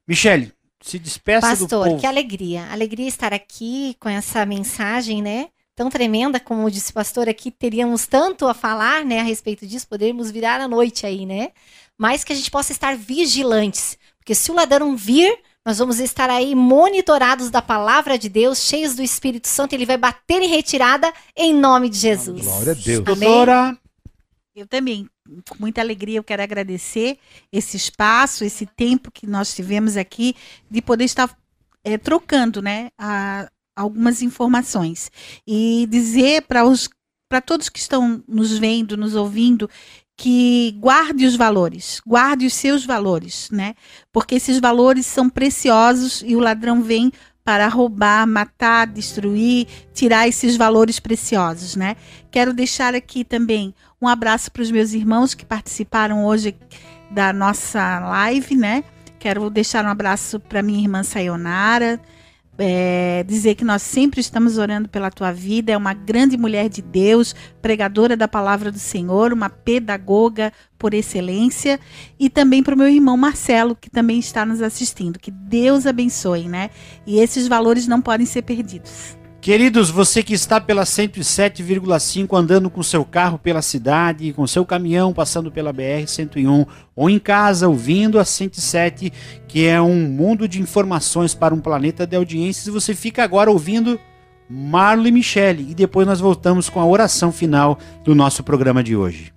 Michele, 0.07 0.53
se 0.83 0.99
despeça 0.99 1.47
Pastor, 1.49 1.69
do 1.69 1.91
povo. 1.91 2.01
que 2.01 2.07
alegria. 2.07 2.67
Alegria 2.71 3.09
estar 3.09 3.33
aqui 3.33 3.97
com 3.99 4.09
essa 4.09 4.45
mensagem, 4.45 5.23
né? 5.23 5.49
Tão 5.75 5.89
tremenda, 5.89 6.39
como 6.39 6.71
disse 6.71 6.91
o 6.91 6.95
pastor 6.95 7.29
aqui, 7.29 7.51
teríamos 7.51 8.07
tanto 8.07 8.47
a 8.47 8.53
falar, 8.53 9.05
né, 9.07 9.21
a 9.21 9.23
respeito 9.23 9.67
disso, 9.67 9.89
poderíamos 9.89 10.31
virar 10.31 10.61
a 10.61 10.69
noite 10.69 11.07
aí, 11.07 11.25
né? 11.25 11.49
Mas 11.97 12.25
que 12.25 12.33
a 12.33 12.37
gente 12.37 12.51
possa 12.51 12.73
estar 12.73 12.95
vigilantes, 12.95 13.97
porque 14.19 14.35
se 14.35 14.51
o 14.51 14.55
ladrão 14.55 14.95
vir, 14.95 15.39
nós 15.65 15.79
vamos 15.79 15.99
estar 15.99 16.29
aí 16.29 16.55
monitorados 16.55 17.49
da 17.49 17.63
palavra 17.63 18.19
de 18.19 18.29
Deus, 18.29 18.59
cheios 18.59 18.95
do 18.95 19.03
Espírito 19.03 19.49
Santo, 19.49 19.73
ele 19.73 19.87
vai 19.87 19.97
bater 19.97 20.43
em 20.43 20.49
retirada 20.49 21.11
em 21.35 21.55
nome 21.55 21.89
de 21.89 21.97
Jesus. 21.99 22.45
Glória 22.45 22.73
a 22.73 22.75
Deus. 22.75 23.07
Amém? 23.07 23.19
Doutora, 23.19 23.79
Eu 24.55 24.67
também, 24.67 25.09
com 25.49 25.57
muita 25.59 25.81
alegria, 25.81 26.19
eu 26.19 26.25
quero 26.25 26.43
agradecer 26.43 27.19
esse 27.51 27.77
espaço, 27.77 28.45
esse 28.45 28.67
tempo 28.67 29.11
que 29.11 29.27
nós 29.27 29.55
tivemos 29.55 29.97
aqui 29.97 30.35
de 30.71 30.83
poder 30.83 31.05
estar 31.05 31.35
eh, 31.85 31.99
trocando, 31.99 32.61
né, 32.63 32.91
a- 32.99 33.49
algumas 33.75 34.23
informações 34.23 35.11
e 35.47 35.87
dizer 35.91 36.43
para 36.43 36.65
os 36.65 36.89
para 37.29 37.41
todos 37.41 37.71
que 37.71 37.79
estão 37.79 38.23
nos 38.29 38.59
vendo, 38.59 38.95
nos 38.95 39.15
ouvindo, 39.15 39.69
que 40.19 40.73
guarde 40.79 41.25
os 41.25 41.35
valores, 41.35 41.99
guarde 42.07 42.45
os 42.45 42.53
seus 42.53 42.85
valores, 42.85 43.49
né? 43.51 43.75
Porque 44.13 44.35
esses 44.35 44.61
valores 44.61 45.07
são 45.07 45.31
preciosos 45.31 46.23
e 46.27 46.37
o 46.37 46.41
ladrão 46.41 46.83
vem 46.83 47.11
para 47.43 47.67
roubar, 47.69 48.27
matar, 48.27 48.87
destruir, 48.87 49.67
tirar 49.95 50.29
esses 50.29 50.57
valores 50.59 51.01
preciosos, 51.01 51.75
né? 51.75 51.97
Quero 52.31 52.53
deixar 52.53 52.95
aqui 52.95 53.25
também 53.25 53.75
um 54.03 54.09
abraço 54.09 54.51
para 54.51 54.63
os 54.63 54.71
meus 54.71 54.93
irmãos 54.93 55.33
que 55.33 55.47
participaram 55.47 56.25
hoje 56.25 56.57
da 57.09 57.33
nossa 57.33 58.01
live, 58.01 58.57
né? 58.57 58.83
Quero 59.17 59.49
deixar 59.49 59.85
um 59.85 59.89
abraço 59.89 60.41
para 60.41 60.61
minha 60.61 60.81
irmã 60.81 61.05
Sayonara, 61.05 62.01
é, 62.59 63.25
dizer 63.29 63.55
que 63.55 63.65
nós 63.65 63.81
sempre 63.81 64.21
estamos 64.21 64.59
orando 64.59 64.89
pela 64.89 65.09
tua 65.09 65.31
vida. 65.31 65.71
É 65.71 65.77
uma 65.77 65.95
grande 65.95 66.37
mulher 66.37 66.69
de 66.69 66.83
Deus, 66.83 67.33
pregadora 67.63 68.17
da 68.17 68.27
palavra 68.27 68.73
do 68.73 68.79
Senhor, 68.79 69.33
uma 69.33 69.49
pedagoga 69.49 70.53
por 70.77 70.95
excelência. 70.95 71.79
E 72.19 72.29
também 72.29 72.61
para 72.61 72.75
o 72.75 72.79
meu 72.79 72.89
irmão 72.89 73.17
Marcelo, 73.17 73.77
que 73.77 73.89
também 73.89 74.19
está 74.19 74.45
nos 74.45 74.61
assistindo. 74.61 75.21
Que 75.21 75.31
Deus 75.31 75.87
abençoe, 75.87 76.49
né? 76.49 76.71
E 77.07 77.21
esses 77.21 77.47
valores 77.47 77.87
não 77.87 78.01
podem 78.01 78.27
ser 78.27 78.43
perdidos. 78.43 79.22
Queridos, 79.43 79.91
você 79.91 80.23
que 80.23 80.35
está 80.35 80.61
pela 80.61 80.85
107,5 80.85 82.39
andando 82.39 82.71
com 82.71 82.81
seu 82.81 83.05
carro 83.05 83.37
pela 83.37 83.61
cidade, 83.61 84.33
com 84.33 84.47
seu 84.47 84.65
caminhão 84.65 85.13
passando 85.13 85.51
pela 85.51 85.73
BR 85.73 86.07
101 86.07 86.65
ou 86.95 87.11
em 87.11 87.19
casa 87.19 87.67
ouvindo 87.67 88.21
a 88.21 88.25
107, 88.25 89.13
que 89.49 89.67
é 89.67 89.83
um 89.83 90.07
mundo 90.07 90.47
de 90.47 90.63
informações 90.63 91.35
para 91.35 91.53
um 91.53 91.59
planeta 91.59 92.07
de 92.07 92.15
audiências, 92.15 92.73
você 92.73 92.95
fica 92.95 93.25
agora 93.25 93.51
ouvindo 93.51 93.99
Marlo 94.49 95.09
e 95.09 95.11
Michele 95.11 95.73
e 95.73 95.75
depois 95.75 96.07
nós 96.07 96.21
voltamos 96.21 96.69
com 96.69 96.79
a 96.79 96.87
oração 96.87 97.33
final 97.33 97.81
do 98.05 98.15
nosso 98.15 98.45
programa 98.45 98.81
de 98.81 98.95
hoje. 98.95 99.35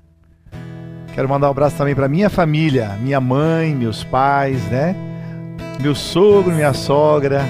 Quero 1.16 1.28
mandar 1.28 1.48
um 1.48 1.52
abraço 1.52 1.78
também 1.78 1.96
para 1.96 2.08
minha 2.08 2.30
família, 2.30 2.96
minha 3.02 3.20
mãe, 3.20 3.74
meus 3.74 4.04
pais, 4.04 4.64
né? 4.70 4.96
Meu 5.82 5.96
sogro, 5.96 6.54
minha 6.54 6.74
sogra. 6.74 7.44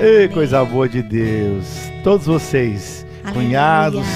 Ei, 0.00 0.28
coisa 0.28 0.64
boa 0.64 0.88
de 0.88 1.02
Deus. 1.02 1.89
Todos 2.02 2.26
vocês, 2.26 3.04
Aleluia. 3.24 3.46
cunhados, 3.48 4.06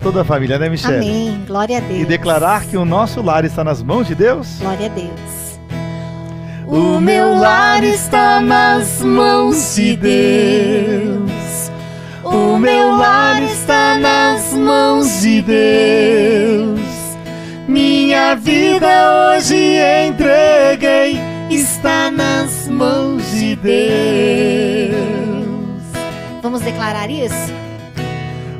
toda 0.00 0.22
a 0.22 0.24
família, 0.24 0.58
né, 0.58 0.68
Michelle? 0.68 0.96
Amém. 0.96 1.44
Glória 1.46 1.78
a 1.78 1.80
Deus. 1.80 2.00
E 2.00 2.04
declarar 2.06 2.64
que 2.64 2.76
o 2.76 2.84
nosso 2.84 3.20
lar 3.20 3.44
está 3.44 3.62
nas 3.62 3.82
mãos 3.82 4.06
de 4.06 4.14
Deus. 4.14 4.56
Glória 4.60 4.86
a 4.86 4.88
Deus. 4.88 5.38
O 6.66 7.00
meu 7.00 7.34
lar 7.38 7.82
está 7.82 8.40
nas 8.40 9.00
mãos 9.00 9.74
de 9.74 9.96
Deus. 9.96 11.70
O 12.24 12.58
meu 12.58 12.90
lar 12.96 13.42
está 13.42 13.96
nas 13.98 14.52
mãos 14.52 15.22
de 15.22 15.40
Deus. 15.40 16.78
Minha 17.66 18.34
vida 18.34 18.86
hoje 19.34 19.56
entreguei, 20.08 21.18
está 21.50 22.10
nas 22.10 22.68
mãos 22.68 23.30
de 23.30 23.56
Deus. 23.56 24.67
Vamos 26.48 26.62
declarar 26.62 27.10
isso? 27.10 27.52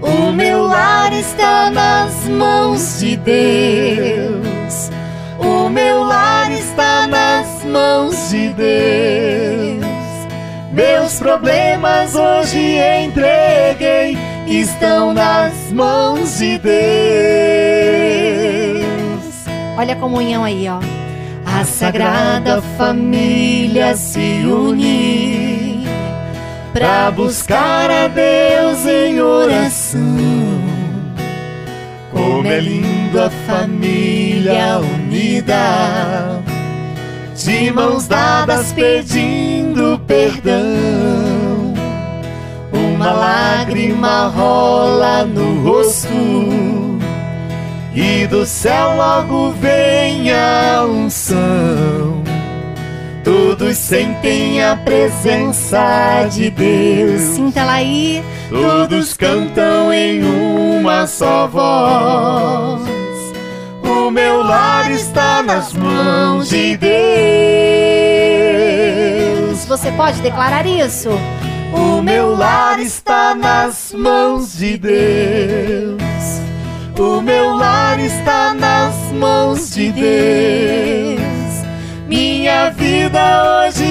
O 0.03 0.31
meu 0.31 0.67
lar 0.67 1.11
está 1.11 1.71
nas 1.71 2.29
mãos 2.29 3.01
de 3.01 3.17
Deus. 3.17 4.91
O 5.39 5.71
meu 5.71 6.03
lar 6.03 6.53
está 6.53 7.07
nas 7.07 7.65
mãos 7.65 8.29
de 8.29 8.51
Deus. 8.51 9.87
Meus 10.71 11.19
problemas 11.19 12.15
hoje 12.15 12.77
entreguei, 13.07 14.19
estão 14.47 15.15
nas 15.15 15.55
mãos 15.73 16.37
de 16.37 16.59
Deus. 16.59 16.75
Olha 19.79 19.95
a 19.95 19.97
comunhão 19.97 20.45
aí, 20.45 20.69
ó. 20.69 20.79
A 21.59 21.65
sagrada 21.65 22.61
família 22.77 23.97
se 23.97 24.45
une 24.45 25.18
para 26.73 27.11
buscar 27.11 27.91
a 27.91 28.09
Deus 28.09 28.87
em 28.87 29.21
oração. 29.21 30.01
Como 32.13 32.47
é 32.47 32.61
linda 32.61 33.27
a 33.27 33.31
família 33.31 34.79
unida, 34.79 36.43
de 37.35 37.71
mãos 37.73 38.07
dadas 38.07 38.73
pedindo 38.73 40.01
perdão. 40.07 41.75
Uma 42.73 43.13
lágrima 43.13 44.29
rola 44.29 45.25
no 45.25 45.63
rosto, 45.63 46.99
e 47.95 48.27
do 48.27 48.45
céu 48.45 48.97
logo 48.97 49.53
vem 49.53 50.33
a 50.33 50.85
unção. 50.85 52.28
Todos 53.25 53.77
sentem 53.77 54.63
a 54.63 54.77
presença 54.77 56.27
de 56.31 56.51
Deus. 56.51 57.21
Sinta 57.21 57.61
ela 57.61 57.73
aí. 57.73 58.23
Todos 58.49 59.15
cantam 59.15 59.93
em 59.93 60.23
uma 60.25 61.07
só 61.07 61.47
voz. 61.47 62.89
O 63.83 64.11
meu 64.11 64.43
lar 64.43 64.91
está 64.91 65.43
nas 65.43 65.73
mãos 65.73 66.49
de 66.49 66.77
Deus. 66.77 66.89
Você 69.67 69.93
pode 69.93 70.21
declarar 70.23 70.67
isso? 70.67 71.11
O 71.73 72.01
meu 72.01 72.35
lar 72.35 72.81
está 72.81 73.35
nas 73.35 73.93
mãos 73.93 74.57
de 74.57 74.79
Deus. 74.79 75.99
O 76.99 77.21
meu 77.21 77.55
lar 77.55 78.01
está 78.01 78.55
nas 78.55 78.95
mãos 79.13 79.71
de 79.71 79.93
Deus. 79.93 81.18
Minha 82.09 82.71
vida 82.71 83.67
hoje 83.67 83.85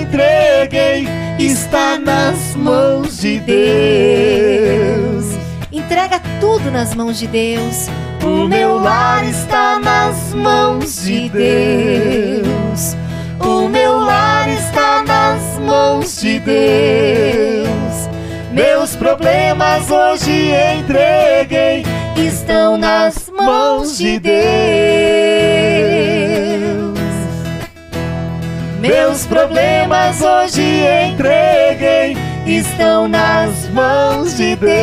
entreguei, 0.00 1.08
está 1.40 1.98
nas 1.98 2.54
mãos 2.54 3.18
de 3.18 3.40
Deus. 3.40 5.24
Entrega 5.72 6.20
tudo 6.40 6.70
nas 6.70 6.94
mãos 6.94 7.18
de 7.18 7.26
Deus. 7.26 7.88
O 8.22 8.46
meu 8.46 8.78
lar 8.78 9.24
está 9.28 9.80
nas 9.80 10.32
mãos 10.32 11.02
de 11.02 11.28
Deus. 11.28 12.96
O 13.40 13.68
meu 13.68 13.98
lar 13.98 14.48
está 14.48 15.02
nas 15.02 15.58
mãos 15.58 16.20
de 16.20 16.38
Deus. 16.38 17.68
Meus 18.52 18.94
problemas 18.94 19.90
hoje 19.90 20.52
entreguei, 20.78 21.84
estão 22.16 22.78
nas 22.78 23.28
mãos 23.36 23.98
de 23.98 24.20
Deus. 24.20 25.73
Meus 28.86 29.24
problemas 29.24 30.20
hoje 30.20 30.60
entreguei, 30.60 32.14
estão 32.46 33.08
nas 33.08 33.66
mãos 33.70 34.36
de 34.36 34.54
Deus. 34.56 34.74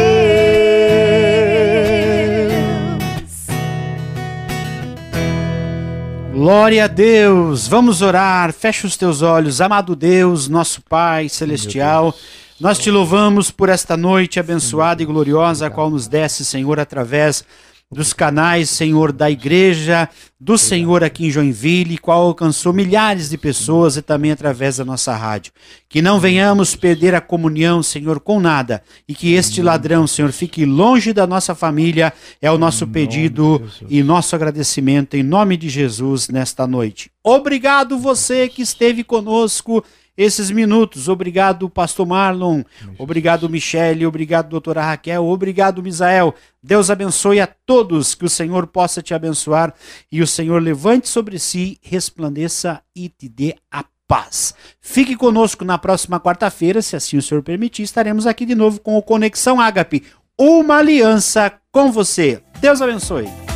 Glória 6.33 6.85
a 6.85 6.87
Deus. 6.87 7.67
Vamos 7.67 8.01
orar. 8.01 8.51
Fecha 8.51 8.87
os 8.87 8.97
teus 8.97 9.21
olhos, 9.21 9.61
amado 9.61 9.95
Deus, 9.95 10.47
nosso 10.47 10.81
Pai 10.81 11.29
celestial. 11.29 12.11
Nós 12.59 12.79
te 12.79 12.89
louvamos 12.89 13.51
por 13.51 13.69
esta 13.69 13.95
noite 13.95 14.39
abençoada 14.39 15.03
e 15.03 15.05
gloriosa, 15.05 15.67
a 15.67 15.69
qual 15.69 15.91
nos 15.91 16.07
desce, 16.07 16.43
Senhor, 16.43 16.79
através 16.79 17.45
dos 17.91 18.13
canais, 18.13 18.69
Senhor, 18.69 19.11
da 19.11 19.29
igreja, 19.29 20.07
do 20.39 20.57
Senhor 20.57 21.03
aqui 21.03 21.25
em 21.25 21.29
Joinville, 21.29 21.97
qual 21.97 22.23
alcançou 22.23 22.71
milhares 22.71 23.29
de 23.29 23.37
pessoas 23.37 23.97
e 23.97 24.01
também 24.01 24.31
através 24.31 24.77
da 24.77 24.85
nossa 24.85 25.15
rádio. 25.15 25.51
Que 25.89 26.01
não 26.01 26.19
venhamos 26.19 26.75
perder 26.75 27.13
a 27.13 27.19
comunhão, 27.19 27.83
Senhor, 27.83 28.19
com 28.21 28.39
nada. 28.39 28.81
E 29.07 29.13
que 29.13 29.33
este 29.33 29.61
ladrão, 29.61 30.07
Senhor, 30.07 30.31
fique 30.31 30.65
longe 30.65 31.11
da 31.11 31.27
nossa 31.27 31.53
família, 31.53 32.13
é 32.41 32.49
o 32.49 32.57
nosso 32.57 32.87
pedido 32.87 33.61
e 33.89 34.01
nosso 34.01 34.35
agradecimento 34.35 35.15
em 35.15 35.23
nome 35.23 35.57
de 35.57 35.67
Jesus 35.67 36.29
nesta 36.29 36.65
noite. 36.65 37.11
Obrigado 37.23 37.99
você 37.99 38.47
que 38.47 38.61
esteve 38.61 39.03
conosco 39.03 39.83
esses 40.21 40.51
minutos. 40.51 41.07
Obrigado, 41.07 41.69
pastor 41.69 42.05
Marlon. 42.05 42.63
Obrigado, 42.97 43.49
Michele. 43.49 44.05
Obrigado, 44.05 44.49
doutora 44.49 44.81
Raquel. 44.83 45.25
Obrigado, 45.25 45.81
Misael. 45.81 46.33
Deus 46.61 46.89
abençoe 46.89 47.39
a 47.39 47.47
todos. 47.47 48.13
Que 48.13 48.25
o 48.25 48.29
Senhor 48.29 48.67
possa 48.67 49.01
te 49.01 49.13
abençoar 49.13 49.73
e 50.11 50.21
o 50.21 50.27
Senhor 50.27 50.61
levante 50.61 51.09
sobre 51.09 51.39
si, 51.39 51.77
resplandeça 51.81 52.81
e 52.95 53.09
te 53.09 53.27
dê 53.27 53.55
a 53.71 53.83
paz. 54.07 54.53
Fique 54.79 55.15
conosco 55.15 55.65
na 55.65 55.77
próxima 55.77 56.19
quarta-feira, 56.19 56.81
se 56.81 56.95
assim 56.95 57.17
o 57.17 57.21
Senhor 57.21 57.41
permitir. 57.41 57.83
Estaremos 57.83 58.27
aqui 58.27 58.45
de 58.45 58.55
novo 58.55 58.79
com 58.79 58.97
o 58.97 59.01
Conexão 59.01 59.59
Ágape. 59.59 60.03
Uma 60.37 60.77
aliança 60.77 61.51
com 61.71 61.91
você. 61.91 62.41
Deus 62.59 62.81
abençoe. 62.81 63.50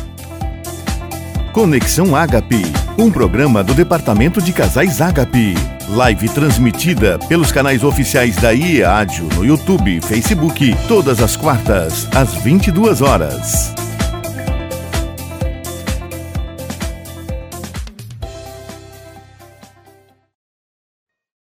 Conexão 1.56 2.14
Ágape, 2.14 2.62
um 2.98 3.10
programa 3.10 3.64
do 3.64 3.72
Departamento 3.72 4.42
de 4.42 4.52
Casais 4.52 5.00
Ágape. 5.00 5.54
Live 5.88 6.28
transmitida 6.28 7.18
pelos 7.30 7.50
canais 7.50 7.82
oficiais 7.82 8.36
da 8.36 8.52
IEADIO 8.52 9.26
no 9.34 9.42
YouTube 9.42 9.96
e 9.96 10.02
Facebook, 10.02 10.76
todas 10.86 11.22
as 11.22 11.34
quartas, 11.34 12.06
às 12.14 12.34
22 12.34 13.00
horas. 13.00 13.85